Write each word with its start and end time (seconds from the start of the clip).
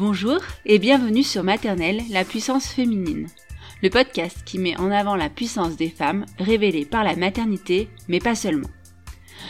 Bonjour 0.00 0.38
et 0.64 0.78
bienvenue 0.78 1.22
sur 1.22 1.44
Maternelle, 1.44 2.00
la 2.08 2.24
puissance 2.24 2.68
féminine, 2.68 3.26
le 3.82 3.90
podcast 3.90 4.38
qui 4.46 4.58
met 4.58 4.74
en 4.78 4.90
avant 4.90 5.14
la 5.14 5.28
puissance 5.28 5.76
des 5.76 5.90
femmes 5.90 6.24
révélée 6.38 6.86
par 6.86 7.04
la 7.04 7.16
maternité, 7.16 7.90
mais 8.08 8.18
pas 8.18 8.34
seulement. 8.34 8.70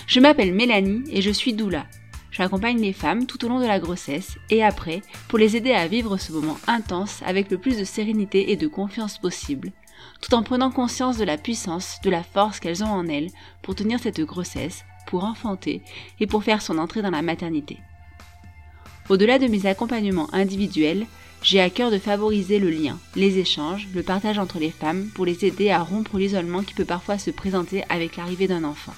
Je 0.09 0.19
m'appelle 0.19 0.53
Mélanie 0.53 1.05
et 1.09 1.23
je 1.23 1.31
suis 1.31 1.53
doula. 1.53 1.87
J'accompagne 2.33 2.81
les 2.81 2.93
femmes 2.93 3.27
tout 3.27 3.45
au 3.45 3.49
long 3.49 3.61
de 3.61 3.65
la 3.65 3.79
grossesse 3.79 4.39
et 4.51 4.65
après 4.65 5.03
pour 5.29 5.39
les 5.39 5.57
aider 5.57 5.71
à 5.71 5.87
vivre 5.87 6.17
ce 6.17 6.33
moment 6.33 6.59
intense 6.67 7.23
avec 7.25 7.49
le 7.49 7.59
plus 7.59 7.79
de 7.79 7.85
sérénité 7.85 8.51
et 8.51 8.57
de 8.57 8.67
confiance 8.67 9.19
possible, 9.19 9.71
tout 10.21 10.35
en 10.35 10.43
prenant 10.43 10.73
conscience 10.73 11.17
de 11.17 11.25
la 11.25 11.39
puissance, 11.39 12.01
de 12.03 12.11
la 12.11 12.25
force 12.25 12.59
qu'elles 12.59 12.83
ont 12.83 12.91
en 12.91 13.07
elles 13.07 13.31
pour 13.63 13.77
tenir 13.77 14.01
cette 14.01 14.21
grossesse, 14.21 14.85
pour 15.07 15.23
enfanter 15.23 15.81
et 16.19 16.27
pour 16.27 16.43
faire 16.43 16.61
son 16.61 16.79
entrée 16.79 17.03
dans 17.03 17.11
la 17.11 17.23
maternité. 17.23 17.79
Au-delà 19.11 19.41
de 19.41 19.49
mes 19.49 19.67
accompagnements 19.67 20.33
individuels, 20.33 21.05
j'ai 21.43 21.61
à 21.61 21.69
cœur 21.69 21.91
de 21.91 21.99
favoriser 21.99 22.61
le 22.61 22.71
lien, 22.71 22.97
les 23.17 23.39
échanges, 23.39 23.89
le 23.93 24.05
partage 24.05 24.39
entre 24.39 24.61
les 24.61 24.71
femmes 24.71 25.09
pour 25.17 25.27
les 25.27 25.45
aider 25.45 25.69
à 25.69 25.83
rompre 25.83 26.17
l'isolement 26.17 26.63
qui 26.63 26.75
peut 26.75 26.85
parfois 26.85 27.19
se 27.19 27.33
présenter 27.33 27.83
avec 27.89 28.17
l'arrivée 28.17 28.47
d'un 28.47 28.63
enfant. 28.63 28.95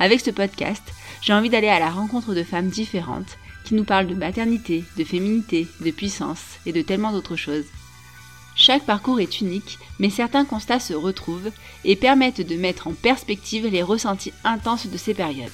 Avec 0.00 0.20
ce 0.20 0.32
podcast, 0.32 0.82
j'ai 1.22 1.32
envie 1.32 1.48
d'aller 1.48 1.68
à 1.68 1.78
la 1.78 1.90
rencontre 1.90 2.34
de 2.34 2.42
femmes 2.42 2.70
différentes 2.70 3.38
qui 3.64 3.74
nous 3.74 3.84
parlent 3.84 4.08
de 4.08 4.16
maternité, 4.16 4.82
de 4.98 5.04
féminité, 5.04 5.68
de 5.80 5.92
puissance 5.92 6.58
et 6.66 6.72
de 6.72 6.82
tellement 6.82 7.12
d'autres 7.12 7.36
choses. 7.36 7.66
Chaque 8.56 8.84
parcours 8.84 9.20
est 9.20 9.40
unique, 9.40 9.78
mais 10.00 10.10
certains 10.10 10.44
constats 10.44 10.80
se 10.80 10.92
retrouvent 10.92 11.52
et 11.84 11.94
permettent 11.94 12.44
de 12.44 12.56
mettre 12.56 12.88
en 12.88 12.92
perspective 12.92 13.68
les 13.68 13.84
ressentis 13.84 14.32
intenses 14.42 14.88
de 14.88 14.96
ces 14.96 15.14
périodes. 15.14 15.52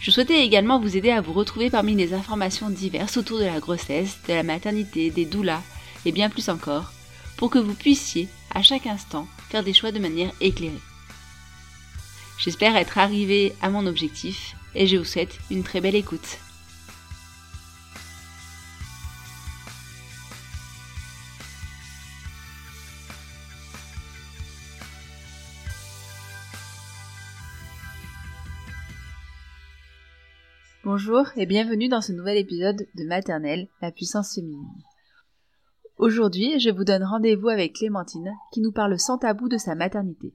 Je 0.00 0.10
souhaitais 0.10 0.44
également 0.44 0.78
vous 0.78 0.96
aider 0.96 1.10
à 1.10 1.20
vous 1.20 1.32
retrouver 1.32 1.70
parmi 1.70 1.94
les 1.94 2.14
informations 2.14 2.70
diverses 2.70 3.16
autour 3.16 3.38
de 3.38 3.44
la 3.44 3.58
grossesse, 3.58 4.18
de 4.28 4.32
la 4.32 4.42
maternité, 4.42 5.10
des 5.10 5.24
doulas 5.24 5.62
et 6.04 6.12
bien 6.12 6.30
plus 6.30 6.48
encore, 6.48 6.92
pour 7.36 7.50
que 7.50 7.58
vous 7.58 7.74
puissiez, 7.74 8.28
à 8.54 8.62
chaque 8.62 8.86
instant, 8.86 9.26
faire 9.50 9.64
des 9.64 9.74
choix 9.74 9.92
de 9.92 9.98
manière 9.98 10.32
éclairée. 10.40 10.80
J'espère 12.38 12.76
être 12.76 12.98
arrivé 12.98 13.52
à 13.60 13.70
mon 13.70 13.86
objectif 13.86 14.54
et 14.74 14.86
je 14.86 14.96
vous 14.96 15.04
souhaite 15.04 15.38
une 15.50 15.64
très 15.64 15.80
belle 15.80 15.96
écoute. 15.96 16.38
Bonjour 30.90 31.26
et 31.36 31.44
bienvenue 31.44 31.88
dans 31.88 32.00
ce 32.00 32.12
nouvel 32.12 32.38
épisode 32.38 32.86
de 32.94 33.04
Maternelle, 33.04 33.68
la 33.82 33.92
puissance 33.92 34.34
féminine. 34.34 34.72
Aujourd'hui, 35.98 36.58
je 36.60 36.70
vous 36.70 36.84
donne 36.84 37.04
rendez-vous 37.04 37.50
avec 37.50 37.74
Clémentine 37.74 38.32
qui 38.52 38.62
nous 38.62 38.72
parle 38.72 38.98
sans 38.98 39.18
tabou 39.18 39.50
de 39.50 39.58
sa 39.58 39.74
maternité, 39.74 40.34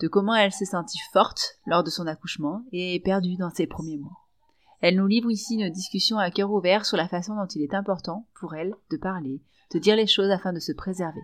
de 0.00 0.08
comment 0.08 0.34
elle 0.34 0.52
s'est 0.52 0.66
sentie 0.66 1.00
forte 1.14 1.58
lors 1.64 1.82
de 1.82 1.88
son 1.88 2.06
accouchement 2.06 2.66
et 2.70 3.00
perdue 3.02 3.38
dans 3.38 3.48
ses 3.48 3.66
premiers 3.66 3.96
mois. 3.96 4.18
Elle 4.82 4.96
nous 4.96 5.06
livre 5.06 5.30
ici 5.30 5.54
une 5.54 5.70
discussion 5.70 6.18
à 6.18 6.30
cœur 6.30 6.52
ouvert 6.52 6.84
sur 6.84 6.98
la 6.98 7.08
façon 7.08 7.34
dont 7.34 7.46
il 7.46 7.62
est 7.62 7.72
important 7.72 8.28
pour 8.38 8.54
elle 8.54 8.74
de 8.90 8.98
parler, 8.98 9.40
de 9.72 9.78
dire 9.78 9.96
les 9.96 10.06
choses 10.06 10.30
afin 10.30 10.52
de 10.52 10.60
se 10.60 10.72
préserver. 10.72 11.22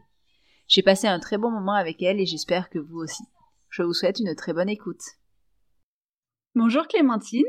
J'ai 0.68 0.82
passé 0.82 1.06
un 1.06 1.20
très 1.20 1.36
bon 1.36 1.50
moment 1.50 1.74
avec 1.74 2.02
elle 2.02 2.18
et 2.18 2.24
j'espère 2.24 2.70
que 2.70 2.78
vous 2.78 3.00
aussi. 3.00 3.24
Je 3.68 3.82
vous 3.82 3.92
souhaite 3.92 4.20
une 4.20 4.34
très 4.34 4.54
bonne 4.54 4.70
écoute. 4.70 5.02
Bonjour 6.54 6.88
Clémentine. 6.88 7.44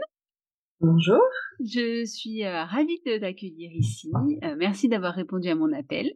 Bonjour. 0.82 1.22
Je 1.64 2.04
suis 2.06 2.44
euh, 2.44 2.64
ravie 2.64 3.00
de 3.06 3.20
t'accueillir 3.20 3.72
ici. 3.72 4.12
Euh, 4.44 4.56
merci 4.58 4.90
d'avoir 4.90 5.14
répondu 5.14 5.48
à 5.48 5.54
mon 5.54 5.72
appel. 5.74 6.12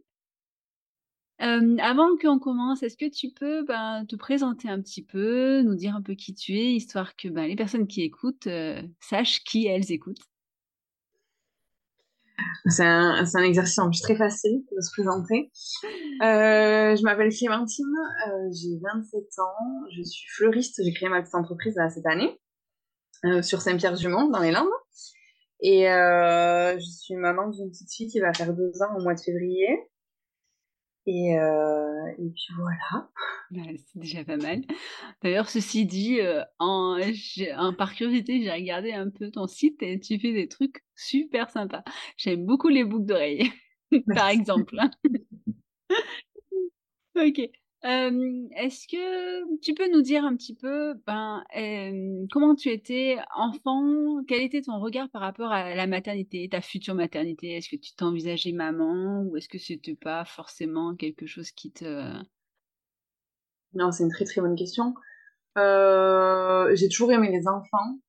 Euh, 1.43 1.77
avant 1.79 2.17
qu'on 2.19 2.39
commence, 2.39 2.81
est-ce 2.81 2.97
que 2.97 3.07
tu 3.07 3.29
peux 3.29 3.63
ben, 3.63 4.05
te 4.09 4.15
présenter 4.15 4.67
un 4.67 4.81
petit 4.81 5.03
peu, 5.03 5.61
nous 5.61 5.75
dire 5.75 5.95
un 5.95 6.01
peu 6.01 6.15
qui 6.15 6.33
tu 6.33 6.53
es, 6.53 6.73
histoire 6.73 7.15
que 7.15 7.27
ben, 7.27 7.45
les 7.45 7.55
personnes 7.55 7.85
qui 7.85 8.01
écoutent 8.01 8.47
sachent 9.01 9.43
qui 9.43 9.67
elles 9.67 9.91
écoutent? 9.91 10.25
C'est 12.65 12.85
un, 12.85 13.23
un, 13.23 13.43
exercice 13.43 13.77
en 13.77 13.91
plus 13.91 14.01
très 14.01 14.15
facile 14.15 14.63
de 14.75 14.81
se 14.81 14.89
présenter. 14.93 15.51
je 16.21 17.03
m'appelle 17.03 17.29
Clémentine, 17.29 17.85
j'ai 18.51 18.79
27 18.81 19.21
ans, 19.37 19.81
je 19.95 20.01
suis 20.01 20.27
fleuriste, 20.29 20.81
j'ai 20.83 20.91
créé 20.91 21.07
ma 21.07 21.21
petite 21.21 21.35
entreprise 21.35 21.75
cette 21.93 22.07
année. 22.07 22.39
Euh, 23.25 23.41
sur 23.41 23.61
Saint-Pierre-du-Mont, 23.61 24.29
dans 24.29 24.41
les 24.41 24.51
Landes. 24.51 24.67
Et 25.61 25.89
euh, 25.89 26.77
je 26.77 26.85
suis 26.85 27.15
maman 27.15 27.49
d'une 27.49 27.69
petite 27.69 27.91
fille 27.91 28.07
qui 28.07 28.19
va 28.19 28.33
faire 28.33 28.53
deux 28.53 28.81
ans 28.81 28.95
au 28.97 29.01
mois 29.01 29.15
de 29.15 29.19
février. 29.19 29.67
Et, 31.07 31.37
euh, 31.37 32.07
et 32.17 32.29
puis 32.29 32.47
voilà. 32.57 33.09
Bah, 33.51 33.61
c'est 33.77 33.99
déjà 33.99 34.23
pas 34.23 34.37
mal. 34.37 34.61
D'ailleurs, 35.23 35.49
ceci 35.49 35.85
dit, 35.85 36.19
en, 36.59 36.99
en, 37.57 37.73
par 37.73 37.95
curiosité, 37.95 38.43
j'ai 38.43 38.51
regardé 38.51 38.91
un 38.91 39.09
peu 39.09 39.31
ton 39.31 39.47
site 39.47 39.81
et 39.81 39.99
tu 39.99 40.19
fais 40.19 40.33
des 40.33 40.47
trucs 40.47 40.83
super 40.95 41.49
sympas. 41.49 41.83
J'aime 42.17 42.45
beaucoup 42.45 42.69
les 42.69 42.83
boucles 42.83 43.05
d'oreilles, 43.05 43.51
par 44.13 44.29
exemple. 44.29 44.75
ok. 47.15 47.64
Est-ce 47.85 48.87
que 48.87 49.59
tu 49.59 49.75
peux 49.75 49.87
nous 49.91 50.01
dire 50.01 50.25
un 50.25 50.35
petit 50.35 50.55
peu 50.55 50.95
ben, 51.05 51.43
comment 52.31 52.55
tu 52.55 52.69
étais 52.69 53.17
enfant? 53.35 54.23
Quel 54.27 54.41
était 54.41 54.61
ton 54.61 54.79
regard 54.79 55.09
par 55.09 55.21
rapport 55.21 55.51
à 55.51 55.75
la 55.75 55.85
maternité, 55.85 56.49
ta 56.49 56.61
future 56.61 56.95
maternité? 56.95 57.55
Est-ce 57.57 57.69
que 57.69 57.75
tu 57.75 57.93
t'envisageais 57.95 58.53
maman 58.53 59.21
ou 59.21 59.37
est-ce 59.37 59.47
que 59.47 59.59
c'était 59.59 59.95
pas 59.95 60.25
forcément 60.25 60.95
quelque 60.95 61.27
chose 61.27 61.51
qui 61.51 61.71
te... 61.71 62.11
Non, 63.73 63.91
c'est 63.91 64.03
une 64.03 64.11
très 64.11 64.25
très 64.25 64.41
bonne 64.41 64.55
question. 64.55 64.95
Euh, 65.57 66.75
j'ai 66.75 66.89
toujours 66.89 67.11
aimé 67.11 67.29
les 67.31 67.47
enfants, 67.47 67.99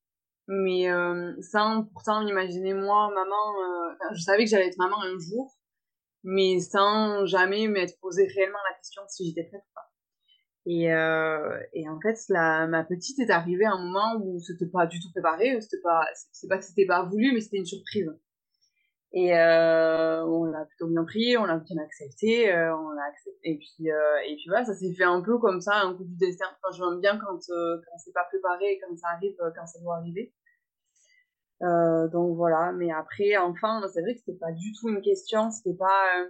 mais 0.49 0.89
sans 1.43 1.85
pourtant 1.93 2.27
imaginer 2.27 2.73
moi, 2.73 3.11
maman... 3.15 3.91
Euh, 3.91 4.15
je 4.15 4.21
savais 4.23 4.45
que 4.45 4.51
j'allais 4.51 4.69
être 4.69 4.79
maman 4.79 4.97
un 5.03 5.19
jour, 5.19 5.56
mais 6.27 6.59
sans 6.59 7.25
jamais 7.25 7.69
m'être 7.69 7.99
posé 8.01 8.27
réellement 8.27 8.59
la 8.69 8.77
question 8.77 9.03
si 9.09 9.29
j'étais 9.29 9.45
prête 9.45 9.63
ou 9.63 9.75
pas. 9.75 9.93
Et, 10.67 10.93
euh, 10.93 11.57
et 11.73 11.89
en 11.89 12.01
fait, 12.01 12.19
ma 12.29 12.83
petite 12.83 13.21
est 13.21 13.31
arrivée 13.31 13.65
à 13.65 13.73
un 13.73 13.85
moment 13.85 14.21
où 14.21 14.41
c'était 14.41 14.67
pas 14.67 14.87
du 14.87 14.99
tout 14.99 15.11
préparé, 15.13 15.61
c'était 15.61 15.81
pas, 15.81 16.05
c'est 16.33 16.49
pas 16.49 16.61
c'était 16.61 16.87
pas 16.87 17.05
voulu, 17.05 17.33
mais 17.33 17.41
c'était 17.41 17.59
une 17.59 17.67
surprise. 17.67 18.11
Et 19.13 19.39
euh, 19.39 20.27
on 20.27 20.45
l'a 20.47 20.65
plutôt 20.65 20.89
bien 20.89 21.05
pris, 21.05 21.37
on 21.37 21.45
l'a 21.45 21.59
bien 21.59 21.79
accepté, 21.79 22.53
euh, 22.53 22.77
on 22.77 22.91
l'a 22.91 23.05
accepté. 23.05 23.39
Et 23.45 23.59
puis, 23.59 23.87
et 23.87 24.35
puis 24.35 24.45
voilà, 24.49 24.65
ça 24.65 24.75
s'est 24.75 24.93
fait 24.95 25.05
un 25.05 25.23
peu 25.23 25.39
comme 25.39 25.61
ça, 25.61 25.77
un 25.77 25.95
coup 25.95 26.05
du 26.05 26.17
destin. 26.17 26.47
Enfin, 26.61 26.77
je 26.77 26.83
m'aime 26.83 27.01
bien 27.01 27.19
quand, 27.19 27.39
quand 27.39 27.99
c'est 27.99 28.13
pas 28.13 28.25
préparé, 28.25 28.81
quand 28.81 28.97
ça 28.97 29.11
arrive, 29.15 29.37
quand 29.57 29.67
ça 29.67 29.79
doit 29.79 29.99
arriver. 29.99 30.35
Euh, 31.63 32.09
donc 32.09 32.37
voilà, 32.37 32.73
mais 32.73 32.91
après, 32.91 33.37
enfin, 33.37 33.81
c'est 33.93 34.03
vrai 34.03 34.15
que 34.15 34.21
c'était 34.21 34.39
pas 34.39 34.53
du 34.53 34.73
tout 34.73 34.89
une 34.89 35.01
question, 35.01 35.51
c'était 35.51 35.77
pas. 35.77 36.21
Euh, 36.21 36.29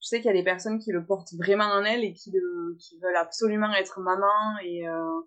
je 0.00 0.06
sais 0.06 0.18
qu'il 0.18 0.26
y 0.26 0.34
a 0.34 0.38
des 0.38 0.44
personnes 0.44 0.78
qui 0.78 0.92
le 0.92 1.04
portent 1.04 1.34
vraiment 1.34 1.64
en 1.64 1.84
elles 1.84 2.04
et 2.04 2.12
qui, 2.12 2.30
le, 2.30 2.76
qui 2.78 3.00
veulent 3.00 3.16
absolument 3.16 3.72
être 3.74 3.98
maman 3.98 4.56
et, 4.62 4.88
euh, 4.88 5.20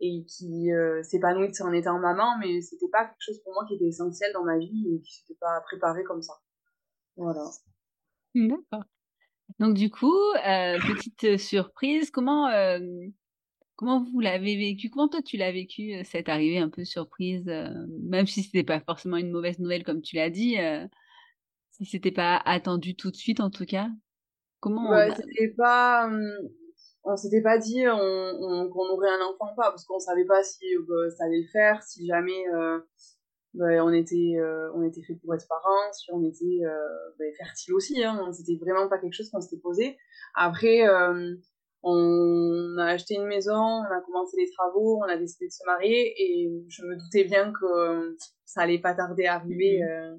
et 0.00 0.24
qui 0.26 0.70
euh, 0.70 1.02
s'épanouissent 1.02 1.62
en 1.62 1.72
étant 1.72 1.98
maman, 1.98 2.36
mais 2.38 2.60
c'était 2.60 2.88
pas 2.88 3.06
quelque 3.06 3.20
chose 3.20 3.40
pour 3.42 3.54
moi 3.54 3.64
qui 3.66 3.76
était 3.76 3.86
essentiel 3.86 4.30
dans 4.34 4.44
ma 4.44 4.58
vie 4.58 4.86
et 4.92 5.00
qui 5.00 5.14
s'était 5.14 5.38
pas 5.40 5.62
préparé 5.62 6.04
comme 6.04 6.20
ça. 6.20 6.34
Voilà. 7.16 7.44
D'accord. 8.34 8.84
Donc 9.58 9.74
du 9.74 9.90
coup, 9.90 10.14
euh, 10.36 10.78
petite 10.78 11.38
surprise, 11.38 12.10
comment 12.10 12.48
euh, 12.48 12.78
comment 13.78 14.04
vous 14.12 14.18
l'avez 14.18 14.56
vécu? 14.56 14.90
Comment 14.90 15.08
toi 15.08 15.22
tu 15.22 15.36
l'as 15.36 15.52
vécu 15.52 15.94
euh, 15.94 16.02
cette 16.04 16.28
arrivée 16.28 16.58
un 16.58 16.68
peu 16.68 16.84
surprise, 16.84 17.48
euh, 17.48 17.68
même 18.02 18.26
si 18.26 18.42
c'était 18.42 18.64
pas 18.64 18.80
forcément 18.80 19.16
une 19.16 19.30
mauvaise 19.30 19.60
nouvelle 19.60 19.84
comme 19.84 20.02
tu 20.02 20.16
l'as 20.16 20.30
dit, 20.30 20.58
euh, 20.58 20.84
si 21.70 21.86
c'était 21.86 22.10
pas 22.10 22.42
attendu 22.44 22.96
tout 22.96 23.12
de 23.12 23.16
suite 23.16 23.40
en 23.40 23.50
tout 23.50 23.64
cas? 23.64 23.88
Comment 24.58 24.90
ouais, 24.90 25.14
c'était 25.14 25.54
pas, 25.56 26.10
on 27.04 27.16
s'était 27.16 27.40
pas 27.40 27.56
dit 27.58 27.86
on, 27.86 27.94
on, 27.94 28.68
qu'on 28.68 28.88
aurait 28.88 29.10
un 29.10 29.24
enfant 29.24 29.52
ou 29.52 29.56
pas, 29.56 29.70
parce 29.70 29.84
qu'on 29.84 30.00
savait 30.00 30.26
pas 30.26 30.42
si 30.42 30.66
euh, 30.74 31.10
ça 31.10 31.24
allait 31.26 31.42
le 31.42 31.48
faire, 31.52 31.80
si 31.84 32.04
jamais 32.04 32.44
bah, 33.54 33.84
on 33.84 33.92
était 33.92 34.34
on 34.74 34.82
était 34.82 35.04
fait 35.04 35.14
pour 35.14 35.36
être 35.36 35.46
parents, 35.46 35.92
si 35.92 36.10
on 36.12 36.24
était 36.24 36.64
bah, 37.16 37.24
fertile 37.38 37.74
aussi. 37.74 38.02
Hein, 38.02 38.32
c'était 38.32 38.56
vraiment 38.56 38.88
pas 38.88 38.98
quelque 38.98 39.14
chose 39.14 39.30
qu'on 39.30 39.40
s'était 39.40 39.62
posé. 39.62 39.96
Après, 40.34 40.82
on 41.82 42.76
a 42.78 42.86
acheté 42.86 43.14
une 43.14 43.26
maison, 43.26 43.54
on 43.54 43.84
a 43.84 44.00
commencé 44.04 44.36
les 44.36 44.50
travaux, 44.50 44.98
on 44.98 45.08
a 45.08 45.16
décidé 45.16 45.46
de 45.46 45.52
se 45.52 45.64
marier, 45.66 46.14
et 46.18 46.50
je 46.68 46.84
me 46.84 46.96
doutais 46.96 47.24
bien 47.24 47.52
que 47.52 48.16
ça 48.44 48.62
allait 48.62 48.80
pas 48.80 48.94
tarder 48.94 49.26
à 49.26 49.34
arriver. 49.34 49.80
Mmh. 49.82 50.18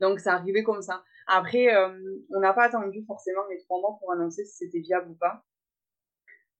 donc 0.00 0.20
ça 0.20 0.34
arrivait 0.34 0.62
comme 0.62 0.82
ça. 0.82 1.02
Après, 1.26 1.74
euh, 1.74 1.88
on 2.34 2.40
n'a 2.40 2.52
pas 2.52 2.64
attendu 2.64 3.02
forcément 3.06 3.42
les 3.50 3.58
trois 3.58 3.80
mois 3.80 3.96
pour 3.98 4.12
annoncer 4.12 4.44
si 4.44 4.56
c'était 4.56 4.80
viable 4.80 5.10
ou 5.10 5.14
pas. 5.14 5.42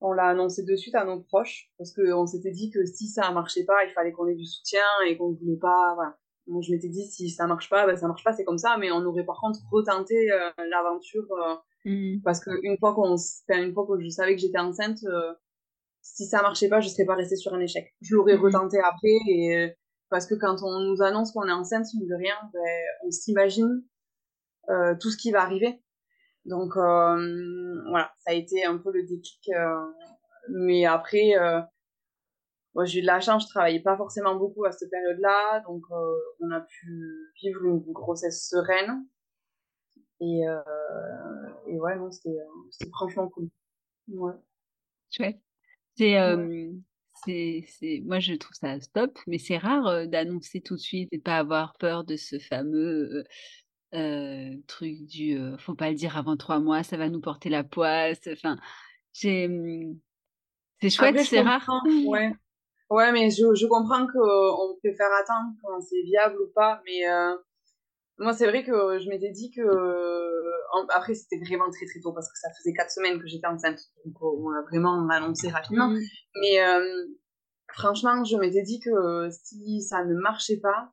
On 0.00 0.12
l'a 0.12 0.28
annoncé 0.28 0.64
de 0.64 0.76
suite 0.76 0.94
à 0.94 1.04
nos 1.04 1.20
proches 1.20 1.70
parce 1.78 1.92
qu'on 1.92 2.26
s'était 2.26 2.50
dit 2.50 2.70
que 2.70 2.84
si 2.84 3.08
ça 3.08 3.30
marchait 3.30 3.64
pas, 3.64 3.84
il 3.84 3.90
fallait 3.92 4.12
qu'on 4.12 4.26
ait 4.26 4.34
du 4.34 4.46
soutien 4.46 4.84
et 5.06 5.16
qu'on 5.16 5.30
ne 5.30 5.36
voulait 5.36 5.58
pas. 5.58 5.94
Voilà. 5.94 6.16
Moi, 6.46 6.60
je 6.62 6.72
m'étais 6.72 6.88
dit 6.88 7.06
si 7.06 7.30
ça 7.30 7.46
marche 7.46 7.70
pas, 7.70 7.86
ben 7.86 7.96
ça 7.96 8.06
marche 8.06 8.24
pas, 8.24 8.32
c'est 8.32 8.44
comme 8.44 8.58
ça. 8.58 8.76
Mais 8.78 8.90
on 8.90 9.04
aurait 9.04 9.24
par 9.24 9.40
contre 9.40 9.60
retenté 9.70 10.30
euh, 10.30 10.50
l'aventure 10.70 11.30
euh, 11.32 11.54
mmh. 11.84 12.20
parce 12.24 12.40
que 12.40 12.50
une 12.62 12.78
fois 12.78 12.94
qu'on, 12.94 13.16
une 13.48 13.72
fois 13.72 13.86
que 13.86 14.00
je 14.00 14.08
savais 14.08 14.34
que 14.34 14.40
j'étais 14.40 14.58
enceinte, 14.58 14.98
si 16.02 16.26
ça 16.26 16.42
marchait 16.42 16.68
pas, 16.68 16.80
je 16.80 16.88
serais 16.88 17.06
pas 17.06 17.14
restée 17.14 17.36
sur 17.36 17.54
un 17.54 17.60
échec. 17.60 17.94
Je 18.00 18.14
l'aurais 18.14 18.36
mmh. 18.36 18.42
retenté 18.42 18.78
après 18.80 19.18
et 19.26 19.74
parce 20.10 20.26
que 20.26 20.34
quand 20.34 20.62
on 20.62 20.80
nous 20.80 21.02
annonce 21.02 21.32
qu'on 21.32 21.48
est 21.48 21.52
enceinte, 21.52 21.86
mine 21.94 22.08
de 22.08 22.14
rien, 22.14 22.36
ben, 22.52 22.84
on 23.04 23.10
s'imagine 23.10 23.82
euh, 24.70 24.94
tout 25.00 25.10
ce 25.10 25.16
qui 25.16 25.30
va 25.30 25.42
arriver. 25.42 25.82
Donc 26.44 26.76
euh, 26.76 27.82
voilà, 27.88 28.12
ça 28.18 28.30
a 28.30 28.34
été 28.34 28.64
un 28.64 28.78
peu 28.78 28.92
le 28.92 29.02
déclic. 29.02 29.48
Euh, 29.48 29.86
mais 30.50 30.84
après, 30.84 31.32
moi 32.74 32.84
j'ai 32.84 32.98
eu 32.98 33.02
de 33.02 33.06
la 33.06 33.20
chance, 33.20 33.44
je 33.44 33.48
travaillais 33.48 33.80
pas 33.80 33.96
forcément 33.96 34.36
beaucoup 34.36 34.64
à 34.64 34.72
cette 34.72 34.90
période-là, 34.90 35.62
donc 35.66 35.82
on 35.90 36.50
a 36.50 36.60
pu 36.60 37.32
vivre 37.42 37.64
une 37.64 37.80
grossesse 37.92 38.48
sereine. 38.48 39.06
Et, 40.20 40.42
et 41.66 41.78
ouais, 41.78 41.96
non, 41.96 42.10
c'était 42.10 42.38
franchement 42.92 43.28
cool. 43.28 43.48
Ouais. 44.08 44.32
Chouette. 45.10 45.38
C'est, 45.96 46.18
euh, 46.18 46.72
c'est, 47.24 47.64
c'est, 47.68 48.02
moi 48.04 48.18
je 48.18 48.34
trouve 48.34 48.54
ça 48.54 48.80
stop, 48.80 49.18
mais 49.26 49.38
c'est 49.38 49.58
rare 49.58 50.08
d'annoncer 50.08 50.60
tout 50.60 50.74
de 50.74 50.80
suite 50.80 51.08
et 51.12 51.18
de 51.18 51.22
pas 51.22 51.38
avoir 51.38 51.74
peur 51.78 52.04
de 52.04 52.16
ce 52.16 52.38
fameux 52.38 53.24
euh, 53.94 54.56
truc 54.66 55.06
du 55.06 55.38
euh, 55.38 55.56
faut 55.58 55.74
pas 55.74 55.90
le 55.90 55.94
dire 55.94 56.16
avant 56.16 56.36
trois 56.36 56.58
mois, 56.58 56.82
ça 56.82 56.96
va 56.96 57.08
nous 57.08 57.20
porter 57.20 57.48
la 57.48 57.62
poisse. 57.62 58.20
Enfin, 58.32 58.56
c'est 59.12 59.48
chouette, 60.82 61.20
c'est 61.20 61.42
rare. 61.42 61.68
Ouais. 62.06 62.32
Ouais, 62.90 63.12
mais 63.12 63.30
je, 63.30 63.54
je 63.54 63.66
comprends 63.66 64.06
qu'on 64.06 64.76
préfère 64.78 65.10
attendre 65.20 65.54
quand 65.62 65.80
c'est 65.80 66.02
viable 66.02 66.36
ou 66.42 66.48
pas. 66.54 66.82
Mais 66.84 67.08
euh, 67.08 67.36
moi, 68.18 68.32
c'est 68.32 68.46
vrai 68.46 68.64
que 68.64 68.98
je 68.98 69.08
m'étais 69.08 69.30
dit 69.30 69.50
que. 69.50 69.62
après, 70.94 71.14
c'était 71.14 71.38
vraiment 71.44 71.70
très 71.70 71.86
très 71.86 72.00
tôt 72.00 72.12
parce 72.12 72.28
que 72.28 72.38
ça 72.38 72.48
faisait 72.58 72.72
quatre 72.72 72.90
semaines 72.90 73.20
que 73.20 73.26
j'étais 73.26 73.46
enceinte. 73.46 73.80
Donc, 74.04 74.14
on 74.22 74.50
l'a 74.50 74.62
vraiment 74.62 75.08
annoncé 75.08 75.48
rapidement. 75.48 75.88
Mmh. 75.88 76.00
Mais 76.40 76.58
franchement, 77.72 78.24
je 78.24 78.36
m'étais 78.36 78.62
dit 78.62 78.80
que 78.80 79.28
si 79.30 79.82
ça 79.82 80.04
ne 80.04 80.14
marchait 80.14 80.60
pas, 80.60 80.92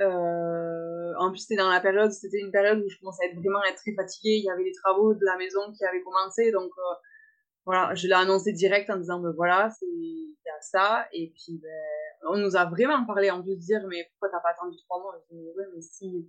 euh, 0.00 1.12
en 1.18 1.30
plus, 1.30 1.40
c'était 1.40 1.56
dans 1.56 1.68
la 1.68 1.80
période, 1.80 2.10
c'était 2.10 2.40
une 2.40 2.50
période 2.50 2.78
où 2.78 2.88
je 2.88 2.98
commençais 2.98 3.24
à 3.24 3.28
être 3.28 3.36
vraiment 3.36 3.62
être 3.64 3.76
très 3.76 3.94
fatiguée. 3.94 4.36
Il 4.36 4.44
y 4.44 4.50
avait 4.50 4.64
les 4.64 4.72
travaux 4.72 5.14
de 5.14 5.24
la 5.24 5.36
maison 5.36 5.60
qui 5.72 5.84
avaient 5.84 6.02
commencé, 6.02 6.50
donc 6.52 6.70
euh, 6.78 6.94
voilà, 7.66 7.94
je 7.94 8.06
l'ai 8.06 8.14
annoncé 8.14 8.52
direct 8.52 8.90
en 8.90 8.96
disant 8.96 9.20
ben 9.20 9.32
voilà, 9.36 9.70
c'est 9.70 9.86
il 9.86 10.36
y 10.44 10.50
a 10.50 10.60
ça. 10.60 11.06
Et 11.12 11.32
puis 11.34 11.58
ben, 11.62 12.30
on 12.30 12.38
nous 12.38 12.56
a 12.56 12.64
vraiment 12.64 13.04
parlé 13.06 13.30
en 13.30 13.42
plus 13.42 13.56
de 13.56 13.60
dire 13.60 13.80
mais 13.88 14.06
pourquoi 14.10 14.30
t'as 14.30 14.42
pas 14.42 14.50
attendu 14.50 14.76
trois 14.84 15.00
mois? 15.00 15.14
Je 15.20 15.34
dis 15.34 15.42
mais 15.42 15.52
ouais, 15.52 15.68
mais 15.74 15.80
si 15.80 16.28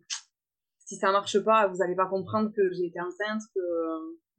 si 0.85 0.97
ça 0.97 1.11
marche 1.11 1.39
pas, 1.39 1.67
vous 1.67 1.81
allez 1.81 1.95
pas 1.95 2.07
comprendre 2.07 2.51
que 2.53 2.71
j'ai 2.73 2.87
été 2.87 2.99
enceinte, 2.99 3.41
que 3.55 3.61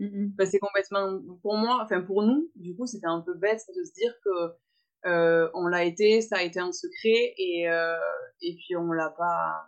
ben, 0.00 0.46
c'est 0.46 0.58
complètement 0.58 1.18
pour 1.42 1.56
moi, 1.56 1.80
enfin 1.82 2.02
pour 2.02 2.22
nous, 2.22 2.50
du 2.56 2.76
coup, 2.76 2.86
c'était 2.86 3.06
un 3.06 3.20
peu 3.20 3.34
bête 3.34 3.62
de 3.74 3.84
se 3.84 3.92
dire 3.94 4.14
que 4.22 5.08
euh, 5.08 5.50
on 5.54 5.66
l'a 5.66 5.84
été, 5.84 6.20
ça 6.20 6.36
a 6.36 6.42
été 6.42 6.60
un 6.60 6.72
secret 6.72 7.34
et 7.38 7.68
euh, 7.68 7.96
et 8.42 8.54
puis 8.54 8.76
on 8.76 8.92
l'a 8.92 9.10
pas 9.10 9.66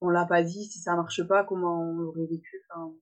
on 0.00 0.08
l'a 0.08 0.24
pas 0.24 0.42
dit 0.42 0.64
si 0.64 0.78
ça 0.78 0.94
marche 0.96 1.26
pas 1.26 1.44
comment 1.44 1.82
on 1.82 1.94
l'aurait 1.96 2.26
vécu. 2.26 2.64
Enfin, 2.70 2.94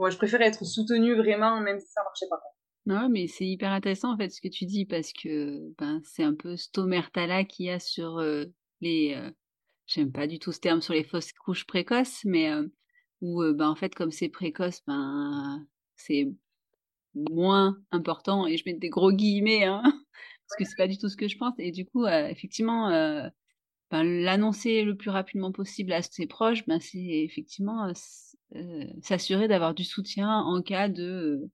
moi 0.00 0.10
je 0.10 0.16
préfère 0.16 0.40
être 0.42 0.64
soutenue 0.64 1.14
vraiment 1.14 1.60
même 1.60 1.78
si 1.78 1.86
ça 1.86 2.02
marchait 2.02 2.26
pas. 2.28 2.40
Non 2.86 3.08
mais 3.08 3.26
c'est 3.28 3.46
hyper 3.46 3.70
intéressant 3.70 4.14
en 4.14 4.16
fait 4.16 4.30
ce 4.30 4.40
que 4.40 4.48
tu 4.48 4.64
dis 4.64 4.86
parce 4.86 5.12
que 5.12 5.72
ben 5.78 6.00
c'est 6.04 6.24
un 6.24 6.34
peu 6.34 6.56
cet 6.56 6.76
omerta 6.78 7.44
qu'il 7.44 7.66
y 7.66 7.70
a 7.70 7.78
sur 7.78 8.18
euh, 8.18 8.46
les 8.80 9.14
euh, 9.14 9.30
j'aime 9.86 10.10
pas 10.10 10.26
du 10.26 10.38
tout 10.38 10.50
ce 10.50 10.60
terme 10.60 10.80
sur 10.80 10.94
les 10.94 11.04
fausses 11.04 11.32
couches 11.32 11.66
précoces 11.66 12.24
mais 12.24 12.50
euh, 12.50 12.66
où 13.20 13.42
ben 13.54 13.68
en 13.68 13.76
fait 13.76 13.94
comme 13.94 14.10
c'est 14.10 14.28
précoce 14.28 14.80
ben 14.86 15.64
c'est 15.96 16.26
moins 17.14 17.76
important 17.90 18.46
et 18.46 18.56
je 18.56 18.64
mets 18.66 18.74
des 18.74 18.88
gros 18.88 19.12
guillemets 19.12 19.64
hein, 19.64 19.82
parce 20.48 20.58
que 20.58 20.64
c'est 20.64 20.76
pas 20.76 20.88
du 20.88 20.98
tout 20.98 21.08
ce 21.08 21.16
que 21.16 21.28
je 21.28 21.36
pense 21.36 21.54
et 21.58 21.72
du 21.72 21.84
coup 21.86 22.04
euh, 22.04 22.28
effectivement 22.28 22.90
euh, 22.90 23.28
ben, 23.90 24.04
l'annoncer 24.04 24.82
le 24.82 24.96
plus 24.96 25.10
rapidement 25.10 25.52
possible 25.52 25.92
à 25.92 26.02
ses 26.02 26.26
proches 26.26 26.66
ben 26.66 26.80
c'est 26.80 26.98
effectivement 26.98 27.86
euh, 27.86 27.92
s'assurer 29.02 29.48
d'avoir 29.48 29.74
du 29.74 29.84
soutien 29.84 30.28
en 30.28 30.62
cas 30.62 30.88
de 30.88 31.48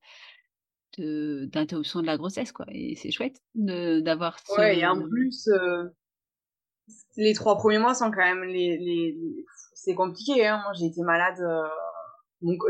d'interruption 0.98 2.00
de, 2.00 2.06
la 2.06 2.16
grossesse 2.16 2.52
quoi 2.52 2.64
et 2.70 2.96
c'est 2.96 3.10
chouette 3.10 3.36
d'avoir 3.54 4.38
ce... 4.38 4.58
ouais 4.58 4.78
et 4.78 4.86
en 4.86 5.06
plus 5.06 5.46
les 7.18 7.34
trois 7.34 7.58
premiers 7.58 7.78
mois 7.78 7.92
sont 7.92 8.10
quand 8.10 8.24
même 8.24 8.44
les, 8.44 8.78
les... 8.78 9.44
c'est 9.74 9.94
compliqué 9.94 10.46
hein. 10.46 10.58
moi 10.64 10.72
j'ai 10.72 10.86
été 10.86 11.02
malade 11.02 11.38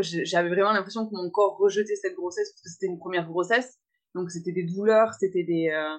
j'avais 0.00 0.48
vraiment 0.48 0.72
l'impression 0.72 1.06
que 1.06 1.14
mon 1.14 1.30
corps 1.30 1.56
rejetait 1.58 1.96
cette 1.96 2.14
grossesse 2.14 2.52
parce 2.52 2.62
que 2.62 2.70
c'était 2.70 2.86
une 2.86 2.98
première 2.98 3.26
grossesse. 3.26 3.78
Donc 4.14 4.30
c'était 4.30 4.52
des 4.52 4.64
douleurs, 4.64 5.14
c'était 5.14 5.44
des. 5.44 5.70
Euh... 5.70 5.98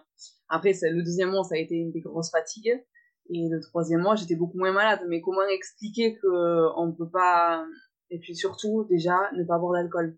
Après, 0.49 0.73
le 0.81 1.03
deuxième 1.03 1.31
mois, 1.31 1.43
ça 1.43 1.55
a 1.55 1.57
été 1.57 1.85
des 1.93 2.01
grosses 2.01 2.31
fatigues. 2.31 2.83
Et 3.29 3.49
le 3.49 3.59
troisième 3.59 4.01
mois, 4.01 4.15
j'étais 4.15 4.35
beaucoup 4.35 4.57
moins 4.57 4.71
malade. 4.71 5.01
Mais 5.09 5.21
comment 5.21 5.45
expliquer 5.47 6.15
que 6.15 6.77
on 6.77 6.93
peut 6.93 7.09
pas. 7.09 7.65
Et 8.09 8.19
puis 8.19 8.35
surtout, 8.35 8.85
déjà, 8.89 9.15
ne 9.35 9.43
pas 9.43 9.57
boire 9.57 9.73
d'alcool. 9.73 10.17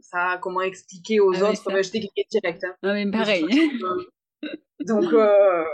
Ça, 0.00 0.38
comment 0.42 0.60
expliquer 0.60 1.20
aux 1.20 1.34
ah 1.34 1.50
autres? 1.50 1.82
J'étais 1.82 2.00
grillée 2.00 2.26
direct. 2.30 2.64
Hein. 2.64 2.74
Ah, 2.82 2.92
mais 2.94 3.10
pareil. 3.10 3.46
Donc, 4.86 5.12
euh, 5.12 5.64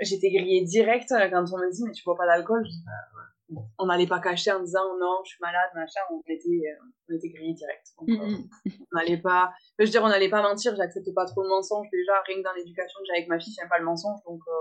j'étais 0.00 0.30
grillée 0.30 0.64
direct 0.64 1.08
quand 1.08 1.44
on 1.52 1.58
m'a 1.58 1.70
dit, 1.70 1.82
mais 1.84 1.92
tu 1.92 2.04
bois 2.04 2.16
pas 2.16 2.26
d'alcool? 2.26 2.62
Je 2.64 2.70
dis, 2.70 2.82
bah, 2.84 3.62
on 3.78 3.86
n'allait 3.86 4.06
pas 4.06 4.20
cacher 4.20 4.50
en 4.52 4.60
disant 4.60 4.98
non, 4.98 5.20
je 5.24 5.30
suis 5.30 5.38
malade, 5.40 5.70
machin, 5.74 6.00
on 6.10 6.20
était, 6.26 6.48
euh, 6.48 6.84
on 7.08 7.14
était 7.14 7.28
grillé 7.28 7.54
direct. 7.54 7.86
Donc, 7.98 8.08
mm, 8.08 8.12
mm. 8.12 8.34
Euh, 8.34 8.70
on 8.92 8.98
n'allait 8.98 9.20
pas, 9.20 9.52
je 9.78 9.84
veux 9.84 9.90
dire, 9.90 10.02
on 10.02 10.08
n'allait 10.08 10.28
pas 10.28 10.42
mentir, 10.42 10.74
j'accepte 10.76 11.14
pas 11.14 11.26
trop 11.26 11.42
le 11.42 11.48
mensonge 11.48 11.86
déjà, 11.92 12.12
rien 12.26 12.38
que 12.38 12.42
dans 12.42 12.54
l'éducation 12.54 12.98
que 13.00 13.06
j'ai 13.06 13.18
avec 13.18 13.28
ma 13.28 13.38
fille, 13.38 13.54
j'aime 13.56 13.68
pas 13.68 13.78
le 13.78 13.84
mensonge, 13.84 14.18
donc 14.26 14.40
euh, 14.48 14.52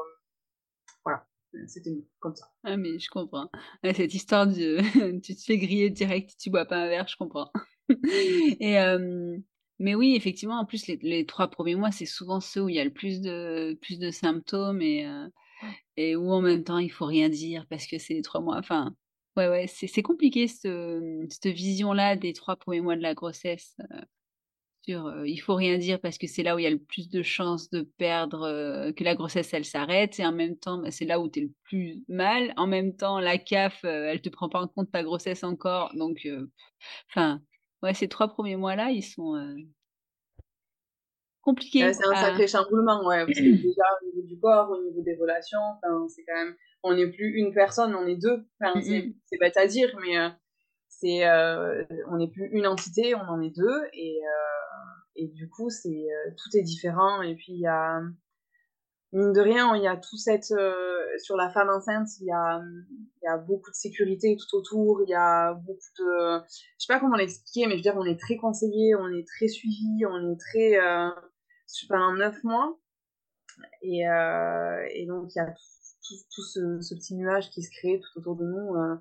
c'était 1.67 1.95
comme 2.19 2.35
ça. 2.35 2.45
Ah, 2.63 2.77
mais 2.77 3.00
je 3.00 3.09
comprends. 3.09 3.50
Cette 3.83 4.13
histoire 4.13 4.47
de 4.47 4.79
tu 5.21 5.35
te 5.35 5.41
fais 5.41 5.57
griller 5.57 5.89
direct, 5.89 6.35
tu 6.39 6.50
bois 6.50 6.65
pas 6.65 6.77
un 6.77 6.88
verre, 6.88 7.07
je 7.07 7.17
comprends. 7.17 7.51
Et, 8.59 8.77
mais 9.77 9.93
oui, 9.93 10.15
effectivement, 10.15 10.59
en 10.59 10.65
plus, 10.65 10.88
les, 10.88 10.97
les 11.01 11.25
trois 11.25 11.50
premiers 11.50 11.75
mois, 11.75 11.91
c'est 11.91 12.05
souvent 12.05 12.39
ceux 12.39 12.62
où 12.62 12.69
il 12.69 12.75
y 12.75 12.79
a 12.79 12.85
le 12.85 12.93
plus 12.93 13.21
de, 13.21 13.77
plus 13.81 14.00
de 14.00 14.09
symptômes 14.09 14.81
et 14.81 15.05
et 15.97 16.15
où 16.15 16.31
en 16.31 16.41
même 16.41 16.63
temps 16.63 16.77
il 16.77 16.91
faut 16.91 17.05
rien 17.05 17.29
dire 17.29 17.65
parce 17.69 17.88
que 17.88 17.97
c'est 17.97 18.13
les 18.13 18.21
trois 18.21 18.41
mois. 18.41 18.57
Enfin, 18.57 18.95
ouais, 19.38 19.47
ouais, 19.47 19.67
c'est 19.67 20.01
compliqué 20.01 20.47
ce, 20.47 21.25
cette 21.29 21.53
vision-là 21.53 22.15
des 22.15 22.33
trois 22.33 22.55
premiers 22.55 22.81
mois 22.81 22.95
de 22.95 23.01
la 23.01 23.13
grossesse. 23.13 23.75
Euh, 24.89 24.92
sur, 24.92 25.08
euh, 25.08 25.27
il 25.27 25.38
faut 25.38 25.56
rien 25.56 25.77
dire 25.77 26.00
parce 26.00 26.18
que 26.18 26.27
c'est 26.27 26.44
là 26.44 26.56
où 26.56 26.60
il 26.60 26.63
y 26.63 26.68
a 26.68 26.72
le 26.72 26.80
plus 26.80 27.10
de 27.10 27.22
chances 27.22 27.70
de 27.70 27.82
perdre, 27.98 28.44
euh, 28.44 28.92
que 28.92 29.04
la 29.04 29.15
grossesse 29.15 29.54
elle 29.54 29.65
s'arrête. 29.65 30.20
Et 30.20 30.25
en 30.25 30.32
même 30.32 30.58
temps, 30.58 30.77
bah, 30.77 30.92
c'est 30.92 31.06
là 31.06 31.20
où 31.20 31.30
tu 31.30 31.39
es 31.39 31.44
le 31.44 31.51
plus 31.63 32.04
mal. 32.08 32.54
En 32.58 32.68
même 32.68 32.96
temps, 32.96 33.20
la 33.20 33.38
CAF, 33.38 33.84
elle 33.84 34.22
te 34.22 34.30
prend 34.30 34.50
pas 34.50 34.62
en 34.62 34.68
compte 34.68 34.92
ta 34.92 35.04
grossesse 35.04 35.44
encore. 35.44 35.94
Donc, 35.96 36.27
enfin, 37.10 37.42
ouais, 37.84 37.94
ces 37.94 38.08
trois 38.08 38.27
premiers 38.27 38.58
mois-là, 38.58 38.92
ils 38.92 39.04
sont 39.04 39.36
compliqués. 41.42 41.94
c'est 41.94 42.08
un 42.08 42.15
sacré 42.15 42.48
chamboulement, 42.48 43.06
ouais, 43.06 43.25
parce 43.25 43.38
que 43.38 43.44
déjà 43.63 43.84
au 44.01 44.06
niveau 44.08 44.27
du 44.27 44.39
corps, 44.39 44.70
au 44.72 44.84
niveau 44.84 45.01
des 45.01 45.15
relations, 45.15 45.60
c'est 46.08 46.24
quand 46.25 46.36
même, 46.36 46.56
on 46.84 46.96
n'est 46.96 47.12
plus 47.12 47.38
une 47.38 47.54
personne, 47.54 47.96
on 47.96 48.08
est 48.08 48.15
deux. 48.15 48.46
Enfin, 48.62 48.80
c'est 48.82 49.39
bête 49.39 49.58
à 49.58 49.68
dire, 49.68 49.96
mais 50.01 50.18
c'est, 51.00 51.28
on 52.10 52.18
n'est 52.18 52.30
plus 52.30 52.50
une 52.52 52.68
entité, 52.68 53.16
on 53.16 53.28
en 53.28 53.42
est 53.42 53.56
deux, 53.56 53.84
et 53.94 54.20
et 55.18 55.28
du 55.28 55.50
coup, 55.50 55.70
c'est 55.70 56.08
tout 56.38 56.58
est 56.58 56.62
différent. 56.62 57.22
Et 57.22 57.36
puis 57.36 57.54
il 57.54 57.62
y 57.62 57.68
a 57.68 58.02
mine 59.16 59.34
de 59.34 59.42
rien, 59.42 59.75
il 59.75 59.84
y 59.84 59.88
a 59.88 59.96
tout 59.96 60.18
cette 60.18 60.52
euh, 60.52 61.06
sur 61.24 61.38
la 61.38 61.50
femme 61.50 61.70
enceinte, 61.70 62.08
il 62.20 62.28
y 62.28 62.32
a 62.32 62.62
il 63.22 63.25
y 63.25 63.28
a 63.28 63.38
beaucoup 63.38 63.72
de 63.72 63.75
sécurité 63.75 64.36
tout 64.36 64.58
autour, 64.58 65.02
il 65.04 65.10
y 65.10 65.16
a 65.16 65.54
beaucoup 65.54 65.94
de 66.00 66.42
je 66.48 66.86
sais 66.86 66.94
pas 66.94 67.00
comment 67.00 67.16
l'expliquer, 67.16 67.68
mais 67.68 67.74
je 67.74 67.78
veux 67.78 67.82
dire 67.82 67.96
on 67.96 68.06
est 68.06 68.20
très 68.20 68.36
conseillé, 68.36 68.96
on 68.96 69.08
est 69.10 69.25
très 69.25 69.48
suivi, 69.48 70.06
on 70.06 70.32
est 70.32 70.40
très 70.40 70.80
euh, 70.80 71.10
pendant 71.88 72.14
neuf 72.14 72.44
mois 72.44 72.78
et 73.82 74.08
euh, 74.08 74.86
et 74.94 75.06
donc 75.06 75.34
il 75.34 75.38
y 75.38 75.42
a 75.42 75.48
tout, 75.48 76.44
ce, 76.44 76.82
ce, 76.82 76.94
petit 76.94 77.16
nuage 77.16 77.50
qui 77.50 77.64
se 77.64 77.72
crée 77.72 78.00
tout 78.00 78.20
autour 78.20 78.36
de 78.36 78.46
nous 78.46 78.75
euh, 78.75 78.96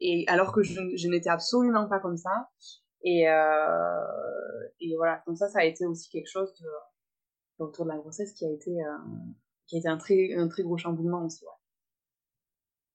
et 0.00 0.24
alors 0.28 0.52
que 0.52 0.62
je, 0.62 0.80
je 0.96 1.08
n'étais 1.08 1.30
absolument 1.30 1.88
pas 1.88 2.00
comme 2.00 2.16
ça 2.16 2.50
et 3.02 3.28
euh, 3.28 4.68
et 4.80 4.96
voilà 4.96 5.22
donc 5.26 5.36
ça 5.36 5.48
ça 5.48 5.60
a 5.60 5.64
été 5.64 5.86
aussi 5.86 6.08
quelque 6.10 6.30
chose 6.30 6.54
de 6.60 6.68
autour 7.58 7.84
de 7.84 7.90
la 7.90 7.98
grossesse 7.98 8.32
qui 8.32 8.44
a 8.44 8.50
été 8.50 8.72
qui 9.66 9.76
a 9.76 9.78
été 9.78 9.88
un 9.88 9.96
très, 9.96 10.34
un 10.34 10.48
très 10.48 10.62
gros 10.62 10.76
chamboulement 10.76 11.24
aussi. 11.24 11.44
Ouais. 11.44 11.50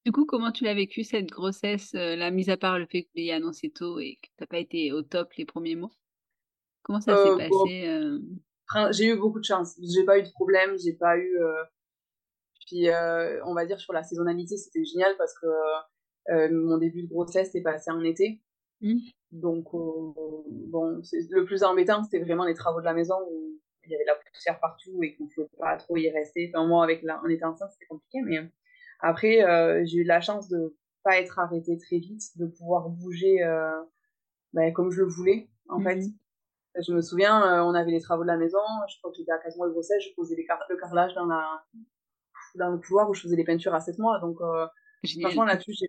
Du 0.06 0.12
coup, 0.12 0.26
comment 0.26 0.52
tu 0.52 0.64
l'as 0.64 0.74
vécu 0.74 1.04
cette 1.04 1.30
grossesse, 1.30 1.94
euh, 1.94 2.16
la 2.16 2.32
mise 2.32 2.50
à 2.50 2.58
part 2.58 2.80
le 2.80 2.86
fait 2.86 3.04
que 3.04 3.10
tu 3.10 3.22
l'aies 3.22 3.32
annoncé 3.32 3.70
tôt 3.70 4.00
et 4.00 4.18
que 4.22 4.28
tu 4.28 4.34
n'as 4.42 4.48
pas 4.48 4.60
été 4.60 4.92
au 4.92 5.02
top 5.02 5.34
les 5.34 5.46
premiers 5.46 5.76
mois? 5.76 5.92
Comment 6.84 7.02
ça 7.02 7.16
s'est 7.16 7.30
euh, 7.30 7.38
passé 7.38 7.88
euh? 7.88 8.92
J'ai 8.92 9.08
eu 9.08 9.18
beaucoup 9.18 9.40
de 9.40 9.46
chance. 9.46 9.76
J'ai 9.82 10.06
pas 10.06 10.18
eu 10.18 10.24
de 10.24 10.32
problème, 10.32 10.78
j'ai 10.78 10.94
pas 10.94 11.18
eu. 11.18 11.38
Puis, 12.68 12.88
on 13.46 13.54
va 13.54 13.66
dire 13.66 13.80
sur 13.80 13.94
la 13.94 14.04
saisonnalité, 14.04 14.58
c'était 14.58 14.86
génial 14.86 15.16
parce 15.18 15.34
que 15.40 15.48
mon 16.30 16.78
début 16.78 17.04
de 17.04 17.08
grossesse 17.08 17.54
est 17.56 17.62
passé 17.62 17.92
en 17.92 18.04
été. 18.04 18.42
Mmh. 18.82 18.98
Donc, 19.32 19.68
bon, 19.72 21.02
le 21.30 21.44
plus 21.44 21.64
embêtant, 21.64 22.04
c'était 22.04 22.24
vraiment 22.24 22.46
les 22.46 22.54
travaux 22.54 22.80
de 22.80 22.86
la 22.86 22.94
maison 22.94 23.16
où 23.30 23.60
il 23.86 23.92
y 23.92 23.96
avait 23.96 24.04
de 24.04 24.10
la 24.10 24.16
poussière 24.16 24.60
partout 24.60 25.04
et 25.04 25.16
qu'on 25.16 25.26
ne 25.26 25.30
pouvait 25.30 25.50
pas 25.58 25.78
trop 25.78 25.98
y 25.98 26.10
rester. 26.10 26.52
Enfin, 26.54 26.66
moi, 26.68 26.84
avec 26.84 27.02
la, 27.04 27.22
en 27.22 27.28
étant 27.28 27.50
enceinte, 27.50 27.72
c'était 27.72 27.88
compliqué, 27.88 28.22
mais 28.22 28.40
après, 29.00 29.44
euh, 29.44 29.84
j'ai 29.86 30.00
eu 30.00 30.04
la 30.04 30.22
chance 30.22 30.50
de 30.50 30.76
pas 31.04 31.18
être 31.18 31.40
arrêtée 31.40 31.78
très 31.78 31.98
vite, 31.98 32.38
de 32.38 32.46
pouvoir 32.46 32.90
bouger 32.90 33.44
euh, 33.44 33.82
ben, 34.54 34.72
comme 34.74 34.92
je 34.92 35.02
le 35.02 35.08
voulais, 35.08 35.50
en 35.70 35.82
fait. 35.82 35.96
Mhm. 35.96 36.14
Je 36.86 36.94
me 36.94 37.02
souviens, 37.02 37.42
euh, 37.42 37.64
on 37.64 37.74
avait 37.74 37.92
les 37.92 38.02
travaux 38.02 38.24
de 38.24 38.28
la 38.28 38.38
maison, 38.38 38.60
je 38.90 38.98
crois 39.00 39.12
que 39.12 39.18
j'étais 39.18 39.32
à 39.32 39.40
15 39.40 39.58
mois 39.58 39.68
de 39.68 39.74
grossesse, 39.74 40.04
je 40.04 40.14
posais 40.16 40.36
le 40.36 40.78
carrelage 40.78 41.14
dans, 41.16 41.26
la, 41.26 41.64
dans 42.56 42.70
le 42.70 42.78
couloir 42.78 43.10
où 43.10 43.14
je 43.14 43.22
faisais 43.22 43.36
les 43.36 43.44
peintures 43.44 43.74
à 43.74 43.80
7 43.80 43.98
mois. 43.98 44.20
Donc, 44.20 44.38
franchement, 45.22 45.46
là-dessus, 45.46 45.74
j'ai 45.74 45.88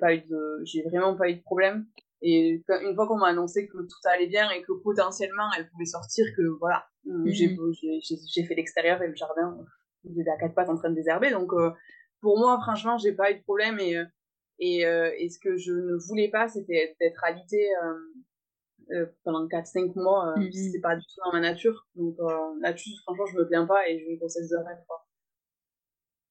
pas 0.00 0.14
eu 0.14 0.20
de, 0.20 0.64
j'ai 0.64 0.82
vraiment 0.82 1.16
pas 1.16 1.28
eu 1.28 1.36
de 1.36 1.42
problème. 1.42 1.86
Et 2.20 2.62
une 2.68 2.94
fois 2.94 3.06
qu'on 3.06 3.16
m'a 3.16 3.28
annoncé 3.28 3.68
que 3.68 3.78
tout 3.78 4.08
allait 4.12 4.26
bien 4.26 4.50
et 4.50 4.62
que 4.62 4.72
potentiellement 4.82 5.48
elle 5.56 5.68
pouvait 5.70 5.84
sortir, 5.84 6.26
que 6.36 6.42
voilà, 6.58 6.84
euh, 7.06 7.12
mhm. 7.12 7.30
j'ai 7.30 8.44
fait 8.44 8.54
l'extérieur 8.56 9.00
et 9.02 9.06
le 9.06 9.14
jardin, 9.14 9.56
j'étais 10.04 10.30
à 10.30 10.36
quatre 10.36 10.54
pattes 10.54 10.68
en 10.68 10.76
train 10.76 10.90
de 10.90 10.96
désherber. 10.96 11.30
Donc 11.30 11.52
euh, 11.52 11.70
pour 12.20 12.38
moi, 12.38 12.58
franchement, 12.60 12.98
j'ai 12.98 13.12
pas 13.12 13.30
eu 13.30 13.36
de 13.36 13.42
problème 13.42 13.78
et, 13.78 14.84
euh, 14.84 15.10
et, 15.16 15.28
ce 15.30 15.38
que 15.38 15.56
je 15.56 15.72
ne 15.72 15.96
voulais 16.08 16.28
pas, 16.28 16.48
c'était 16.48 16.96
d'être 17.00 17.22
alitée 17.22 17.68
pendant 19.22 19.46
4-5 19.46 19.92
mois. 19.94 20.34
Mm 20.36 20.50
C'est 20.50 20.80
pas 20.80 20.96
du 20.96 21.02
tout 21.02 21.20
dans 21.24 21.32
ma 21.32 21.40
nature. 21.40 21.86
Donc 21.94 22.16
là-dessus, 22.60 22.90
franchement, 23.04 23.26
je 23.26 23.36
me 23.36 23.46
plains 23.46 23.66
pas 23.66 23.88
et 23.88 23.96
j'ai 23.96 24.10
une 24.10 24.18
grossesse 24.18 24.48
de 24.48 24.56
rêve. 24.56 24.82
Quoi. 24.88 25.06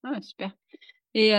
Ah, 0.03 0.21
super. 0.21 0.51
Et 1.19 1.33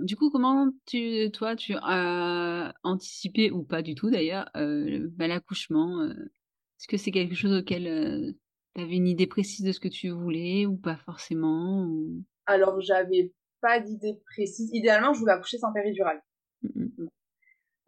du 0.00 0.16
coup, 0.16 0.30
comment 0.30 0.68
tu, 0.84 1.30
toi, 1.30 1.54
tu 1.54 1.74
as 1.80 2.74
anticipé, 2.82 3.52
ou 3.52 3.62
pas 3.62 3.82
du 3.82 3.94
tout 3.94 4.10
d'ailleurs, 4.10 4.50
euh, 4.56 5.06
bah, 5.12 5.28
l'accouchement 5.28 6.04
Est-ce 6.04 6.88
que 6.88 6.96
c'est 6.96 7.12
quelque 7.12 7.36
chose 7.36 7.56
auquel 7.56 8.34
tu 8.74 8.82
avais 8.82 8.96
une 8.96 9.06
idée 9.06 9.28
précise 9.28 9.64
de 9.64 9.70
ce 9.70 9.78
que 9.78 9.86
tu 9.86 10.08
voulais, 10.08 10.66
ou 10.66 10.76
pas 10.76 10.96
forcément 10.96 11.84
ou... 11.84 12.24
Alors, 12.46 12.80
j'avais 12.80 13.32
pas 13.60 13.78
d'idée 13.78 14.18
précise. 14.26 14.70
Idéalement, 14.72 15.12
je 15.12 15.20
voulais 15.20 15.34
accoucher 15.34 15.58
sans 15.58 15.72
péridurale. 15.72 16.20
Mmh 16.62 17.06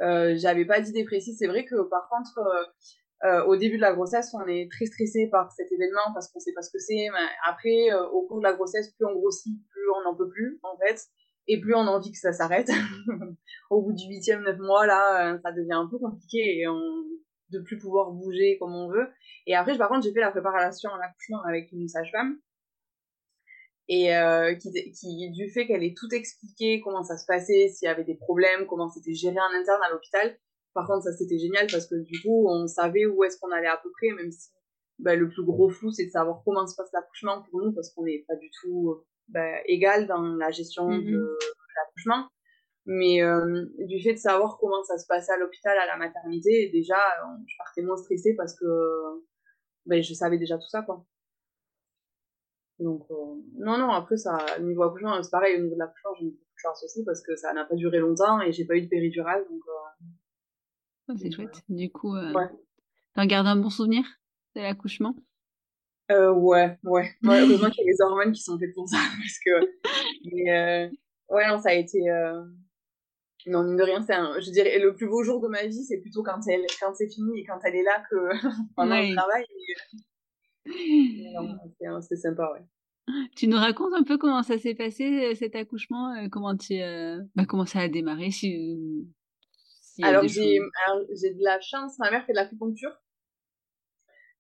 euh, 0.00 0.34
j'avais 0.36 0.64
pas 0.64 0.80
d'idée 0.80 1.04
précise. 1.04 1.36
C'est 1.38 1.46
vrai 1.46 1.64
que 1.64 1.80
par 1.88 2.08
contre, 2.08 2.40
euh, 3.24 3.44
au 3.44 3.56
début 3.56 3.76
de 3.76 3.82
la 3.82 3.92
grossesse, 3.92 4.34
on 4.34 4.46
est 4.48 4.70
très 4.70 4.86
stressé 4.86 5.28
par 5.30 5.52
cet 5.52 5.70
événement 5.70 6.12
parce 6.12 6.28
qu'on 6.28 6.40
sait 6.40 6.52
pas 6.52 6.62
ce 6.62 6.70
que 6.72 6.78
c'est. 6.78 7.08
Mais 7.12 7.28
après, 7.46 7.92
euh, 7.92 8.06
au 8.08 8.26
cours 8.26 8.38
de 8.38 8.44
la 8.44 8.52
grossesse, 8.52 8.90
plus 8.92 9.06
on 9.06 9.12
grossit, 9.12 9.54
plus 9.70 9.90
on 9.96 10.02
n'en 10.04 10.16
peut 10.16 10.28
plus, 10.28 10.58
en 10.62 10.76
fait. 10.78 11.06
Et 11.48 11.60
plus 11.60 11.74
on 11.74 11.80
a 11.82 11.90
envie 11.90 12.12
que 12.12 12.18
ça 12.18 12.32
s'arrête. 12.32 12.68
au 13.70 13.82
bout 13.82 13.92
du 13.92 14.06
huitième, 14.08 14.42
neuf 14.42 14.58
mois, 14.58 14.86
là, 14.86 15.34
euh, 15.34 15.38
ça 15.42 15.52
devient 15.52 15.72
un 15.72 15.88
peu 15.88 15.98
compliqué 15.98 16.58
et 16.58 16.68
on 16.68 17.04
de 17.52 17.60
plus 17.60 17.78
pouvoir 17.78 18.10
bouger 18.10 18.56
comme 18.58 18.74
on 18.74 18.88
veut. 18.88 19.08
Et 19.46 19.54
après, 19.54 19.76
par 19.76 19.88
contre, 19.88 20.04
j'ai 20.04 20.12
fait 20.12 20.20
la 20.20 20.30
préparation 20.30 20.90
à 20.90 20.98
l'accouchement 20.98 21.42
avec 21.42 21.70
une 21.72 21.86
sage-femme. 21.86 22.38
Et 23.88 24.16
euh, 24.16 24.54
qui, 24.54 24.72
qui, 24.92 25.30
du 25.32 25.50
fait 25.50 25.66
qu'elle 25.66 25.84
ait 25.84 25.94
tout 25.94 26.08
expliqué, 26.12 26.80
comment 26.80 27.02
ça 27.02 27.18
se 27.18 27.26
passait, 27.26 27.68
s'il 27.68 27.86
y 27.86 27.88
avait 27.90 28.04
des 28.04 28.14
problèmes, 28.14 28.66
comment 28.66 28.88
c'était 28.88 29.12
géré 29.12 29.36
en 29.38 29.60
interne 29.60 29.82
à 29.86 29.90
l'hôpital, 29.90 30.38
par 30.74 30.86
contre, 30.86 31.04
ça 31.04 31.12
c'était 31.12 31.38
génial 31.38 31.66
parce 31.70 31.86
que 31.86 31.96
du 31.96 32.20
coup, 32.22 32.48
on 32.48 32.66
savait 32.66 33.06
où 33.06 33.24
est-ce 33.24 33.38
qu'on 33.38 33.50
allait 33.50 33.66
à 33.66 33.78
peu 33.82 33.90
près, 33.90 34.10
même 34.12 34.30
si 34.30 34.50
bah, 34.98 35.16
le 35.16 35.28
plus 35.28 35.44
gros 35.44 35.68
flou, 35.68 35.90
c'est 35.90 36.06
de 36.06 36.10
savoir 36.10 36.42
comment 36.44 36.66
se 36.66 36.76
passe 36.76 36.90
l'accouchement 36.92 37.42
pour 37.50 37.62
nous 37.62 37.72
parce 37.72 37.90
qu'on 37.92 38.04
n'est 38.04 38.24
pas 38.28 38.36
du 38.36 38.50
tout 38.60 39.02
bah, 39.28 39.60
égal 39.66 40.06
dans 40.06 40.22
la 40.22 40.50
gestion 40.50 40.88
de, 40.88 40.94
mm-hmm. 40.94 41.54
l'accouchement. 41.76 42.28
Mais 42.84 43.22
euh, 43.22 43.66
du 43.78 44.02
fait 44.02 44.14
de 44.14 44.18
savoir 44.18 44.58
comment 44.58 44.82
ça 44.82 44.98
se 44.98 45.06
passait 45.06 45.32
à 45.32 45.36
l'hôpital, 45.36 45.76
à 45.78 45.86
la 45.86 45.96
maternité, 45.96 46.68
déjà, 46.72 46.98
je 47.46 47.54
partais 47.58 47.82
moins 47.82 47.96
stressée 47.96 48.34
parce 48.36 48.58
que 48.58 48.64
bah, 49.86 50.00
je 50.00 50.14
savais 50.14 50.38
déjà 50.38 50.56
tout 50.56 50.68
ça, 50.68 50.82
quoi. 50.82 51.04
Donc, 52.78 53.04
euh, 53.10 53.14
non, 53.58 53.78
non, 53.78 53.90
après, 53.90 54.16
ça, 54.16 54.44
niveau 54.60 54.82
accouchement, 54.82 55.22
c'est 55.22 55.30
pareil, 55.30 55.56
au 55.56 55.62
niveau 55.62 55.74
de 55.74 55.78
l'accouchement, 55.78 56.10
j'ai 56.18 56.26
eu 56.26 56.30
beaucoup 56.30 56.40
de 56.40 56.60
chance 56.60 56.82
aussi 56.82 57.04
parce 57.04 57.22
que 57.22 57.36
ça 57.36 57.52
n'a 57.52 57.64
pas 57.64 57.76
duré 57.76 57.98
longtemps 57.98 58.40
et 58.40 58.52
j'ai 58.52 58.64
pas 58.64 58.76
eu 58.76 58.82
de 58.82 58.88
péridurale, 58.88 59.44
donc 59.48 59.62
euh, 59.68 60.04
Oh, 61.12 61.18
c'est 61.20 61.30
chouette. 61.30 61.62
Du 61.68 61.90
coup, 61.90 62.14
euh, 62.14 62.32
t'en 63.14 63.26
gardes 63.26 63.46
un 63.46 63.56
bon 63.56 63.70
souvenir 63.70 64.04
de 64.56 64.60
l'accouchement? 64.60 65.14
Euh, 66.10 66.32
Ouais, 66.32 66.78
ouais. 66.84 67.10
ouais 67.22 67.40
heureusement 67.40 67.70
qu'il 67.70 67.84
y 67.84 67.88
a 67.88 67.92
les 67.92 68.00
hormones 68.00 68.32
qui 68.32 68.42
sont 68.42 68.58
faites 68.58 68.74
pour 68.74 68.88
ça. 68.88 68.96
Parce 69.18 69.38
que. 69.44 69.50
Mais, 70.24 70.50
euh, 70.50 70.88
ouais, 71.28 71.48
non, 71.48 71.58
ça 71.58 71.70
a 71.70 71.74
été. 71.74 72.08
Euh... 72.10 72.42
Non, 73.46 73.64
mine 73.64 73.76
de 73.76 73.82
rien, 73.82 74.00
c'est 74.00 74.14
un... 74.14 74.38
je 74.38 74.50
dirais 74.52 74.78
le 74.78 74.94
plus 74.94 75.08
beau 75.08 75.24
jour 75.24 75.40
de 75.40 75.48
ma 75.48 75.66
vie, 75.66 75.82
c'est 75.82 75.98
plutôt 75.98 76.22
quand, 76.22 76.38
elle... 76.46 76.64
quand 76.80 76.94
c'est 76.94 77.08
fini 77.08 77.40
et 77.40 77.44
quand 77.44 77.58
elle 77.64 77.74
est 77.74 77.82
là 77.82 78.04
que 78.08 78.16
pendant 78.76 79.00
le 79.00 79.12
travail. 79.16 79.44
C'est 82.02 82.16
sympa, 82.16 82.52
ouais. 82.52 82.64
Tu 83.34 83.48
nous 83.48 83.56
racontes 83.56 83.94
un 83.94 84.04
peu 84.04 84.16
comment 84.16 84.44
ça 84.44 84.58
s'est 84.58 84.76
passé 84.76 85.34
cet 85.34 85.56
accouchement, 85.56 86.14
comment 86.30 86.56
tu, 86.56 86.78
bah, 87.34 87.44
comment 87.44 87.66
ça 87.66 87.80
a 87.80 87.88
démarré, 87.88 88.30
si 88.30 89.08
alors, 90.02 90.26
j'ai, 90.26 90.58
j'ai 91.10 91.34
de 91.34 91.42
la 91.42 91.60
chance, 91.60 91.98
ma 91.98 92.10
mère 92.10 92.24
fait 92.24 92.32
de 92.32 92.38
l'acupuncture. 92.38 92.92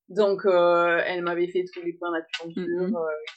Donc, 0.08 0.44
euh, 0.44 1.00
elle 1.06 1.22
m'avait 1.22 1.48
fait 1.48 1.64
tous 1.72 1.80
les 1.82 1.94
points 1.94 2.12
d'acupuncture 2.12 2.62
mm-hmm. 2.62 2.96
euh, 2.96 3.32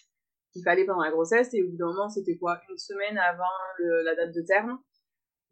qu'il 0.52 0.64
fallait 0.64 0.86
pendant 0.86 1.04
la 1.04 1.12
grossesse. 1.12 1.54
Et 1.54 1.64
au 1.64 1.70
bout 1.70 1.78
d'un 1.78 1.88
moment, 1.88 2.10
c'était 2.10 2.38
quoi 2.38 2.60
Une 2.70 2.78
semaine 2.78 3.18
avant 3.18 3.44
la 3.80 4.16
date 4.16 4.34
de 4.34 4.42
terme. 4.42 4.80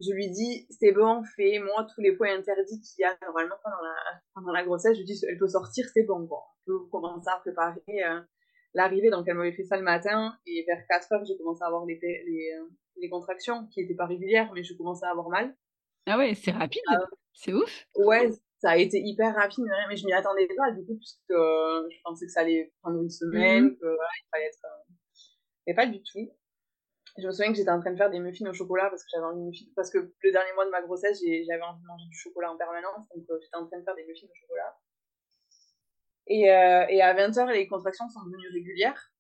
Je 0.02 0.12
lui 0.12 0.30
dis, 0.32 0.68
c'est 0.70 0.92
bon, 0.92 1.24
fais-moi 1.36 1.88
tous 1.94 2.02
les 2.02 2.14
points 2.14 2.36
interdits 2.36 2.82
qu'il 2.82 3.04
y 3.04 3.06
a 3.06 3.16
normalement 3.22 3.56
pendant 3.64 3.82
la, 3.82 3.96
pendant 4.34 4.52
la 4.52 4.64
grossesse. 4.64 4.96
Je 4.96 5.00
lui 5.00 5.06
dis, 5.06 5.22
elle 5.30 5.38
peut 5.38 5.48
sortir, 5.48 5.86
c'est 5.94 6.04
bon. 6.04 6.22
bon. 6.22 6.36
On 6.36 6.72
peut 6.72 6.80
commencer 6.92 7.30
à 7.30 7.40
préparer 7.40 7.82
euh, 7.90 8.20
l'arrivée. 8.74 9.10
Donc, 9.10 9.26
elle 9.28 9.36
m'avait 9.36 9.54
fait 9.54 9.64
ça 9.64 9.78
le 9.78 9.84
matin. 9.84 10.36
Et 10.46 10.66
vers 10.68 10.84
4 10.90 11.14
heures, 11.14 11.26
j'ai 11.26 11.38
commencé 11.38 11.64
à 11.64 11.68
avoir 11.68 11.86
les, 11.86 12.00
les, 12.02 12.52
les 12.98 13.10
contractions 13.10 13.68
qui 13.68 13.82
n'étaient 13.82 13.96
pas 13.96 14.08
régulières, 14.08 14.52
mais 14.54 14.64
je 14.64 14.74
commençais 14.76 15.06
à 15.06 15.12
avoir 15.12 15.30
mal. 15.30 15.56
Ah 16.06 16.18
ouais, 16.18 16.34
c'est 16.36 16.52
rapide, 16.52 16.82
ah. 16.90 17.00
c'est 17.34 17.54
ouf. 17.54 17.86
Ouais, 17.96 18.30
ça 18.60 18.72
a 18.72 18.78
été 18.78 19.00
hyper 19.00 19.36
rapide, 19.36 19.66
mais 19.90 19.96
je 19.96 20.06
m'y 20.06 20.14
attendais 20.14 20.48
pas 20.48 20.72
du 20.72 20.86
coup, 20.86 20.96
puisque 20.96 21.32
euh, 21.32 21.88
je 21.90 21.98
pensais 22.04 22.26
que 22.26 22.32
ça 22.32 22.42
allait 22.42 22.72
prendre 22.82 23.02
une 23.02 23.10
semaine, 23.10 23.66
mmh 23.66 23.78
que 23.78 23.86
voilà, 23.86 24.10
il 24.22 24.28
fallait 24.32 24.46
être. 24.46 24.66
Euh... 24.66 24.94
Mais 25.68 25.74
pas 25.74 25.86
du 25.86 26.02
tout. 26.02 26.32
Je 27.18 27.28
me 27.28 27.32
souviens 27.32 27.52
que 27.52 27.58
j'étais 27.58 27.70
en 27.70 27.80
train 27.80 27.92
de 27.92 27.98
faire 27.98 28.10
des 28.10 28.20
muffins 28.20 28.50
au 28.50 28.54
chocolat 28.54 28.90
parce 28.90 29.04
que 29.04 29.10
j'avais 29.14 29.26
envie 29.26 29.40
de 29.40 29.46
muffins, 29.46 29.66
parce 29.76 29.92
que 29.92 30.00
le 30.00 30.32
dernier 30.32 30.52
mois 30.54 30.66
de 30.66 30.72
ma 30.72 30.82
grossesse, 30.82 31.20
j'avais 31.22 31.62
envie 31.62 31.82
de 31.82 31.88
manger 31.88 32.06
du 32.10 32.18
chocolat 32.18 32.52
en 32.52 32.58
permanence, 32.58 33.08
donc 33.16 33.24
euh, 33.30 33.38
j'étais 33.42 33.56
en 33.56 33.68
train 33.68 33.80
de 33.80 33.84
faire 33.84 33.96
des 33.96 34.06
muffins 34.06 34.28
au 34.28 34.36
chocolat. 34.42 34.78
Et, 36.28 36.50
euh, 36.50 36.86
et 36.90 37.02
à 37.02 37.14
20h, 37.14 37.52
les 37.52 37.68
contractions 37.68 38.10
sont 38.10 38.24
devenues 38.26 38.50
régulières. 38.52 39.12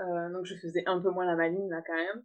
Euh, 0.00 0.30
donc 0.32 0.44
je 0.44 0.54
faisais 0.56 0.82
un 0.86 1.00
peu 1.00 1.10
moins 1.10 1.24
la 1.24 1.34
maline 1.34 1.68
là 1.70 1.82
quand 1.86 1.94
même. 1.94 2.22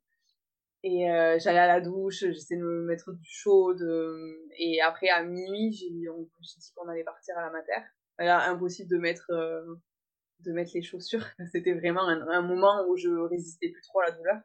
Et 0.83 1.09
euh, 1.09 1.37
j'allais 1.39 1.59
à 1.59 1.67
la 1.67 1.81
douche, 1.81 2.19
j'essayais 2.19 2.59
de 2.59 2.65
me 2.65 2.85
mettre 2.85 3.11
du 3.11 3.25
chaud. 3.25 3.75
Et 4.57 4.81
après, 4.81 5.09
à 5.09 5.23
minuit, 5.23 5.73
j'ai 5.73 5.89
dit 5.89 6.05
qu'on 6.75 6.87
allait 6.87 7.03
partir 7.03 7.37
à 7.37 7.41
la 7.41 7.49
mater. 7.49 7.73
Là, 8.19 8.49
impossible 8.49 8.89
de 8.89 8.97
mettre, 8.97 9.31
euh, 9.31 9.75
de 10.41 10.51
mettre 10.51 10.71
les 10.73 10.81
chaussures. 10.81 11.25
C'était 11.51 11.73
vraiment 11.73 12.07
un, 12.07 12.41
moment 12.41 12.87
où 12.87 12.97
je 12.97 13.09
résistais 13.09 13.69
plus 13.69 13.81
trop 13.81 14.01
à 14.01 14.07
la 14.07 14.11
douleur. 14.11 14.41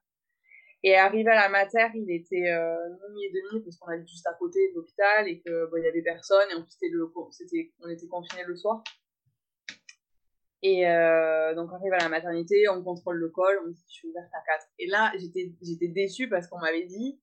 Et 0.84 0.96
arrivé 0.96 1.30
à 1.30 1.36
la 1.36 1.48
mater, 1.48 1.86
il 1.94 2.10
était 2.10 2.50
euh, 2.50 2.76
minuit 3.08 3.26
et 3.26 3.32
demi 3.32 3.62
parce 3.62 3.76
qu'on 3.76 3.86
allait 3.86 4.06
juste 4.06 4.26
à 4.26 4.34
côté 4.34 4.70
de 4.70 4.74
l'hôpital 4.74 5.28
et 5.28 5.40
que 5.40 5.70
bon, 5.70 5.76
il 5.76 5.84
y 5.84 5.88
avait 5.88 6.02
personne. 6.02 6.50
Et 6.50 6.54
en 6.54 6.62
plus, 6.62 6.76
le, 6.90 7.08
c'était, 7.30 7.72
on 7.80 7.88
était 7.88 8.08
confinés 8.08 8.44
le 8.44 8.56
soir. 8.56 8.82
Et 10.62 10.88
euh, 10.88 11.54
donc, 11.54 11.70
on 11.72 11.74
arrive 11.74 11.92
à 11.92 11.98
la 11.98 12.08
maternité, 12.08 12.68
on 12.68 12.82
contrôle 12.84 13.16
le 13.16 13.28
col, 13.28 13.58
on 13.62 13.66
me 13.66 13.72
dit 13.72 13.84
je 13.88 13.94
suis 13.94 14.08
ouverte 14.08 14.30
à 14.32 14.40
4. 14.46 14.66
Et 14.78 14.86
là, 14.86 15.12
j'étais, 15.16 15.88
déçue 15.88 16.28
parce 16.28 16.46
qu'on 16.46 16.60
m'avait 16.60 16.86
dit 16.86 17.20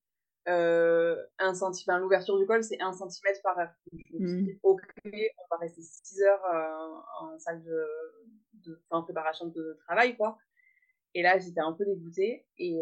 euh, 0.49 1.15
un 1.37 1.53
centimètre, 1.53 2.01
l'ouverture 2.01 2.37
du 2.37 2.45
col, 2.45 2.63
c'est 2.63 2.81
1 2.81 2.91
cm 2.91 3.35
par 3.41 3.57
heure. 3.57 3.71
Je 3.93 4.17
me 4.17 4.27
suis 4.27 4.43
dit, 4.43 4.51
mm. 4.51 4.59
ok, 4.63 4.81
on 5.05 5.55
va 5.55 5.57
rester 5.57 5.81
6 5.81 6.21
heures 6.23 6.45
euh, 6.53 7.25
en 7.25 7.39
salle 7.39 7.63
de, 7.63 7.85
de 8.65 8.81
en 8.89 9.03
préparation 9.03 9.47
de 9.47 9.77
travail, 9.85 10.17
quoi. 10.17 10.37
Et 11.13 11.21
là, 11.21 11.39
j'étais 11.39 11.61
un 11.61 11.71
peu 11.71 11.85
dégoûtée. 11.85 12.45
Et 12.57 12.81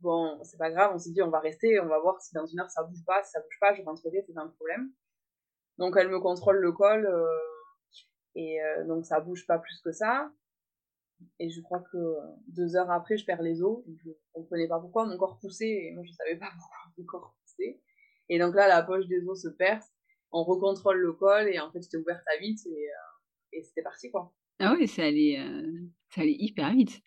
bon, 0.00 0.38
c'est 0.42 0.58
pas 0.58 0.70
grave, 0.70 0.90
on 0.94 0.98
s'est 0.98 1.12
dit, 1.12 1.22
on 1.22 1.30
va 1.30 1.38
rester, 1.38 1.78
on 1.80 1.86
va 1.86 2.00
voir 2.00 2.20
si 2.20 2.34
dans 2.34 2.44
une 2.44 2.60
heure 2.60 2.70
ça 2.70 2.82
bouge 2.82 3.04
pas. 3.06 3.22
Si 3.22 3.30
ça 3.30 3.40
bouge 3.40 3.58
pas, 3.60 3.72
je 3.72 3.82
rentrerai, 3.82 4.24
c'est 4.26 4.36
un 4.36 4.48
problème. 4.48 4.90
Donc, 5.78 5.94
elle 5.96 6.08
me 6.08 6.20
contrôle 6.20 6.58
le 6.58 6.72
col. 6.72 7.06
Euh, 7.06 7.53
et 8.34 8.62
euh, 8.62 8.86
donc 8.86 9.04
ça 9.06 9.20
bouge 9.20 9.46
pas 9.46 9.58
plus 9.58 9.80
que 9.82 9.92
ça. 9.92 10.30
Et 11.38 11.48
je 11.48 11.60
crois 11.60 11.82
que 11.92 12.16
deux 12.48 12.76
heures 12.76 12.90
après, 12.90 13.16
je 13.16 13.24
perds 13.24 13.42
les 13.42 13.62
os. 13.62 13.82
Je 14.04 14.10
comprenais 14.32 14.68
pas 14.68 14.80
pourquoi 14.80 15.06
mon 15.06 15.16
corps 15.16 15.38
poussait 15.38 15.86
et 15.86 15.92
moi 15.92 16.04
je 16.04 16.12
savais 16.12 16.36
pas 16.36 16.50
pourquoi 16.58 16.92
mon 16.98 17.04
corps 17.04 17.36
poussait. 17.40 17.80
Et 18.28 18.38
donc 18.38 18.54
là, 18.54 18.68
la 18.68 18.82
poche 18.82 19.06
des 19.06 19.24
os 19.26 19.42
se 19.42 19.48
perce. 19.48 19.86
On 20.32 20.42
recontrôle 20.42 20.98
le 20.98 21.12
col 21.12 21.48
et 21.48 21.60
en 21.60 21.70
fait, 21.70 21.82
j'étais 21.82 21.96
ouverte 21.96 22.24
à 22.26 22.38
vite 22.38 22.60
et, 22.66 22.88
euh, 22.88 23.52
et 23.52 23.62
c'était 23.62 23.82
parti 23.82 24.10
quoi. 24.10 24.34
Ah 24.58 24.74
oui, 24.76 24.88
ça 24.88 25.04
allait, 25.04 25.38
euh, 25.38 25.88
ça 26.10 26.22
allait 26.22 26.36
hyper 26.38 26.72
vite. 26.72 27.00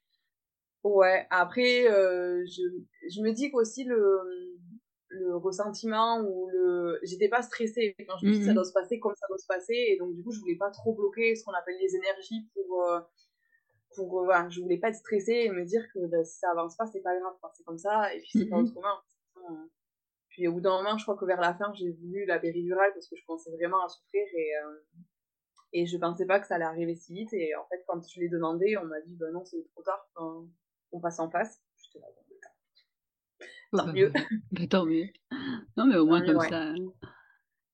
Ouais, 0.84 1.28
après, 1.30 1.84
je, 1.84 2.62
je 3.14 3.22
me 3.22 3.34
dis 3.34 3.52
qu'aussi 3.52 3.84
le, 3.84 4.57
le 5.10 5.36
ressentiment 5.38 6.22
ou 6.22 6.48
le 6.50 7.00
j'étais 7.04 7.30
pas 7.30 7.42
stressée. 7.42 7.96
Quand 8.08 8.18
je 8.18 8.28
me 8.28 8.34
dis 8.34 8.44
ça 8.44 8.52
mmh 8.52 8.56
doit 8.56 8.66
se 8.66 8.74
passer 8.74 9.00
comme 9.00 9.16
ça 9.16 9.26
doit 9.28 9.38
se 9.38 9.48
passer. 9.48 9.74
Et 9.74 9.98
donc 9.98 10.14
du 10.14 10.24
coup 10.24 10.32
je 10.32 10.40
voulais 10.40 10.58
pas 10.58 10.70
trop 10.72 10.94
bloquer 10.94 11.36
ce 11.36 11.44
qu'on 11.44 11.54
appelle 11.54 11.78
les 11.80 11.96
énergies 11.96 12.50
pour 12.54 12.84
euh, 12.84 13.00
pour 13.96 14.22
euh, 14.22 14.26
voilà 14.26 14.50
je 14.50 14.62
voulais 14.62 14.78
pas 14.78 14.90
être 14.90 14.96
stressée 14.96 15.44
et 15.46 15.50
me 15.50 15.64
dire 15.66 15.84
que 15.94 16.06
bah, 16.08 16.24
si 16.24 16.40
ça 16.40 16.52
avance 16.52 16.76
pas 16.76 16.86
c'est 16.88 17.02
pas 17.02 17.18
grave 17.18 17.34
c'est 17.54 17.64
comme 17.64 17.78
ça 17.78 18.14
et 18.14 18.20
puis 18.20 18.30
c'est 18.34 18.46
pas 18.48 18.58
mmh 18.58 18.66
autrement. 18.66 18.98
Puis 20.30 20.48
au 20.48 20.54
bout 20.54 20.62
d'un 20.62 20.78
moment 20.82 20.98
je 20.98 21.04
crois 21.04 21.18
que 21.18 21.26
vers 21.26 21.42
la 21.42 21.54
fin 21.54 21.74
j'ai 21.74 21.92
voulu 21.92 22.26
la 22.26 22.40
péridurale 22.40 22.92
parce 22.94 23.08
que 23.08 23.16
je 23.16 23.26
pensais 23.26 23.52
vraiment 23.52 23.84
à 23.84 23.90
souffrir 23.90 24.26
et 24.34 24.56
euh, 24.64 24.80
et 25.74 25.86
je 25.86 25.98
pensais 25.98 26.26
pas 26.26 26.40
que 26.40 26.48
ça 26.48 26.56
allait 26.56 26.66
arriver 26.66 26.96
si 26.96 27.14
vite. 27.14 27.34
Et 27.34 27.56
en 27.56 27.66
fait 27.68 27.84
quand 27.88 28.02
je 28.08 28.20
l'ai 28.20 28.30
demandé 28.30 28.78
on 28.78 28.86
m'a 28.86 29.02
dit 29.02 29.16
bah 29.16 29.32
non 29.32 29.46
c'est 29.46 29.64
trop 29.72 29.84
tard 29.84 30.06
on 30.92 31.00
passe 31.00 31.20
en 31.20 31.30
face 31.30 31.62
Tant 33.72 33.94
mieux. 33.94 34.12
Bah, 34.52 34.68
tant 34.70 34.86
mieux. 34.86 35.08
Non, 35.76 35.86
mais 35.86 35.98
au 35.98 36.06
moins 36.06 36.22
comme 36.26 36.40
ça, 36.42 36.74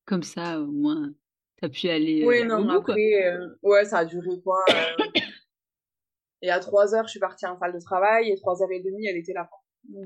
comme 0.06 0.24
ça, 0.24 0.60
au 0.60 0.72
moins, 0.72 1.14
t'as 1.62 1.70
pu 1.70 1.90
aller 1.90 2.26
Oui, 2.26 2.44
non, 2.46 2.68
après, 2.70 3.26
euh, 3.26 3.48
ouais, 3.62 3.86
ça 3.86 4.00
a 4.00 4.06
duré 4.06 4.30
quoi 4.44 4.64
euh, 4.70 5.22
Et 6.42 6.50
à 6.50 6.60
3 6.60 6.96
heures, 6.96 7.06
je 7.06 7.12
suis 7.12 7.20
partie 7.20 7.46
en 7.46 7.58
salle 7.58 7.74
de 7.74 7.80
travail, 7.80 8.32
et 8.32 8.36
3 8.36 8.62
heures 8.62 8.72
et 8.72 8.82
demie, 8.82 9.06
elle 9.08 9.18
était 9.18 9.34
là. 9.34 9.50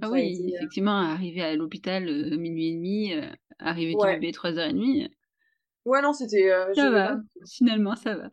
ah 0.01 0.09
oui, 0.11 0.39
euh, 0.41 0.55
effectivement, 0.55 0.97
arriver 0.97 1.41
à 1.41 1.55
l'hôpital 1.55 2.03
minuit 2.37 2.69
et 2.69 2.75
demi, 2.75 3.13
arriver 3.59 3.93
du 3.93 4.05
bébé 4.05 4.31
3h30. 4.31 5.09
Ouais, 5.85 6.01
non, 6.01 6.11
c'était. 6.13 6.49
ça 6.75 6.91
va, 6.91 7.17
finalement, 7.49 7.95
ça 7.95 8.15
va. 8.15 8.29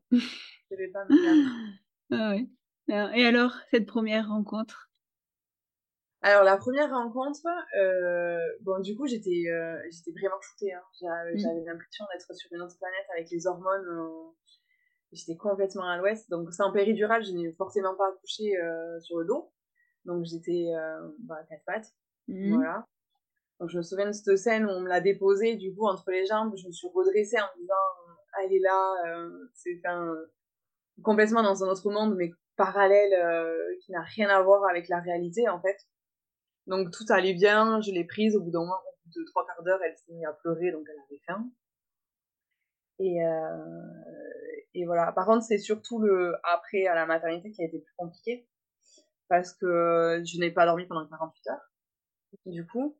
Pas 0.93 1.07
ah 2.11 2.31
ouais. 2.31 2.49
Et 2.89 3.25
alors, 3.25 3.57
cette 3.71 3.87
première 3.87 4.29
rencontre? 4.29 4.91
Alors 6.25 6.43
la 6.43 6.57
première 6.57 6.89
rencontre, 6.89 7.47
euh, 7.79 8.39
bon 8.63 8.81
du 8.81 8.97
coup 8.97 9.07
j'étais 9.07 9.45
euh, 9.51 9.79
j'étais 9.91 10.11
vraiment 10.19 10.41
shootée. 10.41 10.73
Hein. 10.73 10.81
Mm. 11.03 11.37
J'avais 11.39 11.65
l'impression 11.67 12.07
d'être 12.11 12.35
sur 12.35 12.51
une 12.55 12.63
autre 12.63 12.79
planète 12.79 13.05
avec 13.13 13.29
les 13.31 13.47
hormones. 13.47 13.87
Euh, 13.87 14.31
j'étais 15.13 15.37
complètement 15.37 15.87
à 15.87 15.99
l'ouest. 15.99 16.31
Donc 16.31 16.51
c'est 16.51 16.63
en 16.63 16.73
péridurale, 16.73 17.23
je 17.23 17.33
n'ai 17.33 17.53
forcément 17.53 17.95
pas 17.95 18.09
accouché 18.09 18.55
sur 19.01 19.19
le 19.19 19.27
dos. 19.27 19.53
Donc 20.07 20.25
j'étais 20.25 20.73
bah, 21.19 21.37
à 21.41 21.45
quatre 21.45 21.65
pattes. 21.67 21.93
Mm. 22.29 22.55
Voilà. 22.55 22.87
Donc 23.61 23.69
je 23.69 23.77
me 23.77 23.83
souviens 23.83 24.07
de 24.07 24.13
cette 24.13 24.39
scène 24.39 24.65
où 24.65 24.71
on 24.71 24.81
me 24.81 24.89
l'a 24.89 25.03
déposée 25.03 25.57
du 25.57 25.75
coup 25.75 25.87
entre 25.87 26.11
les 26.11 26.25
jambes. 26.25 26.55
Je 26.57 26.67
me 26.67 26.73
suis 26.73 26.89
redressée 26.89 27.37
en 27.39 27.49
me 27.55 27.61
disant 27.61 27.75
elle 28.43 28.53
est 28.55 28.61
là. 28.61 29.29
c'est 29.53 29.83
un 29.85 30.11
complètement 31.03 31.43
dans 31.43 31.65
un 31.65 31.69
autre 31.69 31.91
monde 31.91 32.15
mais 32.17 32.31
parallèle 32.57 33.13
qui 33.85 33.93
n'a 33.93 34.01
rien 34.01 34.31
à 34.31 34.41
voir 34.41 34.65
avec 34.71 34.89
la 34.89 35.01
réalité 35.01 35.51
en 35.51 35.61
fait. 35.61 35.77
Donc 36.67 36.91
tout 36.91 37.05
allait 37.11 37.35
bien, 37.35 37.81
je 37.81 37.91
l'ai 37.91 38.05
prise, 38.05 38.37
au 38.37 38.43
bout 38.43 38.51
d'un 38.51 38.61
moment, 38.61 38.75
au 38.75 39.09
bout 39.09 39.21
de 39.21 39.25
trois 39.27 39.47
quarts 39.47 39.63
d'heure, 39.63 39.81
elle 39.83 39.97
s'est 39.97 40.13
mise 40.13 40.25
à 40.25 40.33
pleurer, 40.33 40.73
donc 40.73 40.87
elle 40.89 40.99
avait 40.99 41.23
faim. 41.27 41.51
Et, 42.99 43.25
euh, 43.25 44.65
et 44.75 44.87
voilà. 44.87 45.13
Par 45.13 45.27
contre, 45.27 45.45
c'est 45.45 45.59
surtout 45.59 45.99
le 45.99 46.35
après 46.45 46.87
à 46.87 46.95
la 46.95 47.07
maternité 47.07 47.51
qui 47.51 47.63
a 47.63 47.67
été 47.67 47.79
plus 47.79 47.95
compliqué, 47.97 48.49
parce 49.29 49.53
que 49.53 50.23
je 50.25 50.39
n'ai 50.39 50.51
pas 50.51 50.65
dormi 50.65 50.87
pendant 50.87 51.07
48 51.07 51.51
heures, 51.51 51.73
du 52.47 52.67
coup. 52.67 52.97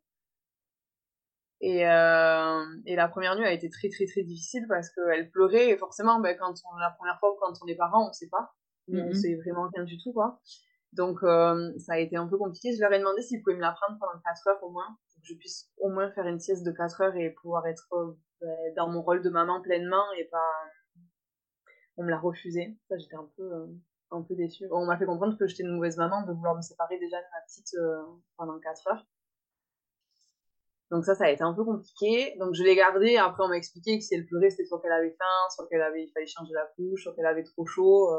Et, 1.61 1.89
euh, 1.89 2.65
et 2.85 2.97
la 2.97 3.09
première 3.09 3.37
nuit 3.37 3.47
a 3.47 3.53
été 3.53 3.71
très 3.71 3.89
très 3.89 4.05
très 4.05 4.23
difficile 4.23 4.67
parce 4.69 4.91
qu'elle 4.91 5.31
pleurait 5.31 5.71
et 5.71 5.79
forcément, 5.79 6.21
ben, 6.21 6.37
quand 6.37 6.53
on, 6.71 6.77
la 6.77 6.91
première 6.91 7.19
fois 7.21 7.35
quand 7.41 7.55
on 7.63 7.67
est 7.67 7.77
parent, 7.77 8.09
on 8.11 8.13
sait 8.13 8.29
pas. 8.29 8.55
On 8.89 8.93
mm-hmm. 8.93 9.15
sait 9.15 9.35
vraiment 9.37 9.71
rien 9.75 9.85
du 9.85 9.97
tout, 9.97 10.13
quoi. 10.13 10.43
Donc, 10.95 11.25
euh, 11.25 11.73
ça 11.79 11.95
a 11.95 11.99
été 11.99 12.17
un 12.17 12.29
peu 12.29 12.39
compliqué. 12.39 12.73
Je 12.73 12.81
leur 12.81 12.93
ai 12.93 12.99
demandé 13.01 13.21
s'ils 13.21 13.43
pouvaient 13.43 13.57
me 13.57 13.61
la 13.61 13.73
prendre 13.73 13.99
pendant 13.99 14.21
4 14.25 14.49
heures 14.49 14.63
au 14.63 14.71
moins, 14.71 14.87
pour 14.87 15.23
que 15.23 15.27
je 15.29 15.35
puisse 15.35 15.69
au 15.79 15.89
moins 15.89 16.11
faire 16.13 16.27
une 16.27 16.39
sieste 16.39 16.65
de 16.65 16.71
4 16.71 17.01
heures 17.01 17.17
et 17.17 17.31
pouvoir 17.31 17.67
être 17.67 17.89
euh, 17.93 18.13
ben, 18.41 18.75
dans 18.77 18.89
mon 18.89 19.03
rôle 19.03 19.21
de 19.23 19.31
maman 19.31 19.61
pleinement 19.61 20.05
et 20.17 20.25
pas. 20.27 20.53
On 21.97 22.05
me 22.05 22.11
l'a 22.11 22.19
refusé. 22.19 22.77
Ça, 22.89 22.97
j'étais 22.97 23.17
un 23.17 23.29
peu, 23.37 23.43
euh, 23.43 23.67
un 24.13 24.23
peu 24.23 24.37
déçue. 24.37 24.69
On 24.71 24.87
m'a 24.87 24.97
fait 24.97 25.07
comprendre 25.07 25.37
que 25.37 25.47
j'étais 25.49 25.65
une 25.65 25.75
mauvaise 25.75 25.97
maman 25.97 26.23
de 26.23 26.33
vouloir 26.33 26.55
me 26.55 26.63
séparer 26.63 26.99
déjà 26.99 27.17
de 27.17 27.27
ma 27.33 27.41
petite 27.47 27.77
pendant 28.37 28.59
4 28.61 28.89
heures. 28.89 29.07
Donc 30.91 31.05
ça, 31.05 31.17
ça 31.17 31.25
a 31.25 31.31
été 31.31 31.43
un 31.43 31.55
peu 31.55 31.65
compliqué. 31.65 32.37
Donc 32.39 32.55
je 32.55 32.63
l'ai 32.63 32.77
gardée. 32.77 33.17
Après, 33.17 33.43
on 33.43 33.49
m'a 33.49 33.57
expliqué 33.57 33.99
que 33.99 34.05
si 34.05 34.15
elle 34.15 34.27
pleurait, 34.27 34.51
c'était 34.51 34.65
soit 34.65 34.81
qu'elle 34.81 34.93
avait 34.93 35.17
faim, 35.19 35.49
soit 35.51 35.67
qu'elle 35.69 35.83
avait, 35.83 36.05
il 36.05 36.11
fallait 36.13 36.27
changer 36.27 36.53
la 36.53 36.67
couche, 36.77 37.03
soit 37.03 37.15
qu'elle 37.15 37.27
avait 37.27 37.43
trop 37.43 37.67
chaud. 37.67 38.11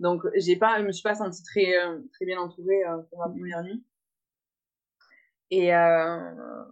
Donc, 0.00 0.22
j'ai 0.34 0.56
pas, 0.56 0.80
je 0.80 0.86
me 0.86 0.92
suis 0.92 1.02
pas 1.02 1.14
sentie 1.14 1.42
très, 1.42 1.76
euh, 1.76 2.00
très 2.14 2.24
bien 2.24 2.40
entourée 2.40 2.84
euh, 2.86 3.02
pour 3.10 3.18
ma 3.18 3.28
première 3.28 3.62
nuit. 3.62 3.84
Et, 5.50 5.74
euh, 5.74 6.64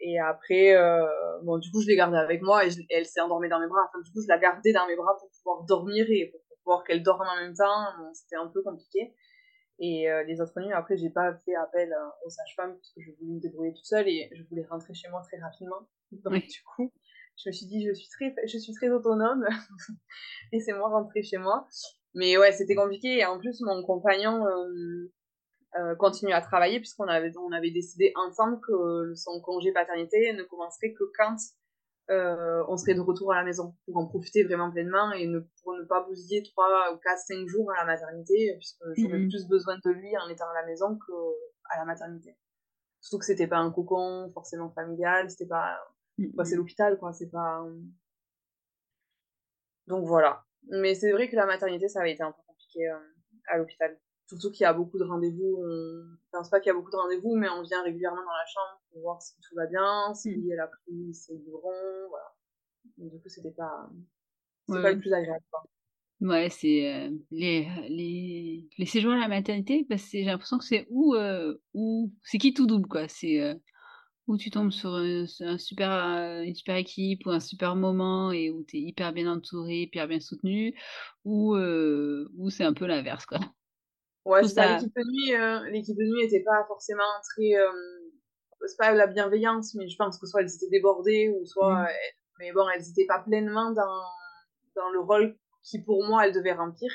et 0.00 0.20
après, 0.20 0.76
bon, 1.42 1.58
du 1.58 1.70
coup, 1.70 1.80
je 1.80 1.88
l'ai 1.88 1.96
gardée 1.96 2.16
avec 2.16 2.42
moi 2.42 2.64
et, 2.64 2.70
elle 2.90 3.06
s'est 3.06 3.20
endormie 3.20 3.48
dans 3.48 3.58
mes 3.58 3.66
bras. 3.66 3.80
Enfin, 3.88 4.00
du 4.02 4.12
coup, 4.12 4.22
je 4.22 4.28
la 4.28 4.38
gardais 4.38 4.72
dans 4.72 4.86
mes 4.86 4.94
bras 4.94 5.16
pour 5.18 5.30
pouvoir 5.30 5.64
dormir 5.64 6.06
et 6.08 6.30
pour 6.30 6.40
pouvoir 6.62 6.84
qu'elle 6.84 7.02
dorme 7.02 7.26
en 7.26 7.36
même 7.40 7.54
temps. 7.54 7.86
C'était 8.12 8.36
un 8.36 8.46
peu 8.46 8.62
compliqué. 8.62 9.14
Et 9.80 10.06
les 10.26 10.40
autres 10.40 10.60
nuits, 10.60 10.72
après, 10.72 10.96
j'ai 10.96 11.10
pas 11.10 11.34
fait 11.44 11.54
appel 11.56 11.92
aux 12.24 12.30
sages-femmes 12.30 12.74
parce 12.74 12.92
que 12.92 13.00
je 13.00 13.10
voulais 13.18 13.34
me 13.36 13.40
débrouiller 13.40 13.72
toute 13.72 13.86
seule 13.86 14.06
et 14.06 14.30
je 14.32 14.42
voulais 14.44 14.66
rentrer 14.70 14.94
chez 14.94 15.08
moi 15.08 15.22
très 15.22 15.38
rapidement. 15.38 15.88
Donc, 16.12 16.34
du 16.34 16.62
coup, 16.76 16.92
je 17.42 17.48
me 17.48 17.52
suis 17.52 17.66
dit, 17.66 17.84
je 17.88 17.94
suis 17.94 18.08
très, 18.10 18.34
je 18.46 18.58
suis 18.58 18.74
très 18.74 18.90
autonome. 18.90 19.44
Laissez-moi 20.52 20.88
rentrer 20.88 21.22
chez 21.22 21.38
moi. 21.38 21.66
Mais 22.14 22.38
ouais, 22.38 22.52
c'était 22.52 22.74
compliqué. 22.74 23.18
Et 23.18 23.26
en 23.26 23.38
plus, 23.38 23.60
mon 23.60 23.82
compagnon 23.82 24.46
euh, 24.46 25.12
euh, 25.76 25.94
continue 25.96 26.32
à 26.32 26.40
travailler 26.40 26.78
puisqu'on 26.78 27.08
avait, 27.08 27.36
on 27.36 27.52
avait 27.52 27.72
décidé 27.72 28.12
ensemble 28.16 28.60
que 28.60 29.14
son 29.14 29.40
congé 29.40 29.72
paternité 29.72 30.32
ne 30.32 30.44
commencerait 30.44 30.92
que 30.92 31.04
quand 31.18 31.36
euh, 32.10 32.62
on 32.68 32.76
serait 32.76 32.94
de 32.94 33.00
retour 33.00 33.32
à 33.32 33.36
la 33.36 33.44
maison 33.44 33.74
pour 33.86 33.96
en 33.96 34.06
profiter 34.06 34.44
vraiment 34.44 34.70
pleinement 34.70 35.10
et 35.12 35.26
ne, 35.26 35.40
pour 35.62 35.74
ne 35.74 35.84
pas 35.84 36.02
bousiller 36.02 36.42
3 36.42 36.92
ou 36.94 36.98
4, 36.98 37.18
5 37.18 37.48
jours 37.48 37.72
à 37.72 37.78
la 37.78 37.86
maternité 37.86 38.54
puisque 38.58 38.84
j'aurais 38.96 39.18
mhm. 39.18 39.30
plus 39.30 39.48
besoin 39.48 39.78
de 39.82 39.90
lui 39.90 40.16
en 40.18 40.28
étant 40.28 40.48
à 40.50 40.60
la 40.60 40.66
maison 40.66 40.98
qu'à 40.98 41.78
la 41.78 41.84
maternité. 41.84 42.36
Surtout 43.00 43.18
que 43.18 43.24
c'était 43.24 43.46
pas 43.46 43.58
un 43.58 43.70
cocon 43.70 44.30
forcément 44.32 44.70
familial, 44.70 45.30
c'était 45.30 45.46
pas. 45.46 45.78
Bah, 46.34 46.44
c'est 46.44 46.56
l'hôpital 46.56 46.98
quoi, 46.98 47.12
c'est 47.12 47.30
pas. 47.30 47.66
Donc 49.86 50.06
voilà. 50.06 50.44
Mais 50.70 50.94
c'est 50.94 51.12
vrai 51.12 51.28
que 51.28 51.36
la 51.36 51.46
maternité, 51.46 51.88
ça 51.88 52.00
avait 52.00 52.12
été 52.12 52.22
un 52.22 52.32
peu 52.32 52.42
compliqué 52.46 52.88
euh, 52.88 52.98
à 53.48 53.58
l'hôpital. 53.58 53.98
Surtout 54.26 54.50
qu'il 54.50 54.62
y 54.62 54.66
a 54.66 54.72
beaucoup 54.72 54.98
de 54.98 55.04
rendez-vous. 55.04 55.62
On... 55.62 56.16
pense 56.32 56.48
pas 56.50 56.60
qu'il 56.60 56.68
y 56.68 56.70
a 56.70 56.74
beaucoup 56.74 56.90
de 56.90 56.96
rendez-vous, 56.96 57.36
mais 57.36 57.48
on 57.48 57.62
vient 57.62 57.82
régulièrement 57.82 58.22
dans 58.22 58.38
la 58.38 58.46
chambre 58.46 58.82
pour 58.90 59.02
voir 59.02 59.22
si 59.22 59.34
tout 59.36 59.54
va 59.54 59.66
bien, 59.66 60.14
si 60.14 60.30
elle 60.50 60.60
a 60.60 60.66
pris 60.68 61.12
ses 61.12 61.36
biberons, 61.36 62.08
voilà. 62.08 62.24
du 62.96 63.20
coup, 63.20 63.28
c'était 63.28 63.50
pas, 63.50 63.90
c'est 64.68 64.82
pas 64.82 64.92
le 64.92 64.98
plus 64.98 65.12
agréable. 65.12 65.44
Quoi. 65.50 65.64
Ouais, 66.20 66.48
c'est 66.48 67.10
les, 67.30 67.68
les, 67.88 68.68
les 68.78 68.86
séjours 68.86 69.12
à 69.12 69.18
la 69.18 69.28
maternité, 69.28 69.84
parce 69.88 70.02
que 70.04 70.08
j'ai 70.12 70.24
l'impression 70.24 70.56
que 70.56 70.64
c'est 70.64 70.86
où, 70.88 71.14
où 71.74 72.12
c'est 72.22 72.38
qui 72.38 72.54
tout 72.54 72.66
double, 72.66 72.88
quoi? 72.88 73.08
C'est 73.08 73.54
où 74.26 74.38
tu 74.38 74.50
tombes 74.50 74.70
sur 74.70 74.94
un, 74.94 75.24
un 75.40 75.58
super, 75.58 75.90
une 76.42 76.54
super 76.54 76.76
équipe 76.76 77.26
ou 77.26 77.30
un 77.30 77.40
super 77.40 77.76
moment 77.76 78.32
et 78.32 78.50
où 78.50 78.64
tu 78.64 78.78
es 78.78 78.80
hyper 78.80 79.12
bien 79.12 79.30
entouré, 79.30 79.82
hyper 79.82 80.08
bien 80.08 80.20
soutenu, 80.20 80.74
ou, 81.24 81.56
ou 81.56 82.50
c'est 82.50 82.64
un 82.64 82.72
peu 82.72 82.86
l'inverse, 82.86 83.26
quoi. 83.26 83.40
Ouais, 84.24 84.42
c'est 84.42 84.54
ça. 84.54 84.76
L'équipe 84.76 84.94
de 84.96 85.02
nuit, 85.02 85.72
l'équipe 85.72 85.96
de 85.96 86.04
nuit 86.04 86.24
était 86.24 86.42
pas 86.42 86.64
forcément 86.66 87.02
très, 87.30 87.52
c'est 88.66 88.78
pas 88.78 88.92
la 88.92 89.06
bienveillance, 89.06 89.74
mais 89.74 89.88
je 89.88 89.96
pense 89.96 90.18
que 90.18 90.26
soit 90.26 90.40
elles 90.40 90.54
étaient 90.54 90.70
débordées 90.70 91.28
ou 91.28 91.44
soit, 91.44 91.82
mmh. 91.82 91.88
mais 92.38 92.52
bon, 92.52 92.66
elles 92.74 92.88
étaient 92.88 93.06
pas 93.06 93.18
pleinement 93.18 93.72
dans, 93.72 94.04
dans 94.74 94.90
le 94.90 95.00
rôle 95.00 95.36
qui 95.62 95.82
pour 95.82 96.02
moi 96.06 96.26
elles 96.26 96.34
devaient 96.34 96.52
remplir. 96.52 96.90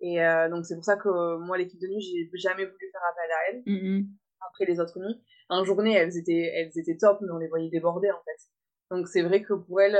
Et 0.00 0.18
donc 0.50 0.66
c'est 0.66 0.74
pour 0.74 0.84
ça 0.84 0.96
que 0.96 1.38
moi 1.38 1.56
l'équipe 1.56 1.80
de 1.80 1.86
nuit, 1.86 2.02
j'ai 2.02 2.28
jamais 2.34 2.66
voulu 2.66 2.90
faire 2.92 3.00
appel 3.10 3.30
à 3.30 3.50
elles. 3.50 3.62
Mmh 3.66 4.08
après 4.46 4.66
les 4.66 4.78
autres 4.78 4.98
nuits. 4.98 5.22
En 5.48 5.64
journée, 5.64 5.94
elles 5.94 6.16
étaient, 6.16 6.50
elles 6.54 6.78
étaient 6.78 6.96
top, 6.96 7.18
mais 7.20 7.30
on 7.30 7.38
les 7.38 7.48
voyait 7.48 7.70
déborder 7.70 8.10
en 8.10 8.22
fait. 8.24 8.94
Donc 8.94 9.08
c'est 9.08 9.22
vrai 9.22 9.42
que 9.42 9.54
pour 9.54 9.80
elles, 9.80 9.98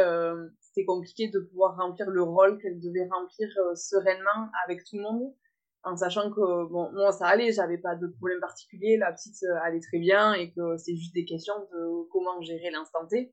c'était 0.60 0.84
compliqué 0.84 1.28
de 1.28 1.40
pouvoir 1.40 1.76
remplir 1.76 2.10
le 2.10 2.22
rôle 2.22 2.58
qu'elles 2.58 2.80
devaient 2.80 3.08
remplir 3.10 3.48
sereinement 3.76 4.50
avec 4.64 4.84
tout 4.84 4.96
le 4.96 5.02
monde 5.02 5.34
en 5.84 5.96
sachant 5.96 6.30
que 6.30 6.68
bon 6.68 6.90
moi 6.92 7.12
ça 7.12 7.26
allait 7.26 7.52
j'avais 7.52 7.78
pas 7.78 7.94
de 7.94 8.06
problème 8.06 8.40
particulier 8.40 8.96
la 8.96 9.12
petite 9.12 9.42
euh, 9.44 9.58
allait 9.62 9.80
très 9.80 9.98
bien 9.98 10.32
et 10.32 10.50
que 10.52 10.76
c'est 10.78 10.96
juste 10.96 11.14
des 11.14 11.24
questions 11.24 11.54
de 11.72 12.08
comment 12.10 12.40
gérer 12.40 12.70
l'instant 12.70 13.06
T 13.06 13.32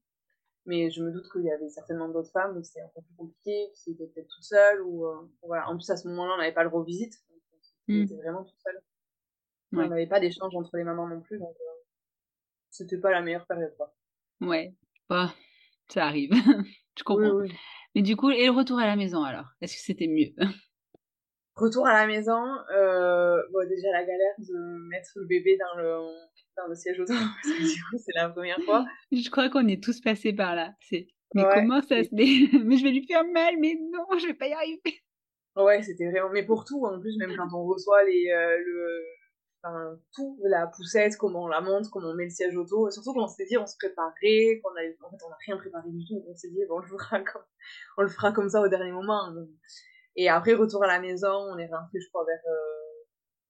mais 0.65 0.91
je 0.91 1.01
me 1.01 1.11
doute 1.11 1.25
qu'il 1.31 1.43
y 1.43 1.51
avait 1.51 1.69
certainement 1.69 2.09
d'autres 2.09 2.31
femmes 2.31 2.57
où 2.57 2.63
c'était 2.63 2.81
un 2.81 2.91
peu 2.93 3.01
plus 3.01 3.15
compliqué 3.15 3.71
qui 3.75 3.91
étaient 3.91 4.07
peut-être 4.07 4.27
toutes 4.27 4.43
seules 4.43 4.81
ou 4.81 5.07
euh, 5.07 5.15
voilà 5.43 5.69
en 5.69 5.75
plus 5.75 5.89
à 5.89 5.97
ce 5.97 6.07
moment-là 6.09 6.33
on 6.35 6.37
n'avait 6.37 6.53
pas 6.53 6.63
le 6.63 6.69
revisite 6.69 7.13
donc 7.29 7.41
on 7.87 7.93
mmh. 7.93 8.03
était 8.03 8.17
vraiment 8.17 8.43
tout 8.43 8.57
seul 8.63 8.81
on 9.73 9.87
n'avait 9.87 10.07
pas 10.07 10.19
d'échange 10.19 10.53
entre 10.55 10.75
les 10.75 10.83
mamans 10.83 11.07
non 11.07 11.21
plus 11.21 11.39
donc 11.39 11.55
euh, 11.55 11.70
c'était 12.81 12.99
pas 12.99 13.11
la 13.11 13.21
meilleure 13.21 13.45
période 13.45 13.73
quoi. 13.77 13.93
Ouais. 14.41 14.73
Bah 15.09 15.33
ça 15.89 16.05
arrive. 16.05 16.31
Je 16.97 17.03
comprends. 17.03 17.43
Mais 17.95 18.01
du 18.01 18.15
coup 18.15 18.29
et 18.31 18.45
le 18.45 18.51
retour 18.51 18.79
à 18.79 18.85
la 18.85 18.95
maison 18.95 19.23
alors? 19.23 19.47
Est-ce 19.61 19.75
que 19.75 19.81
c'était 19.81 20.07
mieux? 20.07 20.33
Retour 21.55 21.85
à 21.85 21.93
la 21.93 22.07
maison, 22.07 22.41
euh, 22.73 23.37
bon, 23.51 23.67
déjà 23.67 23.91
la 23.91 24.03
galère 24.03 24.33
de 24.39 24.87
mettre 24.89 25.09
le 25.17 25.25
bébé 25.25 25.57
dans 25.57 25.79
le, 25.79 25.91
dans 26.55 26.67
le 26.67 26.75
siège 26.75 26.99
auto, 27.01 27.13
parce 27.43 27.55
que 27.55 27.75
du 27.75 27.83
coup, 27.83 27.97
c'est 27.97 28.13
la 28.15 28.29
première 28.29 28.59
fois. 28.61 28.85
Je 29.11 29.29
crois 29.29 29.49
qu'on 29.49 29.67
est 29.67 29.83
tous 29.83 29.99
passés 29.99 30.31
par 30.31 30.55
là. 30.55 30.73
C'est, 30.79 31.07
mais 31.35 31.43
comment 31.53 31.81
ça 31.81 32.03
se 32.03 32.09
Mais 32.13 32.77
je 32.77 32.83
vais 32.83 32.91
lui 32.91 33.05
faire 33.05 33.25
mal, 33.25 33.55
mais 33.59 33.75
non, 33.91 34.17
je 34.17 34.27
vais 34.27 34.33
pas 34.33 34.47
y 34.47 34.53
arriver. 34.53 35.03
Ouais, 35.57 35.83
c'était 35.83 36.09
vraiment, 36.09 36.29
mais 36.31 36.45
pour 36.45 36.63
tout, 36.63 36.85
en 36.85 36.99
plus, 36.99 37.17
même 37.17 37.35
quand 37.35 37.49
on 37.53 37.65
reçoit 37.65 38.03
les, 38.05 38.31
euh, 38.31 38.57
le, 38.57 39.03
enfin, 39.63 39.99
tout, 40.13 40.39
la 40.43 40.67
poussette, 40.67 41.17
comment 41.17 41.43
on 41.43 41.47
la 41.47 41.61
monte, 41.61 41.89
comment 41.89 42.09
on 42.09 42.15
met 42.15 42.25
le 42.25 42.29
siège 42.29 42.55
auto, 42.55 42.89
surtout 42.89 43.13
qu'on 43.13 43.27
s'était 43.27 43.45
dit, 43.45 43.57
on 43.57 43.67
se 43.67 43.75
préparait, 43.77 44.59
qu'on 44.63 44.69
a, 44.71 44.81
en 45.07 45.11
fait, 45.11 45.25
on 45.25 45.29
n'a 45.29 45.37
rien 45.45 45.57
préparé 45.57 45.89
du 45.89 46.05
tout, 46.05 46.23
on 46.27 46.35
s'est 46.35 46.49
dit, 46.49 46.65
bon, 46.67 46.75
on 46.77 46.79
le 46.79 48.09
fera 48.09 48.31
comme, 48.31 48.49
ça 48.49 48.61
au 48.61 48.67
dernier 48.67 48.91
moment. 48.91 49.33
Et 50.15 50.29
après, 50.29 50.53
retour 50.53 50.83
à 50.83 50.87
la 50.87 50.99
maison, 50.99 51.31
on 51.31 51.57
est 51.57 51.67
rentré, 51.67 51.99
je 51.99 52.09
crois, 52.09 52.25
vers, 52.25 52.41
euh, 52.47 52.81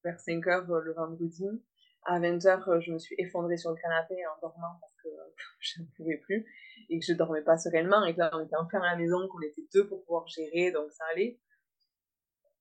vers 0.04 0.19
5 0.19 0.47
heures 0.47 0.71
euh, 0.71 0.82
le 0.82 0.93
vendredi. 0.93 1.45
À 2.06 2.19
20 2.19 2.45
heures, 2.45 2.67
euh, 2.69 2.80
je 2.82 2.91
me 2.91 3.00
suis 3.00 3.15
effondrée 3.19 3.58
sur 3.58 3.69
le 3.71 3.76
canapé 3.78 4.15
en 4.26 4.39
dormant 4.41 4.76
parce 4.80 4.93
que 5.04 5.10
je 5.60 5.82
ne 5.82 5.88
pouvais 5.95 6.17
plus 6.17 6.45
et 6.89 7.00
que 7.00 7.06
je 7.06 7.13
dormais 7.13 7.41
pas 7.41 7.58
sereinement 7.58 8.04
et 8.06 8.13
que 8.13 8.19
là, 8.19 8.32
on 8.34 8.43
était 8.43 8.56
enfin 8.56 8.80
à 8.82 8.91
la 8.91 8.97
maison, 8.97 9.28
qu'on 9.28 9.41
était 9.41 9.65
deux 9.74 9.88
pour 9.88 10.04
pouvoir 10.04 10.28
gérer, 10.28 10.71
donc 10.71 10.91
ça 10.91 11.04
allait. 11.12 11.39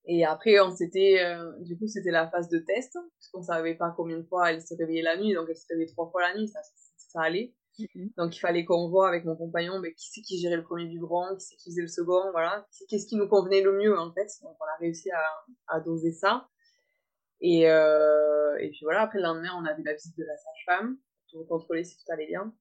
Et 0.07 0.25
après, 0.25 0.59
on 0.61 0.75
s'était, 0.75 1.23
du 1.61 1.79
coup, 1.79 1.87
c'était 1.87 2.11
la 2.11 2.29
phase 2.31 2.49
de 2.49 2.59
test, 2.59 2.95
parce 2.95 3.29
qu'on 3.33 3.43
savait 3.43 3.75
pas 3.75 3.93
combien 3.97 4.19
de 4.19 4.25
fois 4.25 4.51
elle 4.51 4.63
se 4.63 4.75
réveillait 4.75 5.03
la 5.03 5.17
nuit, 5.17 5.35
donc 5.35 5.47
elle 5.49 5.57
se 5.57 5.67
réveillait 5.69 5.93
trois 5.93 6.11
fois 6.11 6.23
la 6.23 6.35
nuit, 6.35 6.49
ça, 6.49 6.61
ça 6.97 7.21
allait. 7.23 7.55
Mhm. 7.95 8.11
Donc 8.17 8.37
il 8.37 8.41
fallait 8.41 8.65
qu'on 8.65 8.89
voit 8.89 9.09
avec 9.09 9.25
mon 9.25 9.37
compagnon 9.37 9.79
mais 9.81 9.95
qui 9.95 10.09
c'est 10.11 10.21
qui 10.21 10.39
gérait 10.39 10.57
le 10.57 10.65
premier 10.65 10.87
biberon, 10.87 11.37
qui 11.37 11.45
c'est 11.47 11.57
qui 11.57 11.71
faisait 11.71 11.83
le 11.83 11.89
second, 11.89 12.31
voilà. 12.33 12.67
Qu'est-ce 12.89 13.07
qui 13.07 13.17
nous 13.17 13.29
convenait 13.29 13.63
le 13.63 13.73
mieux 13.73 13.99
en 13.99 14.13
fait. 14.13 14.29
Donc 14.43 14.57
on 14.61 14.65
a 14.65 14.77
réussi 14.81 15.11
à, 15.11 15.23
à 15.69 15.81
doser 15.81 16.13
ça. 16.13 16.49
Et, 17.41 17.71
euh, 17.71 18.57
et 18.59 18.69
puis 18.71 18.81
voilà, 18.83 19.03
après 19.03 19.19
le 19.19 19.25
lendemain 19.25 19.51
on 19.57 19.65
a 19.65 19.75
vu 19.75 19.83
la 19.83 19.95
visite 19.95 20.17
de 20.17 20.25
la 20.25 20.37
sage-femme 20.37 20.99
pour 21.33 21.47
contrôler 21.47 21.85
si 21.85 21.97
tout 21.97 22.13
allait 22.13 22.27
bien. 22.27 22.53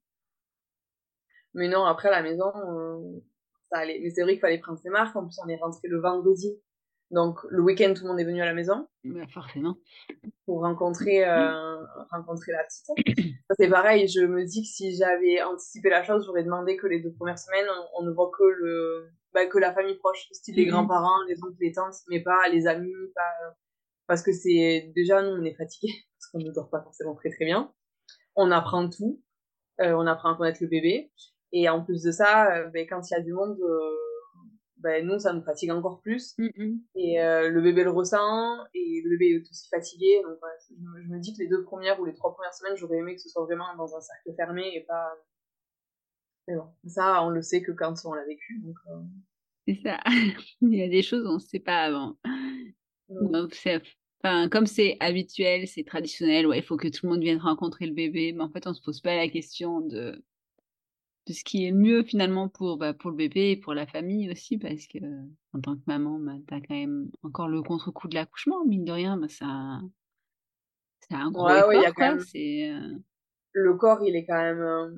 Mais 1.54 1.68
non, 1.68 1.84
après 1.84 2.10
à 2.10 2.12
la 2.12 2.22
maison, 2.22 2.52
euh, 2.56 3.20
ça 3.72 3.80
allait. 3.80 4.00
Mais 4.02 4.12
c'est 4.12 4.22
vrai 4.22 4.34
qu'il 4.34 4.42
fallait 4.42 4.60
prendre 4.60 4.80
ses 4.80 4.90
marques. 4.90 5.16
En 5.16 5.26
plus 5.26 5.38
on 5.44 5.50
est 5.50 5.58
rentré 5.58 5.88
le 5.88 6.00
vendredi 6.00 6.62
donc 7.12 7.40
le 7.50 7.62
week-end, 7.62 7.94
tout 7.96 8.04
le 8.04 8.10
monde 8.10 8.20
est 8.20 8.26
venu 8.26 8.42
à 8.42 8.46
la 8.46 8.54
maison. 8.54 8.88
Bah, 9.04 9.26
forcément. 9.34 9.78
Pour 10.46 10.62
rencontrer, 10.62 11.28
euh, 11.28 11.84
rencontrer 12.12 12.52
la 12.52 12.64
petite. 12.64 13.36
C'est 13.60 13.70
pareil, 13.70 14.08
je 14.08 14.22
me 14.22 14.46
dis 14.46 14.62
que 14.62 14.68
si 14.68 14.96
j'avais 14.96 15.42
anticipé 15.42 15.90
la 15.90 16.04
chose, 16.04 16.26
j'aurais 16.26 16.44
demandé 16.44 16.78
que 16.78 16.86
les 16.86 17.00
deux 17.00 17.14
premières 17.14 17.40
semaines, 17.40 17.66
on, 17.98 18.04
ne 18.04 18.12
voit 18.12 18.30
que 18.38 18.44
le, 18.44 19.10
bah, 19.34 19.48
que 19.48 19.58
la 19.58 19.74
famille 19.74 19.98
proche, 19.98 20.28
style 20.32 20.56
les 20.56 20.66
mhm. 20.66 20.72
grands-parents, 20.72 21.24
les 21.28 21.38
oncles, 21.44 21.58
les 21.60 21.72
tantes, 21.72 21.96
mais 22.10 22.22
pas 22.22 22.48
les 22.52 22.68
amis, 22.68 22.94
pas... 23.16 23.56
parce 24.06 24.22
que 24.22 24.32
c'est 24.32 24.92
déjà 24.96 25.22
nous 25.24 25.42
on 25.42 25.44
est 25.44 25.56
fatigués 25.56 25.94
parce 26.18 26.32
qu'on 26.32 26.40
ne 26.40 26.54
dort 26.54 26.70
pas 26.70 26.82
forcément 26.82 27.16
très 27.16 27.30
très 27.32 27.46
bien. 27.46 27.74
On 28.36 28.52
apprend 28.52 28.88
tout, 28.88 29.22
euh, 29.82 29.94
on 29.94 30.06
apprend 30.06 30.34
à 30.34 30.38
connaître 30.38 30.60
le 30.62 30.68
bébé 30.68 31.12
et 31.52 31.68
en 31.70 31.84
plus 31.84 32.04
de 32.04 32.12
ça, 32.12 32.56
euh, 32.56 32.70
ben, 32.70 32.86
quand 32.88 33.02
il 33.10 33.14
y 33.14 33.18
a 33.18 33.22
du 33.22 33.34
monde 33.34 33.58
euh, 33.60 34.09
ben, 34.80 35.06
nous, 35.06 35.20
ça 35.20 35.34
nous 35.34 35.42
fatigue 35.42 35.72
encore 35.72 36.00
plus. 36.02 36.38
Mm, 36.38 36.48
mm. 36.56 36.80
Et 36.96 37.22
euh, 37.22 37.50
le 37.50 37.62
bébé 37.62 37.84
le 37.84 37.92
ressent, 37.92 38.58
et 38.74 39.02
le 39.04 39.10
bébé 39.12 39.36
est 39.36 39.50
aussi 39.50 39.68
fatigué. 39.70 40.22
Donc, 40.24 40.38
je, 40.70 41.14
me, 41.14 41.20
dis 41.20 41.34
que 41.34 41.40
les 41.40 41.48
deux 41.48 41.64
premières 41.64 42.00
ou 42.00 42.06
les 42.06 42.14
trois 42.14 42.34
premières 42.34 42.54
semaines, 42.54 42.76
j'aurais 42.78 42.98
aimé 42.98 43.16
que 43.16 43.22
ce 43.22 43.30
soit 43.30 43.44
vraiment 43.44 43.76
dans 43.78 43.96
un 43.96 44.02
cercle 44.02 44.34
fermé 44.36 44.72
et 44.76 44.82
pas. 44.82 45.12
Mais 46.48 46.56
bon, 46.56 46.68
ça, 46.88 47.24
on 47.24 47.30
le 47.30 47.42
sait 47.42 47.62
que 47.62 47.72
quand 47.72 47.94
on 48.06 48.14
l'a 48.14 48.26
vécu. 48.26 48.60
Donc, 48.64 48.78
euh. 48.90 49.02
C'est 49.68 49.82
ça. 49.84 50.00
Il 50.62 50.76
y 50.76 50.84
a 50.84 50.90
des 50.90 51.04
choses, 51.04 51.26
on 51.28 51.36
ne 51.36 51.40
sait 51.40 51.60
pas 51.60 51.84
avant. 51.84 52.16
Donc. 53.10 53.56
Enfin, 54.22 54.50
comme 54.50 54.66
c'est 54.66 54.98
habituel, 55.00 55.66
c'est 55.66 55.86
traditionnel, 55.86 56.46
ouais, 56.46 56.58
il 56.58 56.64
faut 56.64 56.76
que 56.76 56.90
tout 56.90 57.06
le 57.06 57.14
monde 57.14 57.22
vienne 57.22 57.38
rencontrer 57.38 57.86
le 57.86 57.94
bébé, 57.94 58.34
mais 58.34 58.44
en 58.44 58.50
fait, 58.50 58.68
on 58.68 58.74
se 58.74 58.82
pose 58.82 59.00
pas 59.00 59.16
la 59.16 59.30
question 59.30 59.80
de 59.80 60.22
de 61.30 61.34
ce 61.34 61.44
qui 61.44 61.66
est 61.66 61.72
mieux 61.72 62.04
finalement 62.04 62.50
pour, 62.50 62.78
bah, 62.78 62.94
pour 62.94 63.12
le 63.12 63.16
bébé 63.16 63.52
et 63.52 63.58
pour 63.58 63.76
la 63.76 63.86
famille 63.86 64.32
aussi, 64.32 64.58
parce 64.58 64.88
que 64.88 64.98
en 65.54 65.62
tant 65.62 65.76
que 65.76 65.84
maman, 65.86 66.18
bah, 66.20 66.34
tu 66.48 66.54
as 66.56 66.60
quand 66.60 66.74
même 66.74 67.12
encore 67.22 67.48
le 67.48 67.62
contre-coup 67.62 68.08
de 68.08 68.16
l'accouchement, 68.16 68.66
mine 68.66 68.84
de 68.84 68.92
rien, 68.92 69.16
bah, 69.16 69.28
ça, 69.30 69.80
c'est 71.08 71.14
un 71.14 71.30
gros 71.30 71.48
effort, 71.50 72.22
c'est, 72.22 72.72
euh 72.72 72.98
Le 73.52 73.76
corps, 73.76 74.02
il 74.04 74.16
est 74.16 74.26
quand 74.26 74.42
même, 74.42 74.62
euh, 74.62 74.90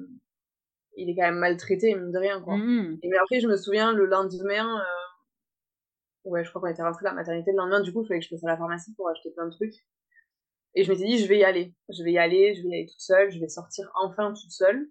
il 0.95 1.09
est 1.09 1.15
quand 1.15 1.23
même 1.23 1.39
maltraité, 1.39 1.95
mine 1.95 2.11
de 2.11 2.17
rien, 2.17 2.41
quoi. 2.41 2.55
Mmh. 2.55 2.99
Et 3.03 3.09
mais 3.09 3.17
après, 3.17 3.41
je 3.41 3.47
me 3.47 3.57
souviens, 3.57 3.91
le 3.91 4.05
lendemain, 4.05 4.79
euh... 4.79 6.29
ouais, 6.29 6.45
je 6.45 6.49
crois 6.49 6.61
qu'on 6.61 6.67
était 6.67 6.83
rentré 6.83 7.05
à 7.07 7.09
la 7.09 7.15
maternité 7.15 7.51
le 7.51 7.57
lendemain, 7.57 7.81
du 7.81 7.91
coup, 7.91 8.03
il 8.03 8.07
fallait 8.07 8.21
que 8.21 8.25
je 8.25 8.29
passe 8.29 8.43
à 8.45 8.47
la 8.47 8.57
pharmacie 8.57 8.93
pour 8.95 9.09
acheter 9.09 9.31
plein 9.31 9.47
de 9.47 9.51
trucs. 9.51 9.75
Et 10.75 10.85
je 10.85 10.91
m'étais 10.91 11.05
dit, 11.05 11.17
je 11.17 11.27
vais 11.27 11.39
y 11.39 11.43
aller. 11.43 11.73
Je 11.89 12.01
vais 12.03 12.13
y 12.13 12.17
aller, 12.17 12.55
je 12.55 12.61
vais 12.61 12.69
y 12.69 12.73
aller 12.75 12.85
toute 12.85 13.01
seule, 13.01 13.29
je 13.31 13.39
vais 13.39 13.49
sortir 13.49 13.91
enfin 14.01 14.29
toute 14.29 14.51
seule. 14.51 14.89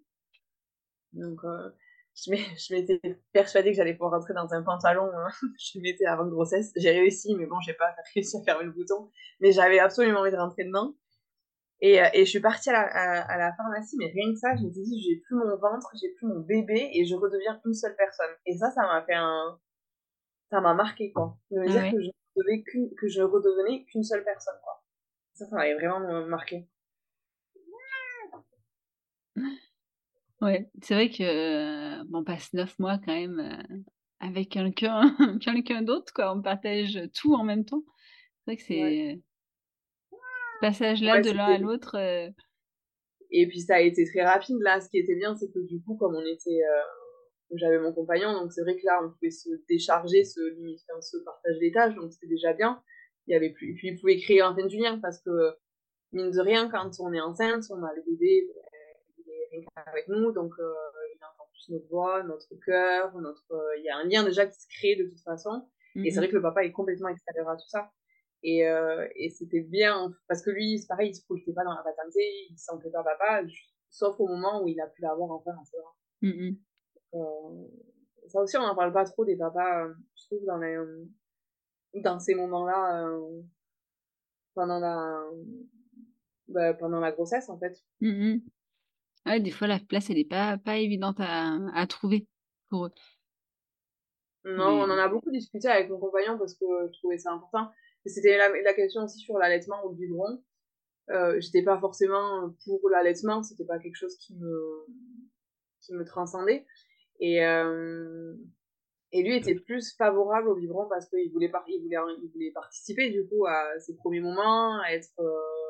Donc, 1.13 1.41
euh, 1.45 1.71
je 2.15 2.75
m'étais 2.75 3.01
persuadée 3.33 3.71
que 3.71 3.77
j'allais 3.77 3.95
pouvoir 3.95 4.13
rentrer 4.13 4.35
dans 4.35 4.53
un 4.53 4.63
pantalon. 4.63 5.11
Hein. 5.15 5.29
je 5.59 5.79
mettais 5.81 6.07
avant 6.07 6.25
de 6.25 6.31
grossesse. 6.31 6.73
J'ai 6.77 6.91
réussi, 6.91 7.35
mais 7.37 7.47
bon, 7.47 7.61
j'ai 7.61 7.75
pas 7.75 7.95
réussi 8.15 8.37
à 8.39 8.45
fermer 8.45 8.65
le 8.65 8.73
bouton. 8.73 9.11
Mais 9.41 9.53
j'avais 9.53 9.79
absolument 9.79 10.21
envie 10.21 10.31
de 10.31 10.37
rentrer 10.37 10.65
dedans. 10.65 10.95
Et, 11.83 12.03
euh, 12.03 12.09
et 12.13 12.27
je 12.27 12.31
suis 12.31 12.41
partie 12.41 12.69
à 12.69 12.75
la, 12.75 12.83
à, 13.23 13.39
la, 13.39 13.55
pharmacie, 13.55 13.97
mais 13.99 14.13
rien 14.13 14.31
que 14.33 14.39
ça, 14.39 14.55
je 14.55 14.65
me 14.65 14.71
suis 14.71 14.83
dit, 14.83 15.03
j'ai 15.03 15.17
plus 15.21 15.35
mon 15.35 15.57
ventre, 15.57 15.91
j'ai 15.99 16.11
plus 16.11 16.27
mon 16.27 16.41
bébé, 16.41 16.91
et 16.93 17.07
je 17.07 17.15
redeviens 17.15 17.59
une 17.65 17.73
seule 17.73 17.97
personne. 17.97 18.31
Et 18.45 18.53
ça, 18.59 18.71
ça 18.71 18.83
m'a 18.83 19.03
fait 19.07 19.15
un... 19.15 19.59
Ça 20.51 20.61
m'a 20.61 20.75
marqué, 20.75 21.11
quoi. 21.11 21.39
De 21.51 21.59
me 21.59 21.65
ah 21.65 21.71
dire 21.71 21.93
que, 21.93 22.03
je 22.03 22.11
que 22.99 23.09
je 23.09 23.23
redevenais 23.23 23.85
qu'une 23.85 24.03
seule 24.03 24.25
personne, 24.25 24.59
quoi. 24.63 24.83
Ça, 25.33 25.47
ça 25.47 25.57
m'avait 25.57 25.75
vraiment 25.75 26.27
marqué. 26.27 26.69
Ouais, 30.41 30.71
c'est 30.83 30.95
vrai 30.95 31.11
que 31.11 32.01
on 32.15 32.25
passe 32.25 32.53
neuf 32.55 32.79
mois 32.79 32.99
quand 33.05 33.15
même 33.15 33.41
euh, 33.41 33.77
avec 34.21 34.49
quelqu'un 34.49 35.15
quelqu'un 35.41 35.83
d'autre, 35.83 36.13
quoi. 36.15 36.35
On 36.35 36.41
partage 36.41 36.99
tout 37.15 37.35
en 37.35 37.45
même 37.45 37.65
temps. 37.65 37.85
C'est 38.47 38.51
vrai 38.51 38.57
que 38.57 38.63
c'est 38.63 39.21
ce 40.11 40.61
passage-là 40.61 41.21
de 41.21 41.31
l'un 41.31 41.47
à 41.47 41.59
l'autre. 41.59 41.97
Euh 41.99 42.31
Et 43.31 43.47
puis 43.49 43.61
ça 43.61 43.77
a 43.77 43.81
été 43.81 44.05
très 44.07 44.23
rapide 44.23 44.59
là. 44.61 44.81
Ce 44.81 44.89
qui 44.89 44.99
était 44.99 45.17
bien, 45.17 45.37
c'est 45.37 45.51
que 45.53 45.59
du 45.67 45.83
coup, 45.83 45.97
comme 45.97 46.17
on 46.17 46.25
était, 46.25 46.63
euh, 46.63 46.83
j'avais 47.57 47.79
mon 47.79 47.93
compagnon, 47.93 48.33
donc 48.33 48.53
c'est 48.53 48.63
vrai 48.63 48.77
que 48.77 48.87
là, 48.87 49.01
on 49.05 49.11
pouvait 49.11 49.31
se 49.31 49.51
décharger, 49.69 50.25
se 50.25 50.41
limiter, 50.55 50.83
se 51.03 51.19
partager 51.19 51.61
les 51.61 51.73
tâches, 51.73 51.95
donc 51.95 52.13
c'était 52.13 52.29
déjà 52.29 52.55
bien. 52.55 52.83
Il 53.27 53.33
y 53.33 53.37
avait 53.37 53.51
plus, 53.51 53.73
et 53.73 53.75
puis 53.75 53.89
il 53.89 54.01
pouvait 54.01 54.17
créer 54.17 54.41
un 54.41 54.55
du 54.55 54.79
lien 54.79 54.99
parce 55.01 55.21
que 55.21 55.31
mine 56.13 56.31
de 56.31 56.41
rien, 56.41 56.71
quand 56.71 56.91
on 57.01 57.13
est 57.13 57.21
enceinte, 57.21 57.65
on 57.71 57.83
a 57.85 57.93
le 57.95 58.03
bébé, 58.07 58.49
avec 59.75 60.09
nous, 60.09 60.33
donc 60.33 60.53
euh, 60.59 60.75
il 61.15 61.25
entend 61.25 61.49
plus 61.53 61.71
notre 61.71 61.89
voix, 61.89 62.23
notre 62.23 62.55
cœur, 62.65 63.17
notre, 63.19 63.53
euh, 63.53 63.77
il 63.79 63.85
y 63.85 63.89
a 63.89 63.97
un 63.97 64.05
lien 64.05 64.25
déjà 64.25 64.47
qui 64.47 64.59
se 64.61 64.67
crée 64.69 64.97
de 64.97 65.09
toute 65.09 65.21
façon. 65.21 65.69
Et 65.97 66.11
c'est 66.11 66.19
vrai 66.19 66.29
que 66.29 66.37
le 66.37 66.43
papa 66.43 66.65
est 66.65 66.73
complètement 66.73 67.09
extérieur 67.09 67.49
à 67.49 67.57
tout 67.57 67.69
ça. 67.69 67.91
Et, 68.43 68.67
euh, 68.67 69.07
et 69.17 69.29
c'était 69.29 69.61
bien, 69.61 70.15
parce 70.29 70.43
que 70.43 70.51
lui, 70.51 70.79
c'est 70.79 70.87
pareil, 70.87 71.11
il 71.11 71.15
se 71.15 71.25
projetait 71.25 71.53
pas 71.53 71.65
dans 71.65 71.75
la 71.75 71.83
paternité, 71.83 72.21
il 72.49 72.57
sentait 72.57 72.91
pas 72.91 73.03
papa, 73.03 73.43
sauf 73.91 74.19
au 74.21 74.29
moment 74.29 74.63
où 74.63 74.69
il 74.69 74.81
a 74.81 74.87
pu 74.87 75.03
l'avoir 75.03 75.31
enfin 75.33 75.51
ses 75.65 75.79
bras. 75.79 75.97
Euh, 77.15 77.69
ça 78.29 78.41
aussi, 78.41 78.57
on 78.57 78.63
n'en 78.63 78.77
parle 78.77 78.93
pas 78.93 79.05
trop 79.05 79.25
des 79.25 79.37
papas, 79.37 79.89
je 80.15 80.27
trouve, 80.27 80.45
dans, 80.47 80.59
les, 80.59 80.79
dans 81.95 82.19
ces 82.21 82.35
moments-là, 82.35 83.11
pendant 84.55 84.79
la, 84.79 85.23
bah, 86.49 86.75
pendant 86.75 87.01
la 87.01 87.13
grossesse, 87.13 87.49
en 87.49 87.59
fait. 87.59 87.77
Ouais, 89.27 89.41
des 89.41 89.51
fois, 89.51 89.67
la 89.67 89.79
place, 89.79 90.11
elle 90.11 90.19
est 90.19 90.29
pas, 90.29 90.59
pas 90.59 90.79
évidente 90.79 91.17
à, 91.19 91.57
à 91.75 91.87
trouver 91.87 92.27
pour 92.69 92.87
eux. 92.87 92.93
Non, 94.45 94.81
on 94.81 94.85
en 94.85 94.99
a 94.99 95.09
beaucoup 95.09 95.31
discuté 95.31 95.69
avec 95.69 95.91
mon 95.91 95.99
compagnon 95.99 96.39
parce 96.39 96.55
que 96.55 96.65
je 96.93 96.99
trouvais 96.99 97.19
ça 97.19 97.33
important. 97.33 97.71
C'était 98.07 98.39
la, 98.39 98.49
la, 98.49 98.73
question 98.73 99.03
aussi 99.03 99.19
sur 99.19 99.37
l'allaitement 99.37 99.85
ou 99.85 99.91
le 99.91 99.97
biberon. 99.97 100.43
Euh, 101.11 101.39
j'étais 101.41 101.63
pas 101.63 101.79
forcément 101.79 102.55
pour 102.65 102.89
l'allaitement, 102.89 103.43
c'était 103.43 103.67
pas 103.67 103.79
quelque 103.79 103.97
chose 103.97 104.17
qui 104.17 104.35
me, 104.37 104.87
qui 105.83 105.93
me 105.93 106.05
transcendait. 106.05 106.65
Et, 107.19 107.45
euh, 107.45 108.35
et 109.13 109.23
lui 109.23 109.37
était 109.37 109.57
plus 109.57 109.95
favorable 109.97 110.49
au 110.49 110.55
biberon 110.55 110.89
parce 110.89 111.07
qu'il 111.11 111.31
voulait, 111.33 111.53
il 111.69 111.83
voulait, 111.83 112.01
il 112.23 112.31
voulait 112.33 112.53
participer 112.53 113.11
du 113.11 113.27
coup 113.29 113.45
à 113.47 113.79
ses 113.81 113.95
premiers 113.97 114.21
moments, 114.21 114.81
à 114.81 114.93
être. 114.93 115.11
Euh, 115.19 115.70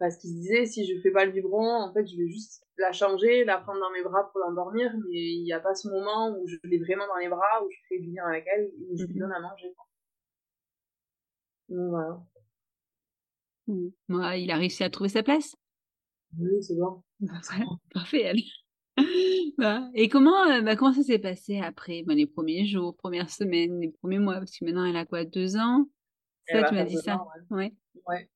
parce 0.00 0.16
qu'il 0.16 0.30
se 0.30 0.34
disait 0.34 0.64
si 0.64 0.86
je 0.86 0.98
fais 1.02 1.10
pas 1.10 1.26
le 1.26 1.30
biberon, 1.30 1.82
en 1.82 1.92
fait, 1.92 2.06
je 2.06 2.16
vais 2.16 2.26
juste 2.26 2.66
la 2.78 2.90
changer, 2.90 3.44
la 3.44 3.58
prendre 3.58 3.80
dans 3.80 3.90
mes 3.90 4.02
bras 4.02 4.30
pour 4.32 4.40
l'endormir, 4.40 4.90
mais 5.10 5.20
il 5.20 5.44
n'y 5.44 5.52
a 5.52 5.60
pas 5.60 5.74
ce 5.74 5.88
moment 5.88 6.34
où 6.36 6.46
je 6.48 6.56
l'ai 6.64 6.78
vraiment 6.78 7.06
dans 7.06 7.18
les 7.18 7.28
bras, 7.28 7.62
où 7.62 7.70
je 7.70 7.76
fais 7.86 8.00
du 8.00 8.08
bien 8.10 8.24
avec 8.24 8.46
elle, 8.46 8.70
où 8.88 8.96
je 8.96 9.04
lui 9.04 9.18
donne 9.18 9.30
à 9.30 9.40
manger. 9.40 9.74
Donc 11.68 11.90
voilà. 11.90 12.22
Moi, 14.08 14.36
il 14.38 14.50
a 14.50 14.56
réussi 14.56 14.82
à 14.82 14.90
trouver 14.90 15.10
sa 15.10 15.22
place 15.22 15.54
Oui, 16.38 16.62
c'est 16.62 16.76
bon. 16.76 17.02
Parfait, 17.94 18.24
allez. 18.26 18.46
Bah, 19.58 19.90
et 19.92 20.08
comment, 20.08 20.46
euh, 20.46 20.62
bah, 20.62 20.74
comment 20.76 20.94
ça 20.94 21.02
s'est 21.02 21.18
passé 21.18 21.58
après 21.58 22.02
bah, 22.06 22.14
les 22.14 22.26
premiers 22.26 22.64
jours, 22.64 22.96
premières 22.96 23.28
semaines, 23.28 23.78
les 23.80 23.90
premiers 23.90 24.18
mois? 24.18 24.36
Parce 24.36 24.56
que 24.58 24.64
maintenant, 24.64 24.86
elle 24.86 24.96
a 24.96 25.04
quoi 25.04 25.24
Deux 25.24 25.56
ans? 25.58 25.86
Ça, 26.46 26.62
tu 26.62 26.74
m'as 26.74 26.84
dit 26.84 26.96
ça 26.96 27.22
ouais. 27.50 27.74
ouais. 28.08 28.30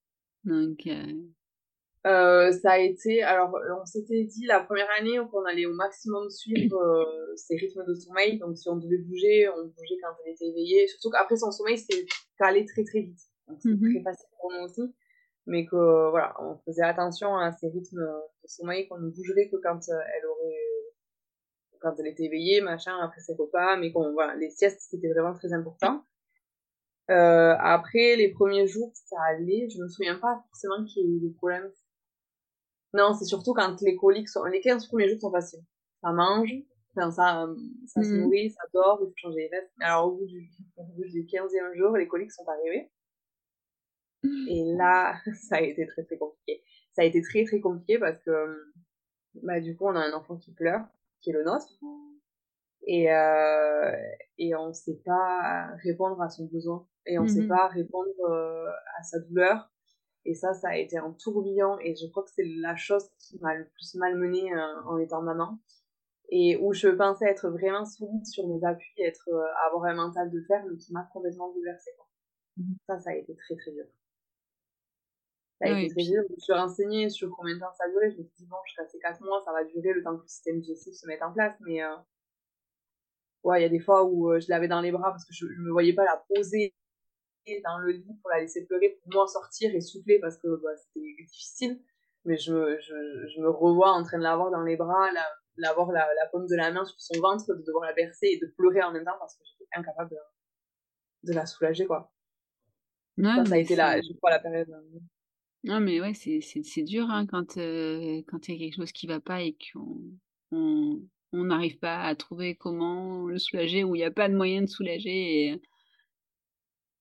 Donc. 0.45 0.87
Euh... 0.87 1.25
Euh, 2.07 2.53
ça 2.53 2.73
a 2.73 2.79
été, 2.79 3.23
alors 3.23 3.57
on 3.81 3.87
s'était 3.87 4.25
dit 4.25 4.45
la 4.45 4.61
première 4.61 4.89
année 4.99 5.19
qu'on 5.31 5.45
allait 5.45 5.65
au 5.65 5.73
maximum 5.73 6.29
suivre 6.29 6.77
euh, 6.79 7.35
ses 7.37 7.57
rythmes 7.57 7.85
de 7.87 7.95
sommeil. 7.95 8.39
Donc 8.39 8.59
si 8.59 8.69
on 8.69 8.77
devait 8.77 8.99
bouger, 8.99 9.49
on 9.49 9.65
bougeait 9.65 9.99
quand 10.03 10.15
elle 10.25 10.33
était 10.33 10.49
éveillée. 10.49 10.87
Surtout 10.89 11.11
qu'après 11.11 11.37
son 11.37 11.51
sommeil, 11.51 11.79
c'était 11.79 12.05
calé 12.39 12.67
très 12.67 12.85
très 12.85 13.01
vite. 13.01 13.21
Donc 13.49 13.59
c'était 13.63 13.75
mm-hmm. 13.75 14.03
très 14.03 14.03
facile 14.03 14.29
pour 14.39 14.53
nous 14.53 14.65
aussi 14.65 14.95
mais 15.47 15.67
que 15.67 16.11
voilà, 16.11 16.35
on 16.41 16.57
faisait 16.65 16.83
attention 16.83 17.37
à 17.37 17.53
ces 17.53 17.69
rythmes 17.69 18.01
de 18.43 18.49
sommeil, 18.49 18.89
qu'on 18.89 18.99
ne 18.99 19.11
bougerait 19.11 19.49
que 19.51 19.57
quand 19.57 19.81
euh, 19.89 20.01
elle 20.17 20.27
aurait, 20.27 20.57
quand 21.81 21.95
elle 21.99 22.07
était 22.07 22.25
éveillée, 22.25 22.61
machin, 22.61 22.97
après 23.03 23.21
ses 23.21 23.35
repas, 23.35 23.77
mais 23.77 23.93
qu'on 23.93 24.13
voilà, 24.13 24.37
les 24.37 24.51
siestes 24.51 24.81
c'était 24.91 25.13
vraiment 25.13 25.35
très 25.35 25.53
important. 25.53 26.05
Euh, 27.11 27.55
après 27.59 28.17
les 28.17 28.31
premiers 28.31 28.67
jours, 28.67 28.91
ça 28.95 29.17
allait. 29.29 29.69
Je 29.69 29.83
me 29.83 29.89
souviens 29.89 30.19
pas 30.19 30.43
forcément 30.49 30.83
qu'il 30.85 31.03
y 31.03 31.07
ait 31.07 31.17
eu 31.17 31.21
des 31.21 31.35
problèmes. 31.35 31.71
Non, 32.95 33.13
c'est 33.13 33.25
surtout 33.25 33.53
quand 33.53 33.81
les 33.83 33.97
coliques 33.97 34.29
sont, 34.29 34.45
les 34.45 34.61
15 34.61 34.87
premiers 34.87 35.09
jours 35.09 35.21
sont 35.21 35.33
faciles. 35.33 35.65
Ça 36.01 36.13
mange, 36.13 36.55
enfin, 36.97 37.11
ça, 37.11 37.49
ça 37.87 38.03
se 38.03 38.09
mmh. 38.09 38.21
nourrit, 38.21 38.51
ça 38.51 38.63
dort, 38.73 39.01
il 39.03 39.07
faut 39.09 39.15
changer 39.17 39.41
les 39.41 39.49
vestes. 39.49 39.73
Alors, 39.81 40.07
au 40.07 40.17
bout 40.17 40.27
du, 40.27 40.49
au 40.77 40.85
bout 40.85 41.05
du 41.05 41.25
15e 41.25 41.77
jour, 41.77 41.97
les 41.97 42.07
coliques 42.07 42.31
sont 42.31 42.47
arrivées. 42.47 42.91
Et 44.49 44.65
là, 44.77 45.17
ça 45.49 45.57
a 45.57 45.61
été 45.61 45.87
très 45.89 46.05
très 46.05 46.17
compliqué. 46.17 46.63
Ça 46.93 47.03
a 47.03 47.05
été 47.05 47.21
très 47.21 47.45
très 47.45 47.61
compliqué 47.61 47.99
parce 47.99 48.23
que 48.23 48.73
bah, 49.43 49.61
du 49.61 49.77
coup, 49.77 49.87
on 49.87 49.97
a 49.97 50.01
un 50.01 50.13
enfant 50.13 50.37
qui 50.37 50.53
pleure, 50.53 50.87
qui 51.21 51.31
est 51.31 51.33
le 51.33 51.43
nôtre. 51.45 51.69
Et, 52.87 53.13
euh, 53.13 53.93
et 54.39 54.55
on 54.55 54.69
ne 54.69 54.73
sait 54.73 55.01
pas 55.05 55.69
répondre 55.83 56.21
à 56.23 56.29
son 56.29 56.47
besoin. 56.47 56.87
Et 57.07 57.19
on 57.19 57.25
ne 57.25 57.29
sait 57.29 57.43
mhm. 57.43 57.49
pas 57.49 57.67
répondre 57.69 58.09
euh, 58.31 58.71
à 58.99 59.03
sa 59.03 59.19
douleur. 59.21 59.74
Et 60.25 60.35
ça, 60.35 60.55
ça 60.55 60.69
a 60.71 60.77
été 60.77 60.97
un 60.97 61.13
tourbillon. 61.13 61.79
Et 61.81 61.95
je 61.95 62.07
crois 62.07 62.23
que 62.23 62.31
c'est 62.31 62.47
la 62.61 62.77
chose 62.77 63.09
qui 63.19 63.39
m'a 63.41 63.55
le 63.55 63.67
plus 63.67 63.95
malmenée 63.97 64.53
euh, 64.53 64.83
en 64.87 64.99
étant 64.99 65.23
maman. 65.23 65.59
Et 66.31 66.57
où 66.57 66.73
je 66.73 66.89
pensais 66.89 67.27
être 67.27 67.51
vraiment 67.51 67.85
solide 67.85 68.25
sur 68.25 68.47
mes 68.49 68.65
appuis, 68.65 69.03
être, 69.03 69.29
euh, 69.29 69.45
avoir 69.67 69.85
un 69.85 69.95
mental 69.95 70.31
de 70.31 70.41
fer, 70.43 70.65
mais 70.69 70.77
qui 70.79 70.93
m'a 70.93 71.09
complètement 71.13 71.53
bouleversée. 71.53 71.91
Mhm. 72.57 72.77
Ça, 72.89 72.99
ça 73.01 73.11
a 73.11 73.15
été 73.15 73.37
très 73.37 73.57
très 73.57 73.73
dur. 73.73 73.85
Ça 75.61 75.69
a 75.69 75.79
été 75.79 75.95
très 75.95 76.05
dur. 76.05 76.23
Je 76.29 76.35
me 76.35 76.39
suis 76.39 76.53
renseignée 76.53 77.11
sur 77.11 77.31
combien 77.37 77.55
de 77.55 77.61
temps 77.61 77.73
ça 77.77 77.85
a 77.85 77.91
duré. 77.91 78.11
Je 78.11 78.19
me 78.19 78.25
suis 78.25 78.37
dit, 78.39 78.47
bon, 78.47 78.57
jusqu'à 78.67 78.87
ces 78.87 78.99
4 78.99 79.23
mois, 79.23 79.43
ça 79.45 79.53
va 79.53 79.65
durer 79.65 79.93
le 79.93 80.03
temps 80.03 80.17
que 80.17 80.23
le 80.23 80.29
système 80.29 80.61
digestif 80.61 80.95
se 80.95 81.07
mette 81.07 81.23
en 81.23 81.33
place. 81.33 81.55
Mais 81.61 81.83
euh... 81.83 81.95
ouais, 83.45 83.61
il 83.61 83.63
y 83.63 83.67
a 83.67 83.69
des 83.71 83.81
fois 83.81 84.05
où 84.05 84.39
je 84.41 84.49
l'avais 84.49 84.69
dans 84.69 84.81
les 84.81 84.93
bras 84.93 85.11
parce 85.11 85.27
que 85.27 85.35
je 85.35 85.45
ne 85.45 85.67
me 85.67 85.71
voyais 85.71 85.93
pas 85.93 86.05
la 86.05 86.25
poser 86.35 86.75
dans 87.65 87.79
le 87.79 87.93
lit 87.93 88.19
pour 88.23 88.31
la 88.31 88.41
laisser 88.41 88.65
pleurer, 88.67 88.99
pour 89.03 89.13
moi 89.15 89.27
sortir 89.27 89.75
et 89.75 89.81
souffler 89.81 90.19
parce 90.21 90.37
que 90.39 90.49
bah, 90.63 90.77
c'était 90.77 91.23
difficile. 91.27 91.81
Mais 92.25 92.39
je, 92.39 92.79
je, 92.81 93.29
je 93.35 93.41
me 93.41 93.51
revois 93.51 93.91
en 93.91 94.03
train 94.03 94.19
de 94.19 94.23
l'avoir 94.23 94.51
dans 94.51 94.63
les 94.63 94.77
bras, 94.77 95.09
l'avoir 95.59 95.93
la, 95.93 96.01
la, 96.01 96.27
paume 96.33 96.47
de 96.47 96.57
la 96.57 96.73
main 96.73 96.85
sur 96.85 96.99
son 96.99 97.21
ventre, 97.21 97.55
de 97.55 97.63
devoir 97.67 97.85
la 97.85 97.93
bercer 97.93 98.27
et 98.27 98.39
de 98.39 98.47
pleurer 98.57 98.83
en 98.83 98.93
même 98.93 99.05
temps 99.05 99.17
parce 99.19 99.37
que 99.37 99.45
j'étais 99.45 99.69
incapable 99.75 100.11
de, 100.11 101.31
de, 101.31 101.35
la 101.35 101.45
soulager, 101.45 101.85
quoi. 101.85 102.11
Ouais, 103.19 103.45
ça, 103.45 103.55
a 103.55 103.59
été 103.59 103.77
la, 103.77 104.01
je 104.01 104.13
crois, 104.17 104.31
la 104.31 104.39
période. 104.39 104.71
Euh, 104.71 104.99
non, 105.65 105.81
mais 105.81 106.01
ouais, 106.01 106.15
c'est, 106.15 106.41
c'est, 106.41 106.63
c'est 106.63 106.83
dur 106.83 107.11
hein, 107.11 107.27
quand 107.27 107.59
euh, 107.59 108.23
quand 108.27 108.49
il 108.49 108.55
y 108.55 108.57
a 108.57 108.59
quelque 108.59 108.77
chose 108.77 108.93
qui 108.93 109.07
va 109.07 109.21
pas 109.21 109.43
et 109.43 109.57
qu'on 109.73 110.01
on, 110.51 111.03
on 111.33 111.45
n'arrive 111.45 111.79
pas 111.79 112.01
à 112.03 112.15
trouver 112.15 112.55
comment 112.55 113.27
le 113.27 113.39
soulager 113.39 113.85
ou 113.85 113.95
il 113.95 113.99
n'y 113.99 114.05
a 114.05 114.11
pas 114.11 114.29
de 114.29 114.35
moyen 114.35 114.63
de 114.63 114.67
soulager. 114.67 115.49
Et, 115.49 115.63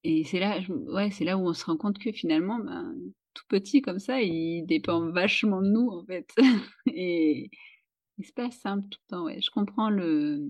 et 0.03 0.23
c'est 0.23 0.39
là, 0.39 0.59
ouais, 0.69 1.11
c'est 1.11 1.25
là 1.25 1.37
où 1.37 1.47
on 1.47 1.53
se 1.53 1.65
rend 1.65 1.77
compte 1.77 1.97
que 1.97 2.11
finalement, 2.11 2.59
ben, 2.59 2.95
tout 3.33 3.45
petit 3.47 3.81
comme 3.81 3.99
ça, 3.99 4.21
il 4.21 4.65
dépend 4.65 5.09
vachement 5.11 5.61
de 5.61 5.69
nous 5.69 5.89
en 5.89 6.05
fait. 6.05 6.27
et, 6.87 7.49
il 8.17 8.25
c'est 8.25 8.35
pas 8.35 8.51
simple 8.51 8.87
tout 8.89 8.99
le 9.09 9.15
temps. 9.15 9.23
Ouais, 9.25 9.41
je 9.41 9.49
comprends 9.49 9.89
le 9.89 10.49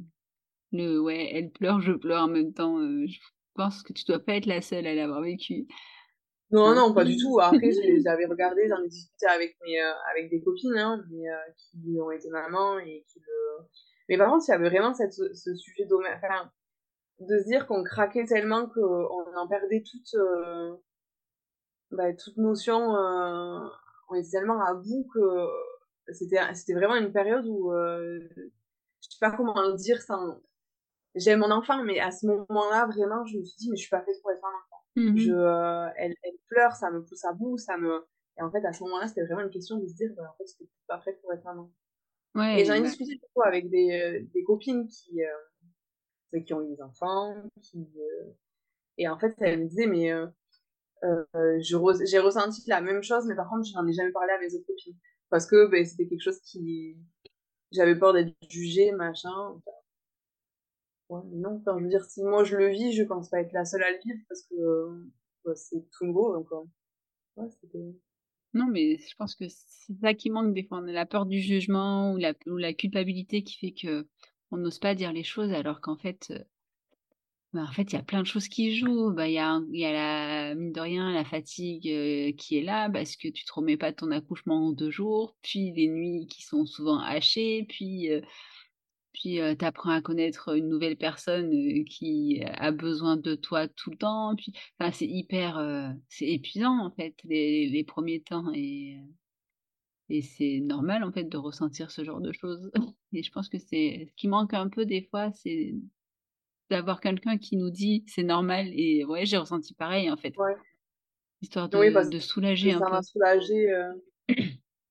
le 0.71 0.99
ouais, 0.99 1.29
elle 1.33 1.51
pleure, 1.51 1.81
je 1.81 1.93
pleure 1.93 2.23
en 2.23 2.27
même 2.27 2.53
temps. 2.53 2.79
Euh, 2.79 3.05
je 3.07 3.19
pense 3.53 3.83
que 3.83 3.93
tu 3.93 4.03
dois 4.05 4.19
pas 4.19 4.33
être 4.33 4.47
la 4.47 4.61
seule 4.61 4.87
à 4.87 4.95
l'avoir 4.95 5.21
vécu. 5.21 5.67
Non, 6.51 6.65
hein? 6.67 6.75
non, 6.75 6.93
pas 6.93 7.05
du 7.05 7.15
tout. 7.21 7.39
Après, 7.39 7.71
j'avais 8.03 8.25
regardé, 8.25 8.67
j'en 8.67 8.83
ai 8.83 8.89
discuté 8.89 9.27
avec 9.27 9.55
mes, 9.63 9.79
euh, 9.79 9.91
avec 10.11 10.29
des 10.29 10.41
copines, 10.41 10.77
hein, 10.77 11.03
mais, 11.11 11.29
euh, 11.29 11.35
qui 11.57 11.99
ont 12.01 12.11
été 12.11 12.29
mamans 12.29 12.79
et 12.79 13.05
qui 13.07 13.19
le. 13.19 13.67
Mais 14.09 14.17
par 14.17 14.29
contre, 14.29 14.45
il 14.47 14.51
y 14.51 14.53
avait 14.55 14.69
vraiment 14.69 14.93
cette, 14.93 15.13
ce 15.13 15.55
sujet 15.55 15.85
enfin, 15.91 16.51
de 17.27 17.39
se 17.39 17.45
dire 17.45 17.67
qu'on 17.67 17.83
craquait 17.83 18.25
tellement 18.25 18.67
qu'on 18.67 19.35
en 19.35 19.47
perdait 19.47 19.83
toute, 19.83 20.13
euh, 20.15 20.75
bah, 21.91 22.13
toute 22.13 22.37
notion. 22.37 22.79
on 22.79 24.15
était 24.15 24.29
tellement 24.31 24.61
à 24.63 24.73
bout 24.73 25.07
que 25.13 25.47
c'était, 26.11 26.39
c'était 26.53 26.73
vraiment 26.73 26.95
une 26.95 27.11
période 27.11 27.45
où 27.47 27.71
je 27.73 29.09
sais 29.09 29.17
pas 29.19 29.31
comment 29.31 29.53
le 29.61 29.75
dire 29.75 30.01
sans. 30.01 30.39
J'aime 31.15 31.39
mon 31.39 31.51
enfant, 31.51 31.83
mais 31.83 31.99
à 31.99 32.09
ce 32.11 32.25
moment-là, 32.25 32.87
vraiment, 32.87 33.23
je 33.25 33.37
me 33.37 33.43
suis 33.43 33.55
dit, 33.57 33.69
mais 33.69 33.75
je 33.75 33.81
suis 33.81 33.89
pas 33.89 34.01
faite 34.01 34.19
pour 34.21 34.31
être 34.31 34.43
un 34.43 34.49
enfant. 34.49 34.83
Mmh 34.95 35.17
je, 35.17 35.31
euh, 35.31 35.89
elle, 35.97 36.15
elle, 36.23 36.37
pleure, 36.47 36.73
ça 36.73 36.89
me 36.89 37.03
pousse 37.03 37.23
à 37.25 37.33
bout, 37.33 37.57
ça 37.57 37.77
me. 37.77 38.05
Et 38.37 38.41
en 38.41 38.49
fait, 38.49 38.65
à 38.65 38.73
ce 38.73 38.83
moment-là, 38.83 39.07
c'était 39.07 39.23
vraiment 39.23 39.41
une 39.41 39.51
question 39.51 39.77
de 39.77 39.87
se 39.87 39.93
dire, 39.93 40.11
bah, 40.15 40.23
en 40.23 40.37
fait, 40.37 40.45
j'étais 40.47 40.71
pas 40.87 40.97
prête 40.97 41.21
pour 41.21 41.31
être 41.33 41.43
maman. 41.43 41.71
Ouais, 42.33 42.61
et 42.61 42.65
j'en 42.65 42.73
ai 42.73 42.79
ouais. 42.79 42.87
discuté 42.87 43.19
beaucoup 43.21 43.47
avec 43.47 43.69
des, 43.69 43.91
euh, 43.91 44.27
des 44.33 44.43
copines 44.43 44.87
qui, 44.87 45.23
euh, 45.23 45.29
qui 46.39 46.53
ont 46.53 46.61
eu 46.61 46.75
des 46.75 46.81
enfants, 46.81 47.35
qui, 47.61 47.77
euh, 47.97 48.31
et 48.97 49.07
en 49.07 49.17
fait, 49.17 49.35
elles 49.39 49.59
me 49.59 49.67
disaient, 49.67 49.87
mais 49.87 50.11
euh, 50.11 50.27
j'ai 51.59 52.19
ressenti 52.19 52.63
la 52.67 52.81
même 52.81 53.03
chose, 53.03 53.25
mais 53.27 53.35
par 53.35 53.49
contre, 53.49 53.67
je 53.67 53.73
n'en 53.73 53.87
ai 53.87 53.93
jamais 53.93 54.11
parlé 54.11 54.31
à 54.33 54.39
mes 54.39 54.53
autres 54.55 54.65
copines. 54.65 54.97
Parce 55.29 55.45
que 55.47 55.67
ben, 55.67 55.85
c'était 55.85 56.07
quelque 56.07 56.21
chose 56.21 56.39
qui. 56.41 56.95
J'avais 57.71 57.97
peur 57.97 58.13
d'être 58.13 58.35
jugée, 58.49 58.91
machin 58.91 59.59
non, 61.09 61.57
enfin, 61.57 61.77
je 61.77 61.83
veux 61.83 61.89
dire, 61.89 62.03
si 62.05 62.23
moi 62.23 62.43
je 62.43 62.55
le 62.55 62.69
vis, 62.69 62.93
je 62.93 63.03
pense 63.03 63.29
pas 63.29 63.41
être 63.41 63.53
la 63.53 63.65
seule 63.65 63.83
à 63.83 63.91
le 63.91 63.99
vivre 64.03 64.19
parce 64.27 64.43
que 64.43 64.55
euh, 64.55 65.55
c'est 65.55 65.87
tout 65.91 66.05
nouveau. 66.05 66.33
Donc, 66.33 66.47
ouais, 67.37 67.47
non, 68.53 68.67
mais 68.67 68.97
je 68.97 69.15
pense 69.15 69.35
que 69.35 69.45
c'est 69.47 69.93
ça 69.99 70.13
qui 70.13 70.29
manque 70.29 70.53
des 70.53 70.63
fois. 70.63 70.79
On 70.79 70.87
a 70.87 70.91
la 70.91 71.05
peur 71.05 71.25
du 71.25 71.39
jugement 71.39 72.13
ou 72.13 72.17
la 72.17 72.73
culpabilité 72.73 73.43
qui 73.43 73.57
fait 73.57 73.73
que 73.73 74.07
on 74.53 74.57
n'ose 74.57 74.79
pas 74.79 74.95
dire 74.95 75.11
les 75.13 75.23
choses 75.23 75.51
alors 75.51 75.81
qu'en 75.81 75.97
fait, 75.97 76.27
euh, 76.31 76.39
bah, 77.53 77.63
en 77.69 77.71
fait, 77.71 77.91
il 77.91 77.93
y 77.93 77.99
a 77.99 78.03
plein 78.03 78.21
de 78.21 78.27
choses 78.27 78.47
qui 78.47 78.75
jouent. 78.77 79.11
Bah, 79.11 79.27
il 79.27 79.33
y 79.33 79.39
a, 79.39 79.61
y 79.71 79.85
a 79.85 79.91
la, 79.93 80.55
mine 80.55 80.71
de 80.71 80.79
rien, 80.79 81.11
la 81.11 81.25
fatigue 81.25 81.87
euh, 81.87 82.31
qui 82.33 82.57
est 82.57 82.63
là 82.63 82.89
parce 82.89 83.15
que 83.15 83.27
tu 83.27 83.45
te 83.45 83.53
remets 83.53 83.77
pas 83.77 83.93
ton 83.93 84.11
accouchement 84.11 84.67
en 84.67 84.71
deux 84.71 84.91
jours, 84.91 85.35
puis 85.41 85.71
les 85.73 85.87
nuits 85.87 86.27
qui 86.27 86.43
sont 86.43 86.65
souvent 86.65 86.99
hachées, 86.99 87.65
puis 87.67 88.09
Puis 89.13 89.39
euh, 89.39 89.55
tu 89.55 89.63
apprends 89.65 89.91
à 89.91 90.01
connaître 90.01 90.55
une 90.55 90.67
nouvelle 90.67 90.97
personne 90.97 91.53
euh, 91.53 91.83
qui 91.85 92.41
a 92.43 92.71
besoin 92.71 93.15
de 93.17 93.35
toi 93.35 93.67
tout 93.67 93.91
le 93.91 93.97
temps. 93.97 94.35
Puis, 94.35 94.53
c'est 94.91 95.07
hyper, 95.07 95.57
euh, 95.57 95.89
c'est 96.09 96.27
épuisant 96.27 96.77
en 96.79 96.91
fait 96.91 97.15
les, 97.23 97.69
les 97.69 97.83
premiers 97.83 98.21
temps 98.21 98.51
et 98.53 98.97
et 100.09 100.21
c'est 100.21 100.59
normal 100.61 101.03
en 101.03 101.11
fait 101.11 101.25
de 101.25 101.37
ressentir 101.37 101.91
ce 101.91 102.03
genre 102.03 102.21
de 102.21 102.31
choses. 102.31 102.71
Et 103.15 103.21
je 103.21 103.31
pense 103.31 103.47
que 103.47 103.59
c'est 103.59 104.07
ce 104.09 104.13
qui 104.15 104.27
manque 104.27 104.55
un 104.55 104.69
peu 104.69 104.85
des 104.85 105.03
fois, 105.03 105.31
c'est 105.33 105.75
d'avoir 106.71 106.99
quelqu'un 106.99 107.37
qui 107.37 107.57
nous 107.57 107.69
dit 107.69 108.03
c'est 108.07 108.23
normal 108.23 108.69
et 108.73 109.05
ouais 109.05 109.25
j'ai 109.27 109.37
ressenti 109.37 109.75
pareil 109.75 110.09
en 110.09 110.17
fait. 110.17 110.35
Ouais. 110.37 110.55
Histoire 111.43 111.69
de, 111.69 111.77
Oui, 111.77 111.91
parce 111.91 112.09
de 112.09 112.19
soulager 112.19 112.71
un 112.71 112.79
ça 112.79 112.85
peu. 112.85 113.19
m'a 113.19 113.35
euh. 113.35 113.93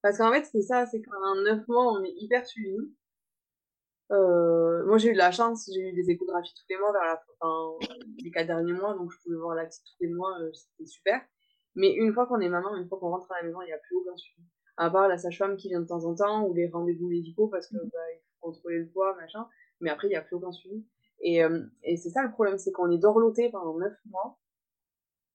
Parce 0.02 0.18
qu'en 0.18 0.30
fait, 0.32 0.44
c'est 0.44 0.60
ça, 0.60 0.84
c'est 0.86 1.00
qu'en 1.00 1.34
neuf 1.42 1.66
mois, 1.66 1.94
on 1.94 2.04
est 2.04 2.12
hyper 2.18 2.46
suivi. 2.46 2.76
Euh, 4.10 4.84
moi, 4.84 4.98
j'ai 4.98 5.08
eu 5.08 5.12
de 5.14 5.18
la 5.18 5.30
chance, 5.30 5.70
j'ai 5.72 5.80
eu 5.80 5.92
des 5.94 6.10
échographies 6.10 6.52
tous 6.54 6.66
les 6.68 6.76
mois 6.76 6.92
vers 6.92 7.04
la 7.04 7.22
enfin, 7.40 7.86
les 8.22 8.30
quatre 8.30 8.48
derniers 8.48 8.74
mois, 8.74 8.94
donc 8.94 9.10
je 9.10 9.16
pouvais 9.22 9.36
voir 9.36 9.54
la 9.54 9.64
petite 9.64 9.82
tous 9.84 10.04
les 10.04 10.12
mois, 10.12 10.38
euh, 10.40 10.50
c'était 10.52 10.86
super. 10.86 11.22
Mais 11.74 11.94
une 11.94 12.12
fois 12.12 12.26
qu'on 12.26 12.40
est 12.40 12.50
maman, 12.50 12.76
une 12.76 12.86
fois 12.86 12.98
qu'on 12.98 13.08
rentre 13.08 13.32
à 13.32 13.40
la 13.40 13.46
maison, 13.46 13.62
il 13.62 13.66
n'y 13.66 13.72
a 13.72 13.78
plus 13.78 13.96
aucun 13.96 14.16
suivi. 14.16 14.46
À 14.76 14.90
part 14.90 15.08
la 15.08 15.18
sage-femme 15.18 15.56
qui 15.56 15.68
vient 15.68 15.80
de 15.80 15.86
temps 15.86 16.04
en 16.04 16.14
temps, 16.14 16.46
ou 16.46 16.54
les 16.54 16.68
rendez-vous 16.68 17.08
médicaux 17.08 17.48
parce 17.48 17.68
que 17.68 17.76
bah, 17.76 17.98
il 18.14 18.18
faut 18.40 18.48
contrôler 18.48 18.78
le 18.80 18.88
poids, 18.88 19.14
machin. 19.16 19.46
Mais 19.80 19.90
après, 19.90 20.08
il 20.08 20.10
n'y 20.10 20.16
a 20.16 20.22
plus 20.22 20.36
aucun 20.36 20.52
suivi. 20.52 20.84
Et, 21.20 21.44
euh, 21.44 21.64
et 21.82 21.96
c'est 21.96 22.10
ça 22.10 22.22
le 22.22 22.30
problème, 22.32 22.58
c'est 22.58 22.72
qu'on 22.72 22.90
est 22.90 22.98
dorloté 22.98 23.50
pendant 23.50 23.78
neuf 23.78 23.94
mois. 24.10 24.38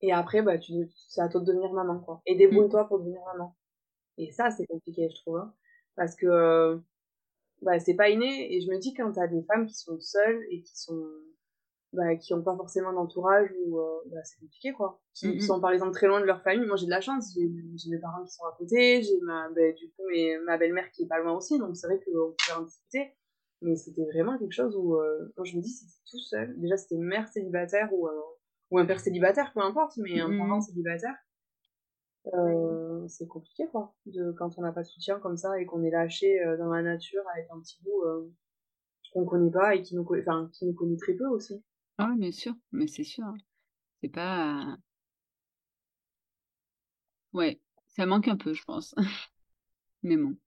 Et 0.02 0.12
après, 0.14 0.42
bah, 0.42 0.58
tu, 0.58 0.74
c'est 1.08 1.22
à 1.22 1.30
toi 1.30 1.42
de 1.42 1.46
devenir 1.46 1.72
maman, 1.74 2.00
quoi. 2.00 2.22
Et 2.26 2.36
débrouille-toi 2.36 2.88
pour 2.88 3.00
devenir 3.00 3.22
maman. 3.34 3.56
Et 4.18 4.32
ça, 4.32 4.52
c'est 4.52 4.68
compliqué, 4.68 5.10
je 5.10 5.16
trouve. 5.22 5.38
hein. 5.38 5.54
Parce 5.96 6.16
que 6.16 6.28
euh, 6.28 6.78
bah, 7.62 7.80
c'est 7.80 7.96
pas 7.96 8.10
inné. 8.10 8.56
Et 8.56 8.62
je 8.62 8.70
me 8.70 8.78
dis, 8.80 8.94
quand 8.94 9.12
t'as 9.14 9.28
des 9.28 9.44
femmes 9.44 9.66
qui 9.68 9.76
sont 9.76 10.00
seules 10.00 10.46
et 10.52 10.62
qui 10.64 10.78
sont 10.78 11.06
bah, 11.94 12.16
qui 12.16 12.34
ont 12.34 12.44
pas 12.44 12.56
forcément 12.56 12.94
d'entourage 12.94 13.50
ou 13.66 13.80
euh, 13.80 14.00
bah, 14.08 14.24
c'est 14.24 14.40
compliqué 14.40 14.74
quoi. 14.74 15.02
Qui, 15.14 15.42
sont 15.42 15.60
par 15.60 15.72
exemple 15.72 15.94
très 15.94 16.08
loin 16.08 16.20
de 16.20 16.26
leur 16.26 16.42
famille. 16.42 16.68
Moi 16.68 16.76
j'ai 16.76 16.86
de 16.86 16.92
la 16.92 17.02
chance. 17.02 17.34
J'ai 17.36 17.90
mes 17.90 18.00
parents 18.00 18.24
qui 18.24 18.34
sont 18.34 18.46
à 18.46 18.56
côté. 18.58 19.02
J'ai 19.02 19.20
ma 19.22 19.50
bah, 19.50 19.72
du 19.72 19.90
coup 19.92 20.04
mes, 20.10 20.38
ma 20.40 20.58
belle-mère 20.58 20.92
qui 20.92 21.04
est 21.04 21.08
pas 21.08 21.20
loin 21.20 21.34
aussi. 21.34 21.58
Donc 21.60 21.76
c'est 21.76 21.88
vrai 21.88 22.00
qu'on 22.00 22.12
pouvait 22.12 22.58
en 22.58 22.64
discuter. 22.64 23.14
Mais 23.62 23.76
c'était 23.76 24.06
vraiment 24.06 24.38
quelque 24.38 24.54
chose 24.54 24.76
où 24.76 24.96
euh, 24.96 25.34
moi 25.36 25.46
je 25.46 25.56
me 25.56 25.62
dis 25.62 25.70
c'était 25.70 26.02
tout 26.12 26.20
seul. 26.20 26.60
Déjà 26.60 26.78
c'était 26.78 26.96
une 26.96 27.06
mère 27.06 27.28
célibataire 27.28 27.90
ou 27.94 28.08
un, 28.08 28.24
ou 28.72 28.80
un 28.80 28.86
père 28.86 29.00
célibataire 29.00 29.52
peu 29.54 29.62
importe 29.62 29.98
mais 29.98 30.20
un 30.20 30.30
parent 30.38 30.62
célibataire. 30.62 31.16
Euh, 32.34 33.08
c'est 33.08 33.28
compliqué 33.28 33.68
quoi 33.72 33.94
de 34.06 34.32
quand 34.34 34.58
on 34.58 34.62
n'a 34.62 34.72
pas 34.72 34.82
de 34.82 34.88
soutien 34.88 35.20
comme 35.20 35.38
ça 35.38 35.60
et 35.60 35.66
qu'on 35.66 35.84
est 35.84 35.92
lâché 35.92 36.44
euh, 36.44 36.58
dans 36.58 36.70
la 36.70 36.82
nature 36.82 37.24
avec 37.34 37.48
un 37.52 37.60
petit 37.60 37.82
bout 37.84 38.04
euh, 38.04 38.30
qu'on 39.14 39.26
connaît 39.26 39.52
pas 39.52 39.76
et 39.76 39.82
qui 39.82 39.96
nous 39.96 40.06
enfin 40.20 40.50
qui 40.54 40.66
nous 40.66 40.74
connaît 40.74 40.98
très 40.98 41.14
peu 41.14 41.28
aussi 41.28 41.64
Ah 42.00 42.08
oui, 42.12 42.18
bien 42.20 42.32
sûr, 42.32 42.54
mais 42.72 42.88
c'est 42.88 43.04
sûr. 43.04 43.26
hein. 43.26 43.38
C'est 44.02 44.10
pas. 44.10 44.78
Ouais, 47.34 47.60
ça 47.88 48.06
manque 48.06 48.28
un 48.28 48.36
peu, 48.38 48.54
je 48.54 48.64
pense. 48.66 48.94
Mais 50.04 50.18
bon. 50.18 50.38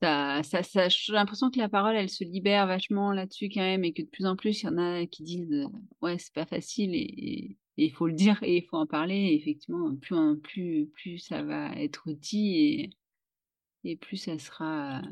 Ça, 0.00 0.42
ça, 0.42 0.88
j'ai 0.88 1.12
l'impression 1.12 1.50
que 1.50 1.58
la 1.58 1.68
parole, 1.68 1.96
elle 1.96 2.08
se 2.08 2.24
libère 2.24 2.66
vachement 2.66 3.12
là-dessus 3.12 3.48
quand 3.52 3.60
même, 3.60 3.84
et 3.84 3.92
que 3.92 4.02
de 4.02 4.06
plus 4.08 4.24
en 4.26 4.36
plus, 4.36 4.62
il 4.62 4.66
y 4.66 4.68
en 4.68 4.78
a 4.78 5.06
qui 5.06 5.22
disent, 5.22 5.52
euh, 5.52 5.66
ouais, 6.00 6.18
c'est 6.18 6.32
pas 6.32 6.46
facile, 6.46 6.94
et 6.94 7.56
il 7.76 7.92
faut 7.92 8.06
le 8.06 8.14
dire, 8.14 8.38
et 8.42 8.56
il 8.58 8.66
faut 8.66 8.76
en 8.78 8.86
parler, 8.86 9.14
et 9.16 9.34
effectivement, 9.36 9.94
plus, 9.96 10.14
en- 10.16 10.36
plus, 10.36 10.86
plus 10.94 11.18
ça 11.18 11.42
va 11.42 11.70
être 11.76 12.10
dit, 12.12 12.56
et, 12.56 13.90
et 13.92 13.96
plus 13.96 14.18
ça 14.18 14.38
sera, 14.38 15.02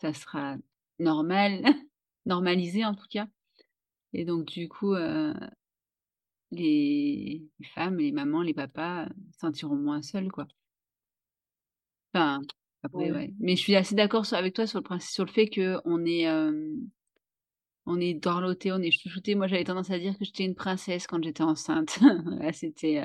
ça 0.00 0.14
sera 0.14 0.56
normal, 1.00 1.62
normalisé 2.26 2.84
en 2.86 2.94
tout 2.94 3.06
cas. 3.10 3.28
Et 4.12 4.24
donc, 4.26 4.46
du 4.46 4.68
coup, 4.68 4.94
euh, 4.94 5.32
les, 6.50 7.42
les 7.58 7.66
femmes, 7.68 7.96
les 7.98 8.12
mamans, 8.12 8.42
les 8.42 8.52
papas 8.54 9.04
euh, 9.06 9.08
se 9.32 9.38
sentiront 9.40 9.76
moins 9.76 10.02
seuls, 10.02 10.30
quoi. 10.30 10.46
Enfin, 12.14 12.40
après, 12.82 13.10
ouais 13.10 13.12
ouais. 13.12 13.34
Mais 13.40 13.56
je 13.56 13.62
suis 13.62 13.76
assez 13.76 13.94
d'accord 13.94 14.26
sur- 14.26 14.36
avec 14.36 14.54
toi 14.54 14.66
sur 14.66 14.78
le 14.78 14.84
principe, 14.84 15.10
sur 15.10 15.24
le 15.24 15.30
fait 15.32 15.48
que 15.48 15.78
on 15.84 16.04
est, 16.04 16.28
euh, 16.28 16.52
on 17.86 18.00
est 18.00 18.14
dorloté, 18.14 18.70
on 18.72 18.78
est 18.82 18.90
chouchouté. 18.90 19.34
Moi, 19.34 19.46
j'avais 19.46 19.64
tendance 19.64 19.90
à 19.90 19.98
dire 19.98 20.16
que 20.18 20.24
j'étais 20.24 20.44
une 20.44 20.54
princesse 20.54 21.06
quand 21.06 21.22
j'étais 21.22 21.42
enceinte. 21.42 21.98
C'était, 22.52 22.98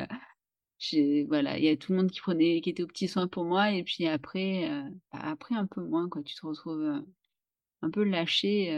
euh, 0.94 1.26
voilà, 1.28 1.58
il 1.58 1.64
y 1.66 1.70
a 1.70 1.78
tout 1.78 1.92
le 1.94 1.98
monde 2.00 2.12
qui 2.12 2.20
prenait, 2.22 2.62
qui 2.62 2.70
était 2.70 2.84
aux 2.84 2.88
petits 2.88 3.08
soins 3.08 3.28
pour 3.28 3.46
moi, 3.46 3.72
et 3.72 3.84
puis 3.84 4.08
après, 4.08 4.70
euh, 4.70 4.84
bah, 5.12 5.20
après 5.24 5.56
un 5.56 5.66
peu 5.68 5.82
moins, 5.84 6.10
quoi. 6.10 6.24
Tu 6.24 6.36
te 6.36 6.46
retrouves 6.46 7.04
un 7.84 7.90
peu 7.92 8.04
lâché, 8.04 8.72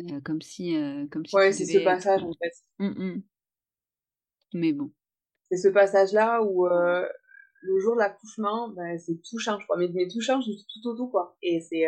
euh, 0.00 0.20
comme 0.24 0.40
si, 0.40 0.76
euh, 0.76 1.06
comme 1.10 1.24
si 1.24 1.34
Ouais, 1.36 1.52
c'est 1.52 1.64
ce 1.64 1.74
devais 1.74 1.84
passage 1.84 2.22
en 2.22 2.32
fait. 2.32 2.52
Hum. 2.78 3.22
Mais 4.54 4.72
bon. 4.72 4.90
C'est 5.50 5.56
ce 5.56 5.68
passage-là 5.68 6.42
où 6.42 6.66
euh, 6.66 7.06
le 7.62 7.78
jour 7.78 7.94
de 7.94 8.00
l'accouchement, 8.00 8.68
ben, 8.70 8.98
c'est 8.98 9.20
tout 9.28 9.38
change 9.38 9.66
quoi. 9.66 9.76
Mais, 9.76 9.88
mais 9.92 10.08
tout 10.08 10.20
change 10.20 10.44
du 10.44 10.56
tout 10.56 10.88
au 10.88 10.96
tout 10.96 11.08
quoi. 11.08 11.36
Et 11.42 11.60
c'est 11.60 11.84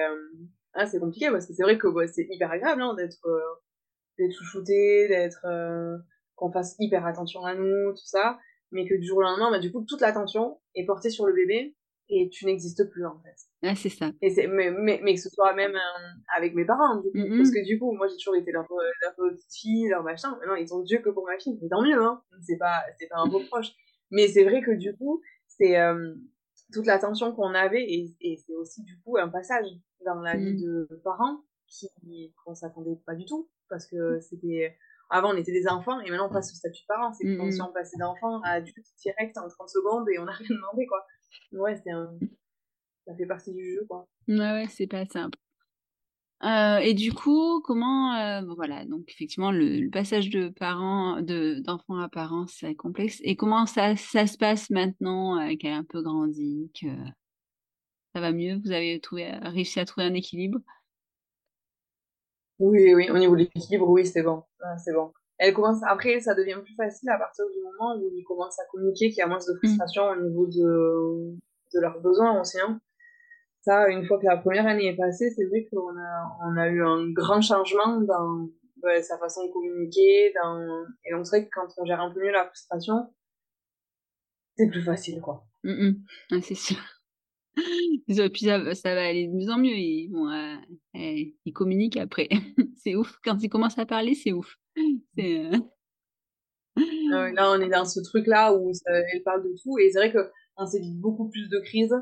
ah, 0.75 0.87
c'est 0.87 1.01
compliqué 1.01 1.31
parce 1.31 1.47
que 1.47 1.55
c'est 1.55 1.63
vrai 1.63 1.79
que 1.79 1.89
bah, 1.89 2.07
c'est 2.07 2.27
hyper 2.31 2.51
agréable 2.51 2.83
hein, 2.83 2.95
d'être 2.95 3.27
d'être 4.19 4.33
chouchouté, 4.33 5.09
d'être 5.09 5.47
qu'on 6.37 6.53
fasse 6.53 6.77
hyper 6.79 7.07
attention 7.07 7.45
à 7.45 7.55
nous, 7.55 7.93
tout 7.93 8.07
ça. 8.07 8.39
Mais 8.71 8.89
que 8.89 8.95
du 8.95 9.07
jour 9.07 9.19
au 9.19 9.23
lendemain, 9.23 9.51
bah, 9.51 9.61
du 9.61 9.71
coup, 9.71 9.85
toute 9.87 10.01
l'attention 10.01 10.61
est 10.75 10.85
portée 10.85 11.11
sur 11.11 11.27
le 11.27 11.33
bébé 11.33 11.77
et 12.09 12.29
tu 12.31 12.45
n'existes 12.47 12.91
plus 12.91 13.07
en 13.07 13.19
fait. 13.21 13.35
Ah, 13.69 13.75
c'est 13.75 13.89
ça. 13.89 14.11
Et 14.21 14.31
c'est 14.31 14.47
mais, 14.47 14.71
mais, 14.71 15.01
mais 15.03 15.15
que 15.15 15.21
ce 15.21 15.31
soit 15.31 15.55
même 15.55 15.75
euh, 15.75 16.09
avec 16.37 16.55
mes 16.55 16.65
parents 16.65 16.97
du 17.01 17.11
coup. 17.11 17.19
Parce 17.39 17.51
que 17.51 17.65
du 17.67 17.79
coup 17.79 17.93
moi 17.93 18.07
j'ai 18.09 18.17
toujours 18.17 18.37
été 18.37 18.53
leur, 18.53 18.67
leur 19.03 19.15
petite 19.17 19.55
fille 19.55 19.89
leur 19.89 20.03
machin. 20.03 20.31
Maintenant 20.41 20.55
ils 20.57 20.73
ont 20.75 20.83
Dieu 20.83 20.99
que 20.99 21.11
pour 21.11 21.25
ma 21.27 21.39
fille. 21.39 21.59
Mais 21.63 21.69
tant 21.69 21.83
mieux 21.83 22.01
hein. 22.03 22.23
C'est 22.43 22.59
pas 22.59 22.83
c'est 22.99 23.09
pas 23.09 23.17
un 23.19 23.29
reproche 23.31 23.69
mais 24.11 24.29
c'est 24.29 24.45
vrai 24.45 24.61
que 24.63 24.71
du 24.73 24.95
coup 24.97 25.23
c'est 25.47 25.79
euh, 25.79 26.15
toute 26.73 26.87
l'attention 26.87 27.33
qu'on 27.35 27.55
avait 27.55 27.83
et, 27.83 28.15
et 28.21 28.37
c'est 28.37 28.55
aussi 28.55 28.83
du 28.83 29.01
coup 29.01 29.17
un 29.17 29.29
passage 29.29 29.67
dans 30.05 30.21
la 30.21 30.37
vie 30.37 30.51
Hum. 30.51 30.87
de 30.91 31.01
parents 31.03 31.39
qui 31.67 31.89
qu'on 32.45 32.55
s'attendait 32.55 32.99
pas 33.07 33.15
du 33.15 33.25
tout. 33.25 33.49
Parce 33.71 33.87
que 33.87 34.21
c'était 34.21 34.77
avant 35.11 35.33
on 35.33 35.37
était 35.37 35.53
des 35.53 35.67
enfants 35.69 36.01
et 36.01 36.11
maintenant 36.11 36.29
on 36.29 36.33
passe 36.33 36.53
au 36.53 36.55
statut 36.55 36.83
de 36.83 36.87
parents 36.87 37.13
c'est 37.15 37.37
comme 37.37 37.51
si 37.51 37.61
on 37.63 37.73
passait 37.73 37.97
d'enfant 37.99 38.41
à 38.43 38.53
adulte 38.53 38.87
direct 39.03 39.37
en 39.39 39.49
30 39.49 39.69
secondes 39.69 40.07
et 40.11 40.19
on 40.19 40.25
n'a 40.25 40.33
rien 40.33 40.47
demandé 40.51 40.87
quoi 40.87 41.05
ouais 41.53 41.81
c'est 41.83 41.91
un 41.91 42.11
ça 43.07 43.15
fait 43.15 43.27
partie 43.27 43.53
du 43.53 43.75
jeu 43.75 43.85
quoi 43.89 44.07
Ouais, 44.29 44.37
ouais, 44.37 44.67
c'est 44.71 44.87
pas 44.87 45.05
simple. 45.07 45.39
Euh, 46.43 46.79
et 46.79 46.93
du 46.95 47.13
coup, 47.13 47.63
comment, 47.63 48.15
euh, 48.17 48.43
bon, 48.43 48.55
voilà, 48.55 48.85
donc 48.85 49.05
effectivement, 49.09 49.51
le, 49.51 49.81
le 49.81 49.91
passage 49.91 50.29
de 50.29 50.49
parents, 50.49 51.21
de 51.23 51.61
d'enfants 51.61 51.99
à 51.99 52.09
parents, 52.09 52.47
c'est 52.47 52.75
complexe. 52.75 53.19
Et 53.23 53.35
comment 53.37 53.65
ça, 53.67 53.97
ça 53.97 54.27
se 54.27 54.37
passe 54.37 54.69
maintenant, 54.71 55.41
euh, 55.41 55.57
qu'elle 55.57 55.73
a 55.73 55.77
un 55.77 55.85
peu 55.85 56.03
grandi, 56.03 56.71
que 56.79 56.87
ça 58.15 58.21
va 58.21 58.33
mieux? 58.33 58.61
Vous 58.65 58.73
avez 58.73 59.01
trouvé, 59.01 59.31
réussi 59.43 59.81
à 59.81 59.85
trouver 59.85 60.07
un 60.07 60.15
équilibre? 60.15 60.59
Oui, 62.59 62.95
oui, 62.95 63.11
au 63.11 63.19
niveau 63.19 63.35
de 63.37 63.43
l'équilibre, 63.43 63.89
oui, 63.89 64.07
c'est 64.07 64.23
bon. 64.23 64.43
Ah, 64.63 64.77
c'est 64.79 64.93
bon. 64.93 65.13
Elle 65.39 65.53
commence, 65.53 65.83
après, 65.89 66.21
ça 66.21 66.35
devient 66.35 66.59
plus 66.65 66.75
facile 66.77 67.09
à 67.09 67.19
partir 67.19 67.45
du 67.53 67.61
moment 67.63 67.97
où 68.01 68.09
ils 68.15 68.25
commencent 68.25 68.59
à 68.61 68.65
communiquer, 68.71 69.09
qu'il 69.09 69.19
y 69.19 69.23
a 69.23 69.27
moins 69.27 69.39
de 69.39 69.53
Mm. 69.53 69.57
frustration 69.59 70.05
au 70.11 70.17
niveau 70.23 70.47
de, 70.47 71.35
de 71.75 71.81
leurs 71.81 72.01
besoins 72.01 72.41
aussi. 72.41 72.59
hein. 72.61 72.81
Ça, 73.63 73.89
une 73.89 74.05
fois 74.07 74.19
que 74.21 74.27
la 74.27 74.37
première 74.37 74.67
année 74.67 74.89
est 74.89 74.97
passée, 74.97 75.31
c'est 75.35 75.45
vrai 75.47 75.67
qu'on 75.73 75.89
a, 75.97 76.37
on 76.45 76.57
a 76.57 76.69
eu 76.69 76.85
un 76.85 77.11
grand 77.13 77.41
changement 77.41 78.01
dans 78.03 78.49
ouais, 78.83 79.03
sa 79.03 79.19
façon 79.19 79.47
de 79.47 79.53
communiquer. 79.53 80.33
Dans... 80.35 80.85
Et 81.05 81.13
donc, 81.13 81.27
c'est 81.27 81.39
vrai 81.39 81.47
que 81.47 81.51
quand 81.53 81.67
on 81.79 81.85
gère 81.87 82.01
un 82.01 82.13
peu 82.13 82.21
mieux 82.21 82.31
la 82.31 82.45
frustration, 82.47 82.95
c'est 84.57 84.69
plus 84.69 84.83
facile, 84.83 85.21
quoi. 85.21 85.47
Mm, 85.65 85.71
mm. 85.89 86.05
Ouais, 86.33 86.41
c'est 86.43 86.55
sûr. 86.55 86.77
Et 88.09 88.29
puis 88.31 88.45
ça, 88.47 88.75
ça 88.75 88.95
va 88.95 89.07
aller 89.07 89.29
de 89.29 89.33
mieux 89.33 89.51
en 89.51 89.59
mieux. 89.59 89.77
Ils 89.77 90.11
vont, 90.13 90.29
euh, 90.29 90.57
euh, 90.97 91.25
ils 91.45 91.53
communiquent 91.53 91.97
après. 91.97 92.29
C'est 92.77 92.97
ouf. 92.97 93.19
Quand 93.25 93.43
ils 93.43 93.49
commencent 93.49 93.79
à 93.79 93.87
parler, 93.87 94.15
c'est 94.15 94.33
ouf. 94.33 94.57
C'est, 95.17 95.51
euh, 97.13 97.31
là, 97.33 97.51
on 97.51 97.61
est 97.61 97.69
dans 97.69 97.85
ce 97.85 98.01
truc-là 98.01 98.55
où 98.55 98.73
ça- 98.73 98.91
elle 99.13 99.23
parle 99.23 99.43
de 99.45 99.55
tout. 99.63 99.79
Et 99.79 99.91
c'est 99.91 99.99
vrai 99.99 100.13
que 100.13 100.31
on 100.57 100.67
s'évite 100.67 100.99
beaucoup 101.01 101.29
plus 101.29 101.49
de 101.49 101.61
crises. 101.61 101.95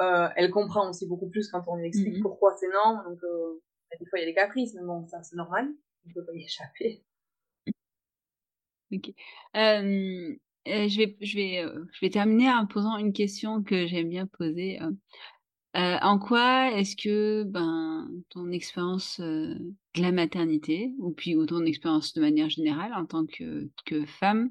Euh, 0.00 0.28
elle 0.36 0.50
comprend 0.50 0.90
aussi 0.90 1.06
beaucoup 1.06 1.28
plus 1.30 1.48
quand 1.50 1.62
on 1.68 1.76
lui 1.76 1.86
explique 1.86 2.16
Mhm. 2.16 2.22
pourquoi 2.22 2.54
c'est 2.56 2.68
non. 2.68 2.98
Donc, 3.08 3.18
euh, 3.22 3.60
des 4.00 4.06
fois, 4.06 4.18
il 4.18 4.22
y 4.22 4.24
a 4.24 4.28
des 4.28 4.34
caprices, 4.34 4.74
mais 4.74 4.82
bon, 4.84 5.06
ça, 5.06 5.22
c'est 5.22 5.36
normal. 5.36 5.68
On 6.06 6.12
peut 6.12 6.24
pas 6.24 6.32
y 6.34 6.42
échapper. 6.44 7.04
Ok. 8.92 9.12
Je 9.54 10.96
vais, 10.98 11.16
je 11.20 11.36
vais, 11.36 11.62
je 11.92 12.00
vais 12.00 12.10
terminer 12.10 12.50
en 12.50 12.66
posant 12.66 12.96
une 12.96 13.12
question 13.12 13.62
que 13.62 13.86
j'aime 13.86 14.08
bien 14.08 14.26
poser. 14.26 14.78
Euh. 15.76 15.98
En 16.02 16.18
quoi 16.18 16.72
est-ce 16.72 16.96
que 16.96 17.44
ben 17.44 18.08
ton 18.30 18.50
expérience 18.50 19.20
euh, 19.20 19.54
de 19.94 20.02
la 20.02 20.12
maternité 20.12 20.94
ou 20.98 21.10
puis 21.12 21.36
ou 21.36 21.46
ton 21.46 21.64
expérience 21.64 22.14
de 22.14 22.20
manière 22.20 22.48
générale 22.48 22.92
en 22.94 23.06
tant 23.06 23.26
que 23.26 23.70
que 23.84 24.04
femme 24.06 24.50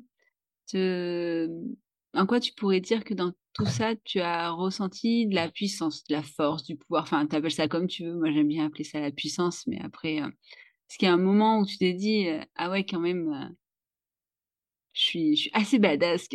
te 0.67 1.49
en 2.13 2.25
quoi 2.25 2.39
tu 2.39 2.53
pourrais 2.53 2.81
dire 2.81 3.03
que 3.03 3.13
dans 3.13 3.33
tout 3.53 3.65
ça, 3.65 3.95
tu 3.95 4.19
as 4.19 4.49
ressenti 4.51 5.27
de 5.27 5.35
la 5.35 5.49
puissance, 5.49 6.03
de 6.05 6.13
la 6.15 6.23
force, 6.23 6.63
du 6.63 6.75
pouvoir? 6.75 7.03
Enfin, 7.03 7.25
tu 7.27 7.35
appelles 7.35 7.51
ça 7.51 7.67
comme 7.67 7.87
tu 7.87 8.03
veux. 8.05 8.15
Moi, 8.15 8.31
j'aime 8.31 8.47
bien 8.47 8.65
appeler 8.65 8.83
ça 8.83 8.99
la 8.99 9.11
puissance, 9.11 9.65
mais 9.67 9.79
après, 9.81 10.21
euh, 10.21 10.27
est-ce 10.27 10.97
qu'il 10.97 11.07
y 11.07 11.11
a 11.11 11.13
un 11.13 11.17
moment 11.17 11.59
où 11.59 11.65
tu 11.65 11.77
t'es 11.77 11.93
dit, 11.93 12.27
euh, 12.29 12.41
ah 12.55 12.69
ouais, 12.71 12.85
quand 12.85 12.99
même, 12.99 13.31
euh, 13.33 13.49
je 14.93 15.01
suis, 15.01 15.35
je 15.35 15.41
suis 15.43 15.51
assez 15.53 15.79
badass. 15.79 16.27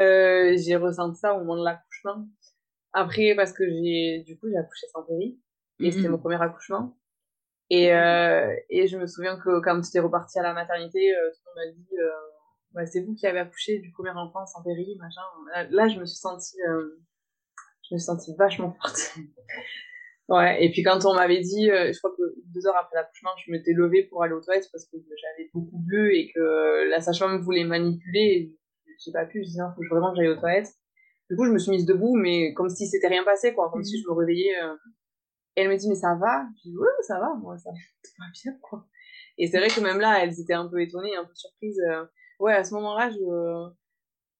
Euh, 0.00 0.56
j'ai 0.56 0.76
ressenti 0.76 1.18
ça 1.20 1.34
au 1.34 1.38
moment 1.38 1.58
de 1.58 1.64
l'accouchement. 1.64 2.26
Après, 2.92 3.34
parce 3.36 3.52
que 3.52 3.68
j'ai, 3.68 4.24
du 4.26 4.38
coup, 4.38 4.48
j'ai 4.48 4.56
accouché 4.56 4.86
sans 4.92 5.02
péri. 5.02 5.40
Et 5.80 5.92
c'était 5.92 6.08
mon 6.08 6.18
premier 6.18 6.40
accouchement. 6.42 6.96
Et, 7.70 7.92
euh, 7.92 8.52
et 8.70 8.88
je 8.88 8.96
me 8.96 9.06
souviens 9.06 9.38
que 9.38 9.60
quand 9.60 9.80
j'étais 9.84 10.00
repartie 10.00 10.38
à 10.38 10.42
la 10.42 10.54
maternité, 10.54 11.14
euh, 11.14 11.30
tout 11.30 11.40
le 11.44 11.50
monde 11.50 11.76
m'a 11.76 11.80
dit 11.80 11.96
bah, 12.72 12.86
c'est 12.86 13.00
vous 13.00 13.14
qui 13.14 13.26
avez 13.26 13.40
accouché 13.40 13.78
du 13.78 13.90
premier 13.92 14.10
enfant 14.10 14.46
sans 14.46 14.62
péri, 14.62 14.96
machin. 14.98 15.22
Là, 15.70 15.88
je 15.88 15.98
me 15.98 16.04
suis 16.04 16.18
sentie, 16.18 16.60
euh, 16.68 17.00
je 17.88 17.94
me 17.94 17.98
suis 17.98 18.06
sentie 18.06 18.34
vachement 18.36 18.76
forte. 18.80 19.16
ouais. 20.28 20.64
Et 20.64 20.70
puis 20.70 20.82
quand 20.82 21.04
on 21.06 21.14
m'avait 21.14 21.40
dit, 21.40 21.70
euh, 21.70 21.92
je 21.92 21.98
crois 21.98 22.14
que 22.16 22.22
deux 22.54 22.66
heures 22.66 22.76
après 22.76 22.96
l'accouchement, 22.96 23.30
je 23.44 23.50
m'étais 23.50 23.72
levée 23.72 24.04
pour 24.04 24.22
aller 24.22 24.34
aux 24.34 24.40
toilettes 24.40 24.68
parce 24.70 24.84
que 24.86 24.96
j'avais 24.96 25.50
beaucoup 25.54 25.78
bu 25.78 26.14
et 26.14 26.30
que 26.32 26.88
la 26.90 27.00
sage-femme 27.00 27.40
voulait 27.40 27.64
manipuler. 27.64 28.54
J'ai 28.98 29.12
pas 29.12 29.26
pu. 29.26 29.42
Je 29.42 29.48
disais, 29.48 29.62
il 29.78 29.86
faut 29.86 29.94
vraiment 29.94 30.10
que 30.10 30.16
j'aille 30.16 30.28
aux 30.28 30.36
toilettes. 30.36 30.74
Du 31.30 31.36
coup, 31.36 31.44
je 31.44 31.50
me 31.50 31.58
suis 31.58 31.70
mise 31.70 31.86
debout, 31.86 32.16
mais 32.16 32.54
comme 32.54 32.68
si 32.68 32.86
c'était 32.86 33.08
rien 33.08 33.24
passé, 33.24 33.54
quoi. 33.54 33.70
Comme 33.70 33.84
si 33.84 34.00
je 34.00 34.08
me 34.08 34.14
réveillais 34.14 34.54
et 35.58 35.62
elle 35.62 35.70
me 35.70 35.76
dit, 35.76 35.88
mais 35.88 35.96
ça 35.96 36.14
va? 36.14 36.46
Je 36.58 36.70
dis, 36.70 36.76
oui, 36.76 36.86
ça 37.02 37.18
va, 37.18 37.34
moi, 37.34 37.58
ça 37.58 37.70
va 37.70 38.26
bien, 38.44 38.56
quoi. 38.62 38.86
Et 39.38 39.48
c'est 39.48 39.58
vrai 39.58 39.66
que 39.66 39.80
même 39.80 39.98
là, 39.98 40.22
elles 40.22 40.38
étaient 40.40 40.54
un 40.54 40.68
peu 40.68 40.80
étonnées, 40.80 41.16
un 41.16 41.24
peu 41.24 41.34
surprises. 41.34 41.80
Euh, 41.80 42.06
ouais, 42.38 42.54
à 42.54 42.62
ce 42.62 42.74
moment-là, 42.74 43.10
je, 43.10 43.70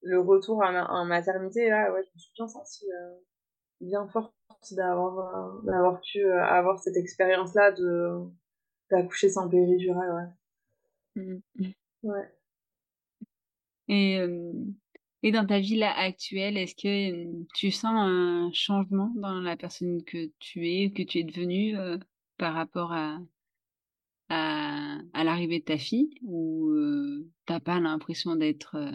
le 0.03 0.21
retour 0.21 0.63
en 0.63 1.05
maternité, 1.05 1.69
là, 1.69 1.91
ouais, 1.91 2.03
je 2.03 2.09
me 2.13 2.19
suis 2.19 2.31
bien 2.37 2.47
sentie 2.47 2.85
euh, 2.89 3.15
bien 3.81 4.07
forte 4.07 4.33
d'avoir 4.71 5.19
euh, 5.19 5.61
d'avoir 5.63 5.99
pu 5.99 6.23
avoir 6.25 6.79
cette 6.79 6.95
expérience-là 6.95 7.73
de 7.73 8.21
d'accoucher 8.89 9.27
sans 9.27 9.49
péridurale, 9.49 10.33
ouais. 11.17 11.21
Mmh. 11.21 11.71
Ouais. 12.03 12.31
Et 13.89 15.31
dans 15.31 15.45
ta 15.45 15.59
vie 15.59 15.75
là 15.75 15.91
actuelle, 15.97 16.57
est-ce 16.57 16.75
que 16.75 17.45
tu 17.53 17.71
sens 17.71 17.91
un 17.93 18.49
changement 18.53 19.11
dans 19.15 19.41
la 19.41 19.57
personne 19.57 20.03
que 20.03 20.31
tu 20.39 20.67
es, 20.67 20.91
que 20.91 21.03
tu 21.03 21.19
es 21.19 21.23
devenue 21.23 21.75
par 22.37 22.53
rapport 22.53 22.93
à, 22.93 23.19
à, 24.29 25.23
l'arrivée 25.23 25.59
de 25.59 25.65
ta 25.65 25.77
fille? 25.77 26.15
Ou 26.23 26.71
t'as 27.45 27.59
pas 27.59 27.79
l'impression 27.79 28.35
d'être 28.35 28.75
euh, 28.75 28.91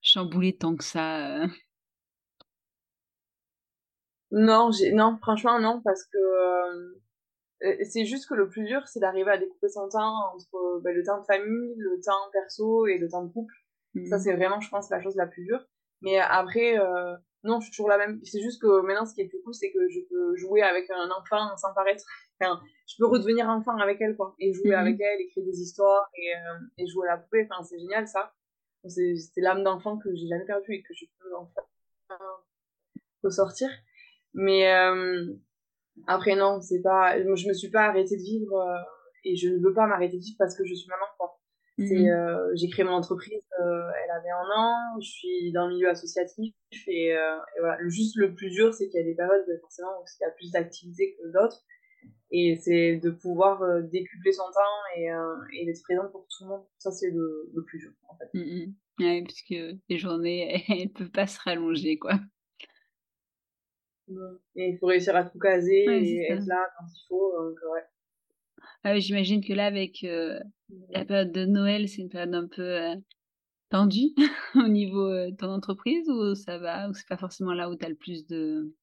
chamboulée 0.00 0.56
tant 0.56 0.76
que 0.76 0.84
ça 0.84 1.46
Non, 4.30 4.70
non, 4.94 5.18
franchement 5.20 5.58
non, 5.60 5.82
parce 5.84 6.04
que 6.04 6.18
c'est 7.84 8.06
juste 8.06 8.28
que 8.28 8.34
le 8.34 8.48
plus 8.48 8.64
dur, 8.64 8.86
c'est 8.86 9.00
d'arriver 9.00 9.32
à 9.32 9.38
découper 9.38 9.68
son 9.68 9.88
temps 9.88 10.34
entre 10.34 10.80
ben, 10.80 10.94
le 10.94 11.02
temps 11.02 11.20
de 11.20 11.26
famille, 11.26 11.74
le 11.76 12.00
temps 12.00 12.30
perso 12.32 12.86
et 12.86 12.96
le 12.96 13.08
temps 13.08 13.24
de 13.24 13.32
couple. 13.32 13.54
Ça, 14.08 14.16
mm. 14.16 14.20
c'est 14.20 14.34
vraiment, 14.34 14.60
je 14.60 14.68
pense, 14.70 14.90
la 14.90 15.02
chose 15.02 15.16
la 15.16 15.26
plus 15.26 15.44
dure. 15.44 15.64
Mais 16.02 16.18
après, 16.18 16.78
euh, 16.78 17.16
non, 17.44 17.60
je 17.60 17.66
suis 17.66 17.72
toujours 17.72 17.88
la 17.88 17.98
même. 17.98 18.20
C'est 18.24 18.40
juste 18.40 18.60
que 18.60 18.80
maintenant, 18.82 19.06
ce 19.06 19.14
qui 19.14 19.22
est 19.22 19.28
plus 19.28 19.40
cool, 19.42 19.54
c'est 19.54 19.72
que 19.72 19.88
je 19.88 20.00
peux 20.08 20.36
jouer 20.36 20.62
avec 20.62 20.88
un 20.90 21.10
enfant 21.10 21.56
sans 21.56 21.74
paraître. 21.74 22.04
Enfin, 22.40 22.60
je 22.86 22.96
peux 22.98 23.06
redevenir 23.06 23.48
enfant 23.48 23.76
avec 23.78 24.00
elle, 24.00 24.16
quoi. 24.16 24.34
Et 24.38 24.52
jouer 24.52 24.70
mm-hmm. 24.70 24.80
avec 24.80 25.00
elle, 25.00 25.20
écrire 25.20 25.44
des 25.44 25.60
histoires 25.60 26.08
et, 26.16 26.34
euh, 26.34 26.58
et 26.78 26.86
jouer 26.86 27.08
à 27.08 27.12
la 27.12 27.18
poupée. 27.18 27.46
Enfin, 27.50 27.62
c'est 27.62 27.78
génial, 27.78 28.06
ça. 28.06 28.32
C'est 28.86 29.14
l'âme 29.36 29.62
d'enfant 29.62 29.98
que 29.98 30.14
j'ai 30.14 30.26
jamais 30.26 30.46
perdue 30.46 30.72
et 30.72 30.82
que 30.82 30.94
je 30.94 31.04
peux 31.18 31.36
enfin 31.36 31.60
ressortir. 33.22 33.68
Mais 34.34 34.72
euh, 34.72 35.26
après, 36.06 36.36
non, 36.36 36.60
c'est 36.60 36.80
pas. 36.80 37.18
Je 37.18 37.48
me 37.48 37.52
suis 37.52 37.70
pas 37.70 37.86
arrêtée 37.86 38.16
de 38.16 38.22
vivre 38.22 38.58
euh, 38.58 38.78
et 39.24 39.36
je 39.36 39.48
ne 39.48 39.58
veux 39.58 39.74
pas 39.74 39.86
m'arrêter 39.86 40.16
de 40.16 40.22
vivre 40.22 40.36
parce 40.38 40.56
que 40.56 40.64
je 40.64 40.74
suis 40.74 40.88
maman, 40.88 41.06
quoi. 41.18 41.39
Mhm. 41.80 42.08
Euh, 42.08 42.52
j'ai 42.56 42.68
créé 42.68 42.84
mon 42.84 42.92
entreprise, 42.92 43.40
euh, 43.58 43.90
elle 44.04 44.10
avait 44.10 44.30
un 44.30 44.48
an, 44.54 45.00
je 45.00 45.08
suis 45.08 45.52
dans 45.52 45.66
le 45.66 45.74
milieu 45.74 45.88
associatif 45.88 46.54
et, 46.86 47.16
euh, 47.16 47.36
et 47.56 47.60
voilà. 47.60 47.78
Juste 47.88 48.16
le 48.16 48.34
plus 48.34 48.50
dur, 48.50 48.74
c'est 48.74 48.88
qu'il 48.88 49.00
y 49.00 49.02
a 49.02 49.06
des 49.06 49.14
périodes 49.14 49.44
forcément 49.62 49.88
où 50.00 50.04
il 50.04 50.22
y 50.22 50.26
a 50.26 50.30
plus 50.30 50.50
d'activités 50.52 51.16
que 51.16 51.32
d'autres 51.32 51.64
et 52.30 52.56
c'est 52.56 52.96
de 52.96 53.10
pouvoir 53.10 53.82
décupler 53.84 54.32
son 54.32 54.44
temps 54.44 54.96
et, 54.96 55.08
et 55.58 55.66
d'être 55.66 55.82
présente 55.82 56.12
pour 56.12 56.26
tout 56.28 56.44
le 56.44 56.50
monde. 56.50 56.64
Ça, 56.78 56.92
c'est 56.92 57.10
le, 57.10 57.50
le, 57.52 57.64
plus 57.64 57.78
dur 57.78 57.92
en 58.08 58.16
fait. 58.16 58.28
Mm 58.34 58.72
Ouais, 59.00 59.22
parce 59.22 59.40
que 59.48 59.78
les 59.88 59.98
journées, 59.98 60.62
elles 60.68 60.84
ne 60.84 60.88
peuvent 60.88 61.10
pas 61.10 61.26
se 61.26 61.40
rallonger 61.40 61.98
quoi. 61.98 62.20
Et 64.56 64.70
il 64.70 64.78
faut 64.78 64.86
réussir 64.86 65.16
à 65.16 65.24
tout 65.24 65.38
caser 65.38 65.84
et 65.84 66.32
être 66.32 66.46
là 66.46 66.68
quand 66.76 66.84
il 66.86 67.06
faut. 67.08 67.32
Donc, 67.38 67.58
ouais. 67.72 67.82
Ah 68.82 68.98
j'imagine 68.98 69.42
que 69.42 69.52
là, 69.52 69.66
avec 69.66 70.04
euh, 70.04 70.38
la 70.90 71.04
période 71.04 71.32
de 71.32 71.44
Noël, 71.44 71.88
c'est 71.88 72.02
une 72.02 72.08
période 72.08 72.34
un 72.34 72.46
peu 72.46 72.62
euh, 72.62 72.94
tendue 73.70 74.14
au 74.54 74.68
niveau 74.68 75.06
euh, 75.06 75.30
de 75.30 75.36
ton 75.36 75.48
entreprise 75.48 76.08
ou 76.08 76.34
ça 76.34 76.58
va 76.58 76.88
Ou 76.88 76.94
c'est 76.94 77.08
pas 77.08 77.16
forcément 77.16 77.52
là 77.52 77.70
où 77.70 77.76
tu 77.76 77.84
as 77.84 77.88
le 77.88 77.94
plus 77.94 78.26
de... 78.26 78.74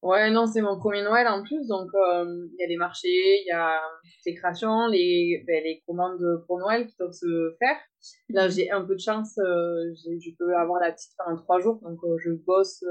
Ouais, 0.00 0.30
non, 0.30 0.46
c'est 0.46 0.62
mon 0.62 0.78
premier 0.78 1.02
Noël 1.02 1.26
en 1.26 1.42
plus, 1.42 1.66
donc 1.66 1.90
il 1.92 2.56
y 2.56 2.64
a 2.64 2.68
les 2.68 2.76
marchés, 2.76 3.40
il 3.42 3.46
y 3.48 3.50
a 3.50 3.80
les 4.26 4.34
créations, 4.34 4.86
les, 4.86 5.42
ben, 5.44 5.60
les 5.64 5.82
commandes 5.86 6.24
pour 6.46 6.58
Noël 6.58 6.86
qui 6.86 6.94
doivent 6.96 7.10
se 7.10 7.56
faire. 7.58 7.76
Là, 8.28 8.46
mmh 8.46 8.50
j'ai 8.50 8.70
un 8.70 8.84
peu 8.84 8.94
de 8.94 9.00
chance, 9.00 9.32
je 9.36 10.36
peux 10.38 10.54
avoir 10.54 10.80
la 10.80 10.92
petite 10.92 11.10
pendant 11.18 11.36
trois 11.36 11.58
jours, 11.58 11.80
donc 11.82 11.98
je 12.18 12.30
bosse 12.30 12.84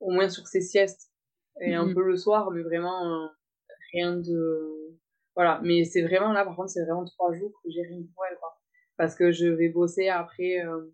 au 0.00 0.10
moins 0.10 0.28
sur 0.28 0.48
ces 0.48 0.60
siestes. 0.60 1.12
Et 1.60 1.72
un 1.72 1.86
mmh 1.86 1.94
peu 1.94 2.02
le 2.02 2.16
soir, 2.16 2.50
mais 2.50 2.62
vraiment 2.62 3.30
rien 3.92 4.16
de 4.16 4.98
voilà 5.34 5.60
mais 5.62 5.84
c'est 5.84 6.02
vraiment 6.02 6.32
là 6.32 6.44
par 6.44 6.56
contre 6.56 6.70
c'est 6.70 6.84
vraiment 6.84 7.04
trois 7.04 7.32
jours 7.32 7.52
que 7.62 7.70
j'ai 7.70 7.82
rien 7.82 8.02
pour 8.14 8.24
elle 8.30 8.36
quoi 8.38 8.54
parce 8.96 9.14
que 9.14 9.32
je 9.32 9.46
vais 9.46 9.68
bosser 9.68 10.08
après 10.08 10.64
euh, 10.64 10.92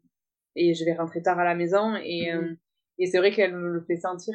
et 0.55 0.75
je 0.75 0.85
vais 0.85 0.95
rentrer 0.95 1.23
tard 1.23 1.39
à 1.39 1.45
la 1.45 1.55
maison 1.55 1.95
et 1.97 2.33
mhm. 2.33 2.45
euh, 2.45 2.55
et 3.01 3.07
c'est 3.07 3.19
vrai 3.19 3.31
qu'elle 3.31 3.55
me 3.55 3.69
le 3.69 3.85
fait 3.85 3.97
sentir 3.97 4.35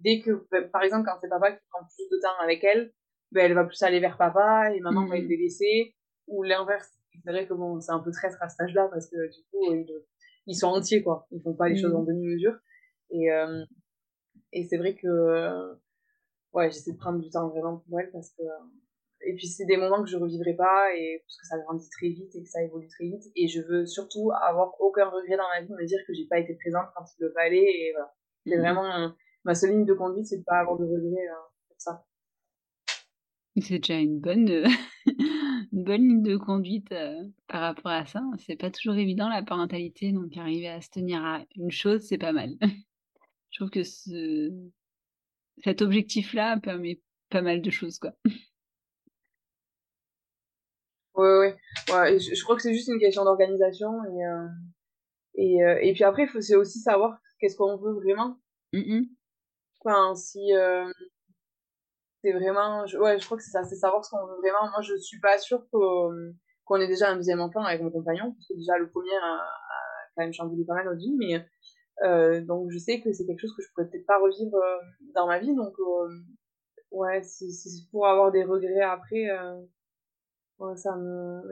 dès 0.00 0.20
que 0.20 0.46
bah, 0.50 0.62
par 0.72 0.82
exemple 0.82 1.06
quand 1.06 1.18
c'est 1.20 1.28
papa 1.28 1.52
qui 1.52 1.62
prend 1.70 1.84
plus 1.84 2.08
de 2.10 2.20
temps 2.20 2.42
avec 2.42 2.62
elle 2.64 2.92
ben 3.32 3.46
elle 3.46 3.54
va 3.54 3.64
plus 3.64 3.82
aller 3.82 4.00
vers 4.00 4.16
papa 4.16 4.72
et 4.74 4.80
maman 4.80 5.06
va 5.06 5.16
être 5.16 5.22
mhm. 5.22 5.28
délaissée 5.28 5.94
ou 6.26 6.42
l'inverse 6.42 6.90
c'est 7.24 7.30
vrai 7.30 7.46
que 7.46 7.54
bon 7.54 7.80
c'est 7.80 7.92
un 7.92 8.00
peu 8.00 8.10
traître 8.10 8.40
à 8.40 8.48
cet 8.48 8.60
âge 8.60 8.74
là 8.74 8.88
parce 8.92 9.08
que 9.08 9.16
du 9.16 9.42
coup 9.50 9.72
ils, 9.72 9.86
ils 10.46 10.54
sont 10.54 10.68
entiers 10.68 11.02
quoi 11.02 11.26
ils 11.30 11.42
font 11.42 11.54
pas 11.54 11.68
les 11.68 11.76
choses 11.76 11.92
mhm. 11.92 12.00
en 12.00 12.02
demi 12.04 12.26
mesure 12.26 12.56
et 13.10 13.30
euh, 13.32 13.64
et 14.52 14.64
c'est 14.68 14.76
vrai 14.76 14.94
que 14.94 15.74
ouais, 16.54 16.70
j'essaie 16.70 16.92
de 16.92 16.96
prendre 16.96 17.20
du 17.20 17.28
temps 17.28 17.48
vraiment 17.48 17.78
pour 17.78 18.00
elle 18.00 18.10
parce 18.10 18.30
que. 18.30 18.42
Et 19.26 19.34
puis, 19.34 19.46
c'est 19.46 19.64
des 19.64 19.76
moments 19.76 20.02
que 20.02 20.08
je 20.08 20.16
revivrai 20.16 20.54
pas 20.54 20.94
et 20.94 21.22
parce 21.24 21.36
que 21.38 21.46
ça 21.46 21.58
grandit 21.58 21.88
très 21.90 22.08
vite 22.08 22.34
et 22.34 22.42
que 22.42 22.48
ça 22.48 22.62
évolue 22.62 22.88
très 22.88 23.04
vite. 23.04 23.24
Et 23.36 23.48
je 23.48 23.60
veux 23.60 23.86
surtout 23.86 24.30
avoir 24.42 24.80
aucun 24.80 25.06
regret 25.08 25.36
dans 25.36 25.48
ma 25.48 25.62
vie, 25.62 25.72
me 25.72 25.86
dire 25.86 26.00
que 26.06 26.14
j'ai 26.14 26.26
pas 26.26 26.38
été 26.38 26.54
présente 26.54 26.86
quand 26.94 27.04
il 27.18 27.24
le 27.24 27.32
fallait. 27.32 27.64
Et 27.64 27.92
voilà. 27.92 28.14
C'est 28.46 28.56
mhm. 28.56 28.62
vraiment. 28.62 29.14
ma 29.44 29.54
seule 29.54 29.70
ligne 29.70 29.86
de 29.86 29.94
conduite, 29.94 30.26
c'est 30.26 30.38
de 30.38 30.44
pas 30.44 30.58
avoir 30.58 30.78
de 30.78 30.84
regrets 30.84 31.28
euh, 31.28 31.48
pour 31.68 31.76
ça. 31.78 32.04
C'est 33.60 33.78
déjà 33.78 33.98
une 34.00 34.18
bonne, 34.18 34.48
une 35.06 35.84
bonne 35.84 36.00
ligne 36.00 36.22
de 36.22 36.36
conduite 36.36 36.90
euh, 36.92 37.22
par 37.46 37.60
rapport 37.60 37.92
à 37.92 38.04
ça. 38.04 38.22
C'est 38.38 38.56
pas 38.56 38.70
toujours 38.70 38.96
évident 38.96 39.28
la 39.28 39.42
parentalité, 39.42 40.12
donc 40.12 40.36
arriver 40.36 40.68
à 40.68 40.80
se 40.80 40.90
tenir 40.90 41.24
à 41.24 41.44
une 41.56 41.70
chose, 41.70 42.02
c'est 42.02 42.18
pas 42.18 42.32
mal. 42.32 42.50
Je 43.50 43.60
trouve 43.60 43.70
que 43.70 43.84
ce, 43.84 44.50
cet 45.62 45.82
objectif-là 45.82 46.58
permet 46.58 47.00
pas 47.30 47.42
mal 47.42 47.62
de 47.62 47.70
choses, 47.70 47.98
quoi. 47.98 48.12
Ouais, 51.14 51.38
ouais. 51.38 51.56
ouais 51.92 52.18
je, 52.18 52.42
crois 52.42 52.56
que 52.56 52.62
c'est 52.62 52.74
juste 52.74 52.88
une 52.88 52.98
question 52.98 53.24
d'organisation 53.24 54.04
et, 54.04 54.26
euh, 54.26 54.48
et, 55.34 55.64
euh, 55.64 55.78
et 55.80 55.92
puis 55.92 56.04
après, 56.04 56.26
faut 56.26 56.40
c'est 56.40 56.56
aussi 56.56 56.80
savoir 56.80 57.18
qu'est-ce 57.38 57.56
qu'on 57.56 57.76
veut 57.76 57.94
vraiment. 57.94 58.38
Mm 58.72 59.02
Enfin, 59.86 60.14
si 60.14 60.54
euh, 60.54 60.90
c'est 62.22 62.32
vraiment, 62.32 62.86
je, 62.86 62.96
ouais, 62.96 63.18
je 63.18 63.24
crois 63.26 63.36
que 63.36 63.42
c'est 63.42 63.50
ça, 63.50 63.64
c'est 63.64 63.76
savoir 63.76 64.02
ce 64.02 64.10
qu'on 64.10 64.26
veut 64.26 64.38
vraiment. 64.38 64.70
Moi, 64.70 64.80
je 64.80 64.96
suis 64.96 65.20
pas 65.20 65.36
sûre 65.38 65.66
qu'on 65.70 66.80
ait 66.80 66.86
déjà 66.86 67.10
un 67.10 67.16
deuxième 67.16 67.40
enfant 67.40 67.62
avec 67.62 67.82
mon 67.82 67.90
compagnon, 67.90 68.32
parce 68.32 68.48
que 68.48 68.54
déjà 68.54 68.78
le 68.78 68.88
premier 68.88 69.14
a, 69.14 69.34
a 69.34 70.06
quand 70.16 70.22
même 70.22 70.32
chamboulé 70.32 70.64
pas 70.64 70.72
mal 70.72 70.86
notre 70.86 71.00
vie, 71.00 71.14
mais 71.18 71.46
euh, 72.02 72.40
donc 72.40 72.70
je 72.70 72.78
sais 72.78 73.00
que 73.00 73.12
c'est 73.12 73.26
quelque 73.26 73.40
chose 73.40 73.54
que 73.54 73.62
je 73.62 73.68
pourrais 73.72 73.88
peut-être 73.88 74.06
pas 74.06 74.18
revivre 74.18 74.56
euh, 74.56 74.78
dans 75.14 75.26
ma 75.26 75.38
vie. 75.38 75.54
Donc 75.54 75.74
euh, 75.78 76.08
ouais, 76.90 77.22
si, 77.22 77.52
si 77.52 77.86
pour 77.90 78.06
avoir 78.06 78.32
des 78.32 78.44
regrets 78.44 78.80
après, 78.80 79.28
ouais, 80.64 80.76
ça 80.76 80.96
me 80.96 81.42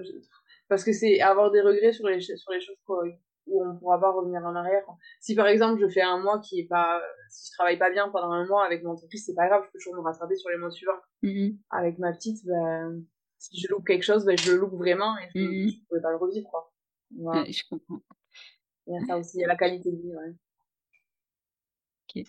parce 0.69 0.85
que 0.85 0.93
c'est 0.93 1.21
avoir 1.21 1.51
des 1.51 1.61
regrets 1.61 1.93
sur 1.93 2.07
les 2.09 2.21
sur 2.21 2.53
les 2.53 2.61
choses 2.61 2.77
où 3.47 3.65
on 3.65 3.77
pourra 3.77 4.01
pas 4.01 4.13
revenir 4.13 4.41
en 4.45 4.55
arrière. 4.55 4.85
Si 5.21 5.35
par 5.35 5.47
exemple 5.47 5.81
je 5.81 5.89
fais 5.89 6.03
un 6.03 6.19
mois 6.19 6.41
qui 6.41 6.61
est 6.61 6.67
pas, 6.67 7.03
si 7.29 7.49
je 7.49 7.57
travaille 7.57 7.79
pas 7.79 7.91
bien 7.91 8.09
pendant 8.09 8.31
un 8.31 8.47
mois 8.47 8.65
avec 8.65 8.83
mon 8.83 8.93
entreprise, 8.93 9.25
c'est 9.27 9.35
pas 9.35 9.49
grave, 9.49 9.63
je 9.67 9.73
peux 9.73 9.79
toujours 9.79 9.97
me 9.97 10.01
rattraper 10.01 10.37
sur 10.37 10.51
les 10.51 10.57
mois 10.57 10.71
suivants. 10.71 11.01
Mm-hmm. 11.23 11.59
Avec 11.71 11.99
ma 11.99 12.13
petite, 12.13 12.45
ben 12.47 13.05
si 13.39 13.61
je 13.61 13.69
loupe 13.69 13.87
quelque 13.87 14.05
chose, 14.05 14.25
ben, 14.25 14.39
je 14.39 14.53
le 14.53 14.59
loupe 14.59 14.75
vraiment 14.75 15.19
et 15.19 15.29
je 15.35 15.41
ne 15.41 15.67
mmh 15.67 15.73
pourrais 15.89 16.01
pas 16.01 16.11
le 16.11 16.17
revivre. 16.17 16.49
Quoi. 16.49 16.73
je 17.47 17.63
comprends. 17.69 18.03
Il 18.87 18.95
y 18.95 18.97
a 18.97 19.07
ça 19.07 19.19
aussi, 19.19 19.39
il 19.39 19.41
y 19.41 19.45
a 19.45 19.49
la 19.49 19.57
qualité 19.57 19.91
de 19.91 19.97
vie. 19.97 20.15
Ouais. 20.15 20.35
Ok. 22.17 22.25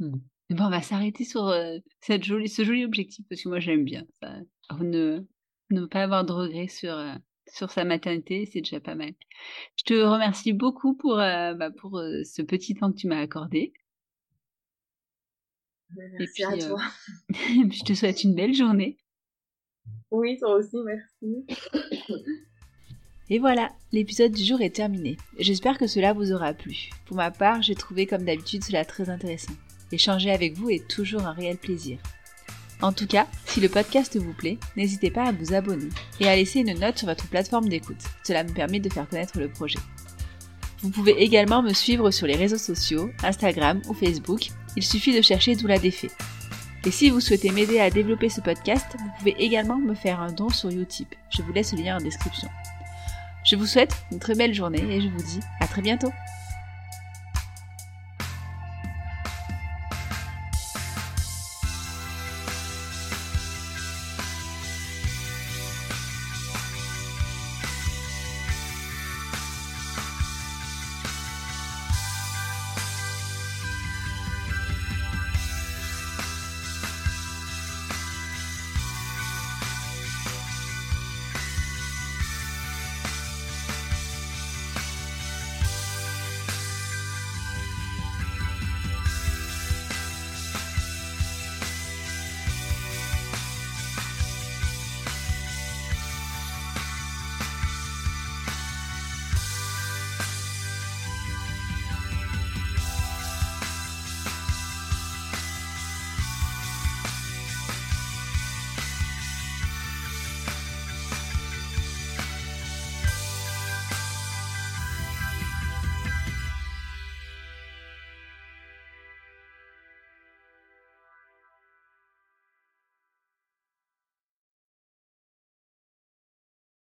Mmh. 0.00 0.18
Bon, 0.50 0.64
on 0.64 0.70
va 0.70 0.82
s'arrêter 0.82 1.24
sur 1.24 1.46
euh, 1.46 1.78
cette 2.00 2.24
jolie, 2.24 2.48
ce 2.48 2.64
joli 2.64 2.84
objectif 2.84 3.24
parce 3.28 3.42
que 3.42 3.48
moi 3.48 3.60
j'aime 3.60 3.84
bien 3.84 4.04
ça. 4.20 4.40
Ne, 4.80 5.26
ne 5.72 5.86
pas 5.86 6.02
avoir 6.02 6.24
de 6.24 6.32
regrets 6.32 6.68
sur, 6.68 6.92
euh, 6.92 7.14
sur 7.46 7.70
sa 7.70 7.84
maternité, 7.84 8.46
c'est 8.46 8.60
déjà 8.60 8.80
pas 8.80 8.94
mal. 8.94 9.12
Je 9.76 9.84
te 9.84 9.94
remercie 9.94 10.52
beaucoup 10.52 10.94
pour, 10.94 11.18
euh, 11.18 11.54
bah, 11.54 11.70
pour 11.70 11.98
ce 11.98 12.42
petit 12.42 12.74
temps 12.74 12.92
que 12.92 12.96
tu 12.98 13.08
m'as 13.08 13.20
accordé. 13.20 13.72
Merci 16.18 16.44
à 16.44 16.56
toi. 16.56 16.80
je 17.28 17.84
te 17.84 17.92
souhaite 17.92 18.24
une 18.24 18.34
belle 18.34 18.54
journée. 18.54 18.98
Oui, 20.10 20.38
toi 20.38 20.56
aussi, 20.56 20.76
merci. 20.84 21.46
Et 23.30 23.38
voilà, 23.38 23.70
l'épisode 23.92 24.32
du 24.32 24.44
jour 24.44 24.60
est 24.60 24.74
terminé. 24.76 25.16
J'espère 25.38 25.78
que 25.78 25.86
cela 25.86 26.12
vous 26.12 26.32
aura 26.32 26.52
plu. 26.52 26.90
Pour 27.06 27.16
ma 27.16 27.30
part, 27.30 27.62
j'ai 27.62 27.74
trouvé 27.74 28.06
comme 28.06 28.24
d'habitude 28.24 28.62
cela 28.62 28.84
très 28.84 29.08
intéressant. 29.08 29.54
Échanger 29.90 30.30
avec 30.30 30.54
vous 30.54 30.70
est 30.70 30.86
toujours 30.88 31.22
un 31.22 31.32
réel 31.32 31.56
plaisir. 31.56 31.98
En 32.82 32.92
tout 32.92 33.06
cas, 33.06 33.28
si 33.46 33.60
le 33.60 33.68
podcast 33.68 34.16
vous 34.16 34.32
plaît, 34.32 34.58
n'hésitez 34.76 35.10
pas 35.10 35.28
à 35.28 35.32
vous 35.32 35.54
abonner 35.54 35.88
et 36.18 36.28
à 36.28 36.34
laisser 36.34 36.60
une 36.60 36.78
note 36.78 36.98
sur 36.98 37.06
votre 37.06 37.28
plateforme 37.28 37.68
d'écoute. 37.68 38.02
Cela 38.24 38.42
me 38.42 38.52
permet 38.52 38.80
de 38.80 38.92
faire 38.92 39.08
connaître 39.08 39.38
le 39.38 39.48
projet. 39.48 39.78
Vous 40.82 40.90
pouvez 40.90 41.22
également 41.22 41.62
me 41.62 41.72
suivre 41.72 42.10
sur 42.10 42.26
les 42.26 42.34
réseaux 42.34 42.58
sociaux, 42.58 43.08
Instagram 43.22 43.80
ou 43.88 43.94
Facebook. 43.94 44.48
Il 44.76 44.82
suffit 44.82 45.16
de 45.16 45.22
chercher 45.22 45.54
Doula 45.54 45.78
Défait. 45.78 46.10
Et 46.84 46.90
si 46.90 47.08
vous 47.10 47.20
souhaitez 47.20 47.52
m'aider 47.52 47.78
à 47.78 47.90
développer 47.90 48.28
ce 48.28 48.40
podcast, 48.40 48.86
vous 48.98 49.10
pouvez 49.18 49.36
également 49.38 49.78
me 49.78 49.94
faire 49.94 50.20
un 50.20 50.32
don 50.32 50.48
sur 50.48 50.70
Utip. 50.70 51.14
Je 51.30 51.42
vous 51.42 51.52
laisse 51.52 51.72
le 51.72 51.82
lien 51.82 51.98
en 51.98 52.02
description. 52.02 52.48
Je 53.44 53.54
vous 53.54 53.66
souhaite 53.66 53.94
une 54.10 54.18
très 54.18 54.34
belle 54.34 54.54
journée 54.54 54.82
et 54.82 55.00
je 55.00 55.08
vous 55.08 55.22
dis 55.22 55.40
à 55.60 55.68
très 55.68 55.82
bientôt 55.82 56.10